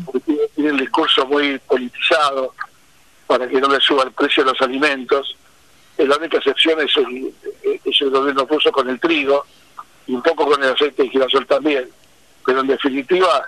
[0.05, 2.53] Porque tiene, el discurso muy politizado
[3.27, 5.35] para que no le suba el precio de los alimentos.
[5.97, 9.45] La única excepción es el, gobierno ruso con el trigo
[10.07, 11.87] y un poco con el aceite de girasol también.
[12.45, 13.47] Pero en definitiva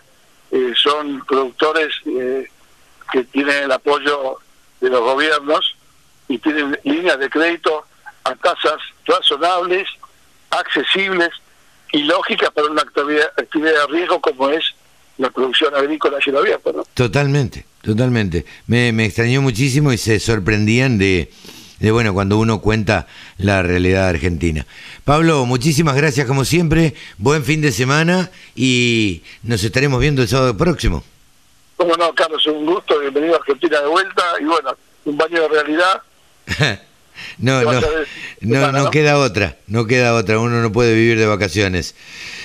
[0.52, 2.48] eh, son productores eh,
[3.12, 4.38] que tienen el apoyo
[4.80, 5.76] de los gobiernos
[6.28, 7.86] y tienen líneas de crédito
[8.24, 9.88] a tasas razonables,
[10.52, 11.30] accesibles
[11.92, 14.76] y lógicas para una actividad, actividad de riesgo como es
[15.18, 16.74] la producción agrícola a cielo abierto.
[16.74, 16.84] ¿no?
[16.94, 18.46] Totalmente, totalmente.
[18.68, 21.30] Me, me extrañó muchísimo y se sorprendían de,
[21.80, 23.08] de bueno, cuando uno cuenta
[23.38, 24.66] la realidad argentina.
[25.04, 30.56] Pablo, muchísimas gracias como siempre, buen fin de semana y nos estaremos viendo el sábado
[30.56, 31.04] próximo.
[31.76, 35.48] Como no, Carlos, un gusto, bienvenido a Argentina de vuelta y bueno, un baño de
[35.50, 36.02] realidad.
[37.40, 37.82] no, no,
[38.42, 41.96] no, no, queda otra, no queda otra, uno no puede vivir de vacaciones.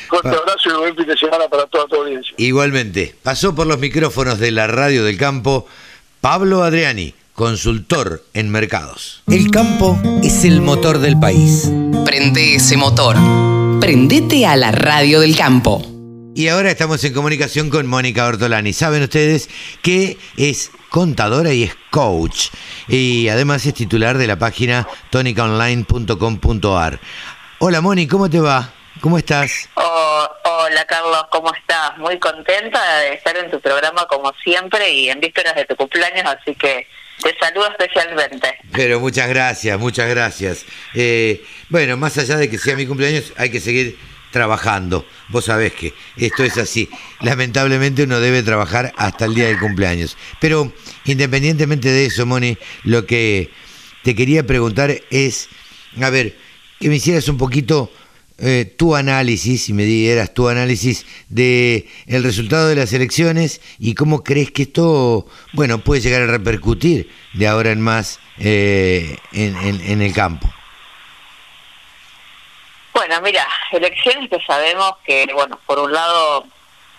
[0.09, 2.35] Fuerte abrazo y buen fin de semana para toda tu audiencia.
[2.39, 5.67] Igualmente, pasó por los micrófonos de la radio del campo
[6.21, 9.23] Pablo Adriani, consultor en mercados.
[9.29, 11.71] El campo es el motor del país.
[12.05, 13.17] Prende ese motor.
[13.81, 15.83] Prendete a la radio del campo.
[16.35, 18.73] Y ahora estamos en comunicación con Mónica Ortolani.
[18.73, 19.51] Saben ustedes
[19.83, 22.49] que es contadora y es coach.
[22.89, 27.01] Y además es titular de la página tonicaonline.com.ar.
[27.59, 28.73] Hola Moni, ¿cómo te va?
[29.01, 29.69] ¿Cómo estás?
[29.75, 31.97] Oh, hola Carlos, ¿cómo estás?
[31.99, 36.25] Muy contenta de estar en tu programa como siempre y en vísperas de tu cumpleaños,
[36.25, 36.87] así que
[37.23, 38.59] te saludo especialmente.
[38.73, 40.65] Pero muchas gracias, muchas gracias.
[40.95, 43.99] Eh, bueno, más allá de que sea mi cumpleaños, hay que seguir
[44.33, 45.07] trabajando.
[45.29, 46.89] Vos sabés que esto es así.
[47.21, 50.17] Lamentablemente uno debe trabajar hasta el día del cumpleaños.
[50.41, 50.73] Pero
[51.05, 53.51] independientemente de eso, Moni, lo que
[54.03, 55.49] te quería preguntar es,
[56.01, 56.37] a ver,
[56.81, 57.93] que me hicieras un poquito
[58.41, 63.95] eh, tu análisis, y me dieras tu análisis de el resultado de las elecciones y
[63.95, 70.01] cómo crees que esto, bueno, puede llegar a repercutir de ahora en más eh, en,
[70.01, 70.49] el campo.
[72.95, 76.47] Bueno, mira, elecciones que sabemos que, bueno, por un lado,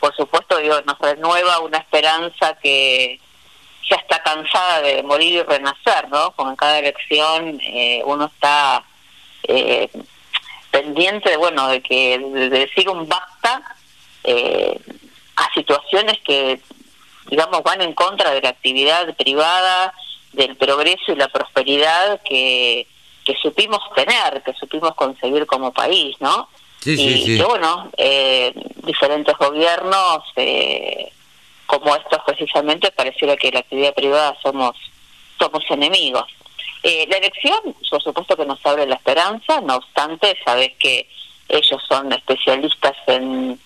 [0.02, 3.20] por supuesto, digo, nos renueva una esperanza que
[3.90, 6.32] ya está cansada de morir y renacer, ¿no?
[6.32, 8.84] Como en cada elección eh, uno está
[9.44, 9.90] eh,
[10.82, 13.76] pendiente de, bueno, de que de decir un basta
[14.24, 14.80] eh,
[15.36, 16.60] a situaciones que,
[17.28, 19.94] digamos, van en contra de la actividad privada,
[20.34, 22.88] del progreso y la prosperidad que,
[23.26, 26.50] que supimos tener, que supimos conseguir como país, ¿no?
[26.82, 28.54] Sí, y que, bueno, eh,
[28.84, 31.12] diferentes gobiernos, eh,
[31.66, 34.76] como estos precisamente, pareciera que la actividad privada somos
[35.38, 36.26] somos enemigos.
[36.84, 41.08] Eh, la elección, por supuesto que nos abre la esperanza, no obstante, sabes que
[41.50, 43.60] ellos son especialistas en,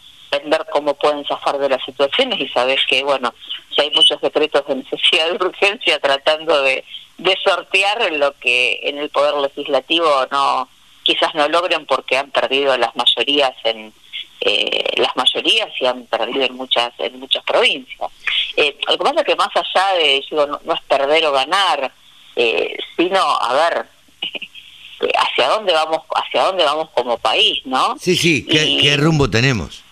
[0.45, 3.34] ver cómo pueden zafar de las situaciones y sabes que, bueno,
[3.69, 6.84] si hay muchos decretos de necesidad de urgencia tratando de,
[7.19, 10.68] de sortear lo que en el Poder Legislativo no
[11.03, 13.94] quizás no logren porque han perdido las mayorías en
[14.41, 18.11] eh, las mayorías y han perdido en muchas en muchas provincias.
[18.57, 21.91] Eh, lo que pasa es que más allá de, digo, no es perder o ganar,
[22.35, 23.85] eh, sino a ver
[25.18, 29.84] hacia dónde vamos hacia dónde vamos como país no sí sí qué, rumbo tenemos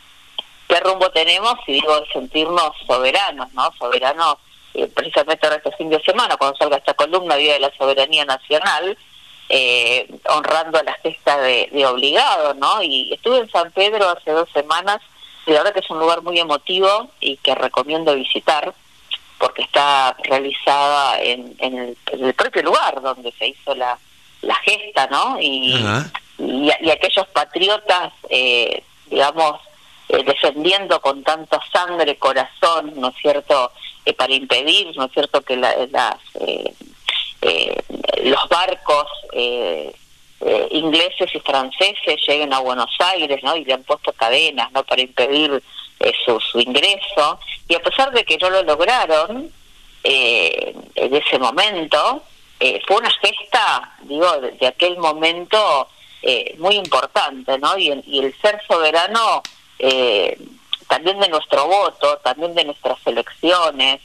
[0.67, 4.37] qué rumbo tenemos y digo sentirnos soberanos no soberanos
[4.73, 8.25] eh, precisamente ahora este fin de semana cuando salga esta columna día de la soberanía
[8.25, 8.97] nacional
[9.49, 14.31] eh, honrando a la gesta de, de obligado no y estuve en San Pedro hace
[14.31, 15.01] dos semanas
[15.45, 18.73] y la verdad que es un lugar muy emotivo y que recomiendo visitar
[19.41, 23.97] porque está realizada en, en, el, propio lugar donde se hizo la,
[24.43, 25.37] la gesta, ¿no?
[25.41, 25.83] Y,
[26.37, 29.59] y, aquellos patriotas, eh, digamos,
[30.09, 33.71] eh, defendiendo con tanta sangre, corazón, ¿no es cierto?,
[34.05, 36.17] eh, para impedir, ¿no es cierto?, que la, las,
[38.23, 39.07] los barcos
[40.69, 43.55] ingleses y franceses lleguen a Buenos Aires, ¿no?
[43.55, 45.63] Y le han puesto cadenas, ¿no?, para impedir
[46.25, 49.51] su, su ingreso y a pesar de que no lo lograron
[50.03, 52.23] eh, en ese momento,
[52.59, 55.87] eh, fue una gesta, digo, de, aquel momento
[56.21, 57.77] eh, muy importante, ¿no?
[57.77, 59.41] Y, el ser soberano
[59.79, 60.37] eh,
[60.87, 64.01] también de nuestro voto, también de nuestras elecciones,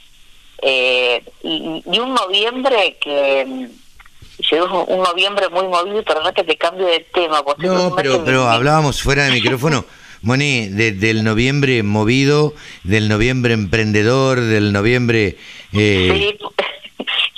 [0.63, 3.69] y, un noviembre que
[4.49, 7.43] llegó un noviembre muy movido, pero no que te cambie de tema.
[7.57, 9.85] No, pero, pero hablábamos fuera de micrófono
[10.27, 15.37] Moni, del noviembre movido, del noviembre emprendedor, del noviembre...
[15.71, 16.37] Eh...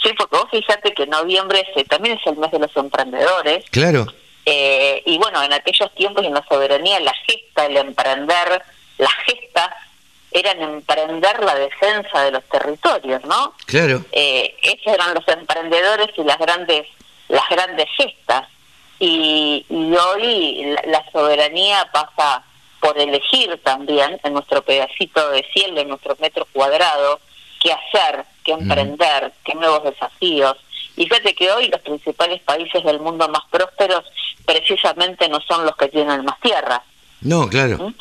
[0.02, 3.64] Sí, porque vos fíjate que noviembre también es el mes de los emprendedores.
[3.70, 4.07] Claro.
[4.44, 8.64] Eh, y bueno, en aquellos tiempos en la soberanía, la gesta, el emprender,
[8.98, 9.70] las gestas
[10.32, 13.53] eran emprender la defensa de los territorios, ¿no?
[13.68, 14.03] Claro.
[14.11, 16.88] Eh, esos eran los emprendedores y las grandes,
[17.28, 18.48] las grandes gestas.
[18.99, 22.44] Y, y hoy la soberanía pasa
[22.80, 27.19] por elegir también en nuestro pedacito de cielo, en nuestro metro cuadrado,
[27.60, 30.57] qué hacer, qué emprender, qué nuevos desafíos.
[30.95, 34.03] Y fíjate que hoy los principales países del mundo más prósperos
[34.45, 36.81] precisamente no son los que tienen más tierra.
[37.22, 37.77] No, claro.
[37.77, 37.95] ¿Mm?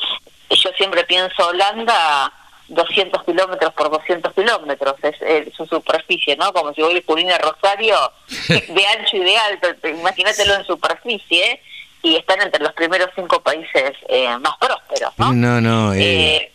[0.50, 2.32] Yo siempre pienso Holanda
[2.68, 6.52] 200 kilómetros por 200 kilómetros, es, es, un superficie, ¿no?
[6.52, 7.96] Como si voy a Junín Rosario,
[8.48, 11.62] de ancho y de alto, imagínatelo en superficie,
[12.02, 15.32] y están entre los primeros cinco países eh, más prósperos, ¿no?
[15.32, 15.94] No, no.
[15.94, 16.50] Eh,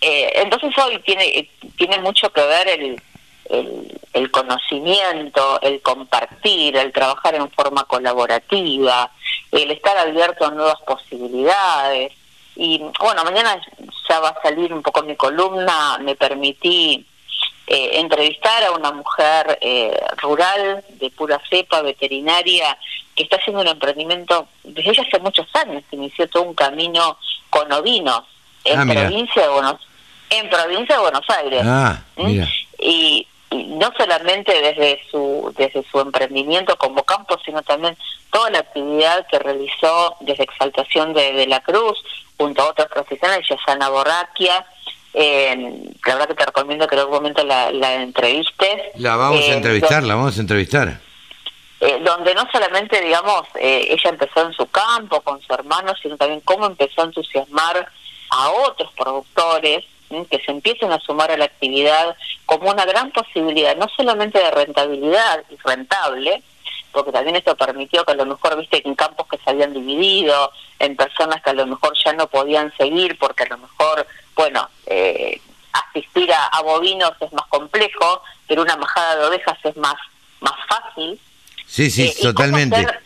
[0.00, 3.02] eh, entonces hoy tiene, tiene mucho que ver el,
[3.50, 9.10] el, el, conocimiento, el compartir, el trabajar en forma colaborativa,
[9.50, 12.12] el estar abierto a nuevas posibilidades.
[12.56, 13.60] Y bueno, mañana
[14.08, 17.04] ya va a salir un poco mi columna, me permití
[17.66, 22.76] eh, entrevistar a una mujer eh, rural de pura cepa, veterinaria,
[23.14, 27.18] que está haciendo un emprendimiento desde hace muchos años, que inició todo un camino
[27.48, 28.22] con ovinos
[28.64, 29.76] en Ah, provincia de Buenos
[30.30, 31.62] en provincia de Buenos Aires.
[31.64, 32.26] Ah, ¿Mm?
[32.26, 32.48] mira.
[32.78, 37.96] y, y no solamente desde su desde su emprendimiento como campo sino también
[38.32, 42.02] toda la actividad que realizó desde Exaltación de, de la Cruz
[42.36, 44.66] junto a otros profesionales Yasana Borraquia
[45.14, 45.56] eh,
[46.04, 49.52] la verdad que te recomiendo que en algún momento la, la entrevistes La vamos Eh,
[49.52, 51.00] a entrevistar, la vamos a entrevistar.
[51.80, 56.16] eh, donde no solamente, digamos, eh, ella empezó en su campo con su hermano, sino
[56.16, 57.86] también cómo empezó a entusiasmar
[58.30, 59.84] a otros productores
[60.30, 62.16] que se empiecen a sumar a la actividad
[62.46, 66.42] como una gran posibilidad, no solamente de rentabilidad y rentable,
[66.94, 70.50] porque también esto permitió que a lo mejor, viste, en campos que se habían dividido,
[70.78, 74.06] en personas que a lo mejor ya no podían seguir, porque a lo mejor,
[74.36, 75.40] bueno, eh,
[75.72, 79.96] asistir a, a bovinos es más complejo, pero una majada de ovejas es más,
[80.40, 81.18] más fácil.
[81.66, 82.76] Sí, sí, Eh, ¿y cómo totalmente.
[82.76, 83.00] hacer-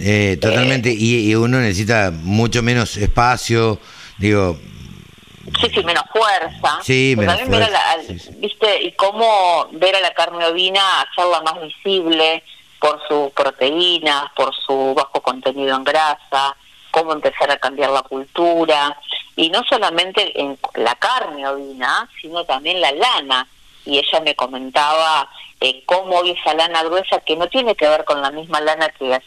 [0.00, 0.90] Eh, totalmente.
[0.92, 3.78] Y, y uno necesita mucho menos espacio,
[4.18, 4.58] digo,
[5.60, 6.78] Sí, sí, menos fuerza.
[6.82, 8.82] Sí, menos también ver a la, fuerza, ¿viste?
[8.82, 12.42] Y cómo ver a la carne ovina hacerla más visible
[12.84, 16.54] por sus proteínas, por su bajo contenido en grasa,
[16.90, 18.94] cómo empezar a cambiar la cultura.
[19.36, 23.48] Y no solamente en la carne ovina, sino también la lana.
[23.86, 25.26] Y ella me comentaba
[25.62, 28.90] eh, cómo hoy esa lana gruesa, que no tiene que ver con la misma lana
[28.90, 29.18] que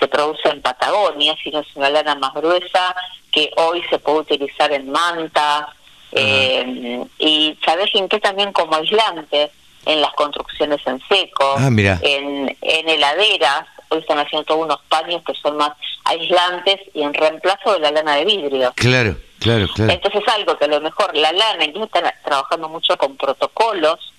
[0.00, 2.96] se produce en Patagonia, sino es una lana más gruesa
[3.30, 5.66] que hoy se puede utilizar en mantas
[6.10, 9.52] eh, y sabes en qué también como aislante
[9.86, 15.22] en las construcciones en seco, Ah, en, en heladeras, hoy están haciendo todos unos paños
[15.26, 15.70] que son más
[16.04, 18.72] aislantes y en reemplazo de la lana de vidrio.
[18.76, 19.92] claro, claro, claro.
[19.92, 24.12] Entonces algo que a lo mejor la lana, incluso están trabajando mucho con protocolos,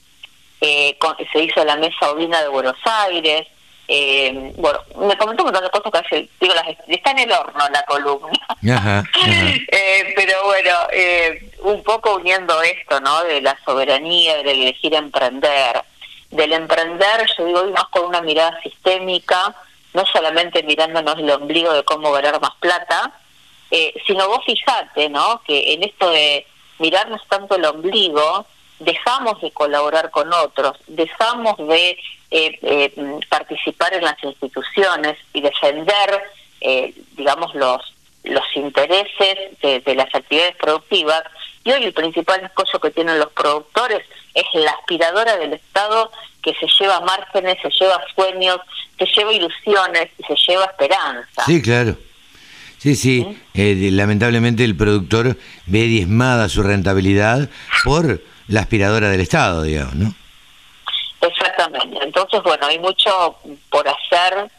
[0.62, 3.48] eh, con- se hizo la mesa ovina de Buenos Aires,
[3.94, 7.32] eh, bueno, me comentó un montón de cosas que hace, digo, las, está en el
[7.34, 9.06] horno la columna, Ajá, ajá.
[9.68, 13.22] Eh, pero bueno, eh, un poco uniendo esto, ¿no?
[13.26, 15.82] De la soberanía, del elegir emprender,
[16.30, 19.54] del emprender, yo digo, hoy más con una mirada sistémica,
[19.94, 23.12] no solamente mirándonos el ombligo de cómo ganar más plata,
[23.72, 25.42] eh, sino vos fijate, ¿no?
[25.46, 26.48] Que en esto de
[26.80, 28.46] mirarnos tanto el ombligo,
[28.80, 31.98] dejamos de colaborar con otros, dejamos de
[32.32, 32.94] eh, eh,
[33.30, 36.22] participar en las instituciones y defender,
[36.62, 37.82] eh, digamos, los
[38.24, 41.24] los intereses de, de las actividades productivas
[41.64, 44.04] y hoy el principal escollo que tienen los productores
[44.36, 46.12] es la aspiradora del Estado
[46.44, 48.58] que se lleva márgenes, se lleva sueños,
[49.00, 51.44] se lleva ilusiones y se lleva esperanza.
[51.48, 51.98] Sí, claro.
[52.78, 53.26] Sí, sí.
[53.56, 55.36] Eh, de- lamentablemente el productor
[55.66, 57.50] ve diezmada su rentabilidad
[57.84, 60.14] por la aspiradora del Estado, digamos, ¿no?
[61.22, 62.00] Exactamente.
[62.04, 63.38] Entonces, bueno, hay mucho
[63.70, 64.50] por hacer,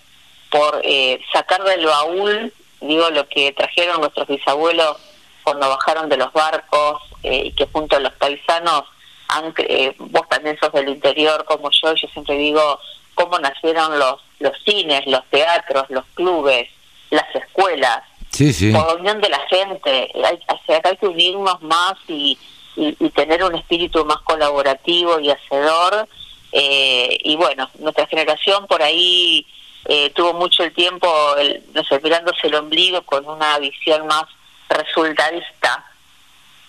[0.51, 4.97] por eh, sacar del baúl, digo, lo que trajeron nuestros bisabuelos
[5.43, 8.85] cuando bajaron de los barcos eh, y que junto a los paisanos,
[9.29, 12.79] han, eh, vos también sos del interior como yo, yo siempre digo
[13.15, 16.69] cómo nacieron los, los cines, los teatros, los clubes,
[17.11, 18.73] las escuelas, Sí, sí.
[18.73, 20.11] por la unión de la gente.
[20.25, 22.39] Hay, o sea, hay que unirnos más y,
[22.77, 26.09] y, y tener un espíritu más colaborativo y hacedor.
[26.53, 29.47] Eh, y bueno, nuestra generación por ahí
[29.87, 34.25] eh, tuvo mucho el tiempo, el, no sé, mirándose el ombligo con una visión más
[34.69, 35.85] resultadista.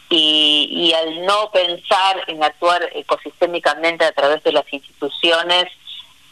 [0.09, 5.65] Y, y al no pensar en actuar ecosistémicamente a través de las instituciones,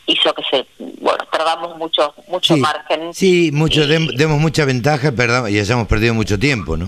[0.05, 0.65] hizo que se,
[0.99, 3.13] bueno, perdamos mucho, mucho Sí, margen.
[3.13, 6.87] sí mucho, dem- demos mucha ventaja perdamos, y hayamos perdido mucho tiempo, ¿no?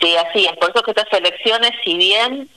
[0.00, 0.56] Sí, así es.
[0.56, 2.48] Por eso que estas elecciones, si bien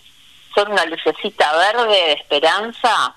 [0.56, 3.15] son una lucecita verde de esperanza,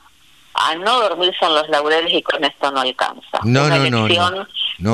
[0.56, 3.40] a no dormirse en los laureles y con esto no alcanza.
[3.42, 4.46] No, una no, elección, no.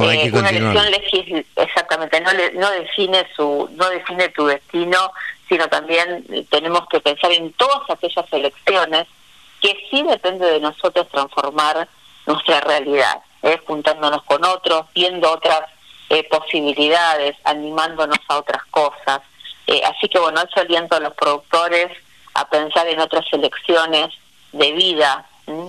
[0.02, 5.12] No, hay eh, una elección exactamente, no, le- no define su, no define tu destino,
[5.48, 9.06] sino también tenemos que pensar en todas aquellas elecciones
[9.60, 11.88] que sí depende de nosotros transformar
[12.26, 13.58] nuestra realidad, ¿eh?
[13.66, 15.60] juntándonos con otros, viendo otras
[16.08, 19.20] eh, posibilidades, animándonos a otras cosas.
[19.66, 21.90] Eh, así que bueno, eso aliento a los productores
[22.34, 24.08] a pensar en otras elecciones
[24.52, 25.26] de vida,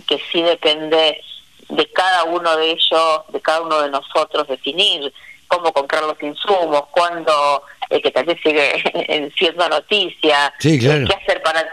[0.08, 1.22] que sí depende
[1.70, 5.14] de cada uno de ellos, de cada uno de nosotros definir
[5.48, 11.06] cómo comprar los insumos, cuándo, eh, que también sigue siendo noticia, sí, claro.
[11.08, 11.66] qué hacer para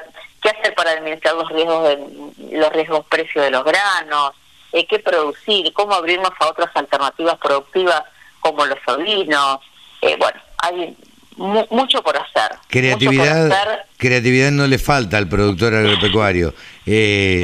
[0.43, 4.32] qué hacer para administrar los riesgos de, los riesgos precios de los granos,
[4.73, 8.02] eh, qué producir, cómo abrirnos a otras alternativas productivas
[8.40, 9.59] como los sovinos.
[10.01, 10.97] Eh, bueno, hay
[11.39, 12.59] mucho por hacer.
[12.69, 16.55] Creatividad, creatividad no le falta al productor agropecuario.
[16.85, 17.43] Eh,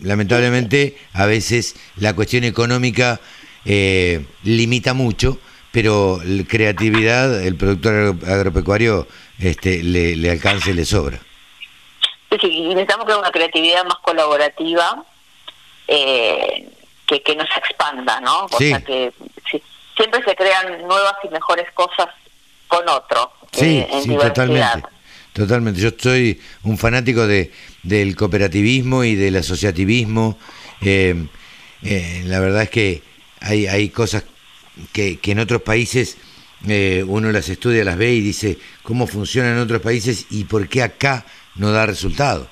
[0.00, 3.20] lamentablemente, a veces la cuestión económica
[3.64, 5.38] eh, limita mucho,
[5.72, 9.06] pero creatividad, el productor agropecuario
[9.38, 11.18] este, le, le alcanza y le sobra.
[12.40, 15.04] Sí, necesitamos que una creatividad más colaborativa
[15.88, 16.68] eh,
[17.06, 18.44] que, que nos expanda, ¿no?
[18.44, 19.12] O sea que
[19.96, 22.08] siempre se crean nuevas y mejores cosas
[22.70, 23.32] con otro.
[23.52, 24.88] Sí, eh, sí, totalmente.
[25.32, 25.80] Totalmente.
[25.80, 27.52] Yo soy un fanático de,
[27.82, 30.38] del cooperativismo y del asociativismo.
[30.80, 31.26] Eh,
[31.82, 33.02] eh, la verdad es que
[33.40, 34.24] hay, hay cosas
[34.92, 36.16] que, que en otros países
[37.06, 40.82] uno las estudia, las ve y dice cómo funciona en otros países y por qué
[40.82, 41.24] acá
[41.56, 42.48] no da resultado.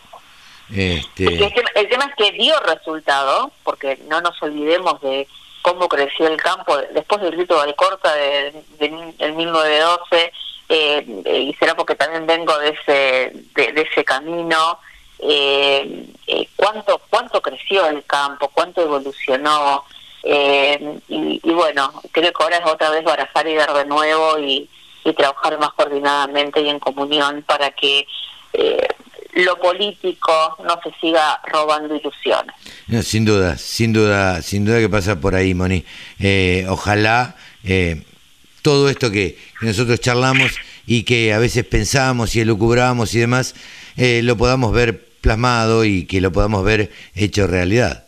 [0.74, 1.24] Este...
[1.24, 5.28] El, tema, es que dio resultado, porque no nos olvidemos de
[5.68, 10.32] cómo creció el campo después del grito de Alcorta de, de, 1912
[10.70, 14.78] eh, y será porque también vengo de ese de, ese camino
[15.18, 19.84] eh, eh, cuánto cuánto creció el campo cuánto evolucionó
[20.22, 24.38] eh, y, y, bueno creo que ahora es otra vez barajar y dar de nuevo
[24.38, 24.68] y,
[25.04, 28.06] y trabajar más coordinadamente y en comunión para que
[29.44, 32.54] lo político no se siga robando ilusiones.
[33.06, 35.84] sin duda, sin duda, sin duda que pasa por ahí, Moni.
[36.18, 38.02] Eh, ojalá eh,
[38.62, 40.52] todo esto que, nosotros charlamos
[40.86, 43.54] y que a veces pensamos y elucubramos y demás,
[43.96, 48.04] eh, lo podamos ver plasmado y que lo podamos ver hecho realidad.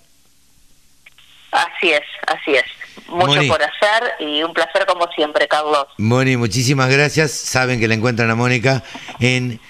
[1.52, 2.64] Así es, así es.
[3.08, 5.86] Mucho por hacer y un placer como siempre, Carlos.
[5.98, 7.32] Moni, muchísimas gracias.
[7.32, 8.84] Saben que la encuentran a Mónica
[9.18, 9.60] en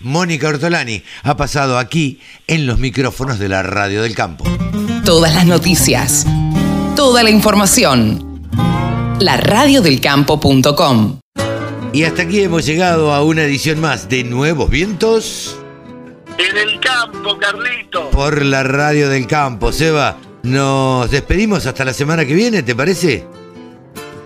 [0.00, 4.44] Mónica Ortolani ha pasado aquí en los micrófonos de la Radio del Campo.
[5.06, 6.26] Todas las noticias,
[6.96, 8.42] toda la información.
[9.20, 11.20] La radiodelcampo.com.
[11.92, 15.60] Y hasta aquí hemos llegado a una edición más de Nuevos Vientos.
[16.36, 18.10] En el campo, Carlito.
[18.10, 19.70] Por la Radio del Campo.
[19.70, 23.24] Seba, nos despedimos hasta la semana que viene, ¿te parece?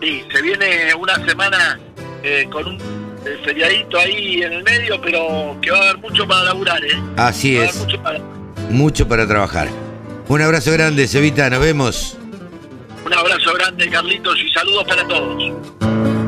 [0.00, 1.78] Sí, se viene una semana
[2.22, 2.78] eh, con un
[3.26, 6.98] el feriadito ahí en el medio, pero que va a haber mucho para laburar, ¿eh?
[7.18, 7.86] Así es.
[8.70, 9.26] Mucho para...
[9.28, 9.68] trabajar.
[10.28, 12.16] Un abrazo grande, Cevita, nos vemos.
[13.04, 16.19] Un abrazo grande, Carlitos, y saludos para todos.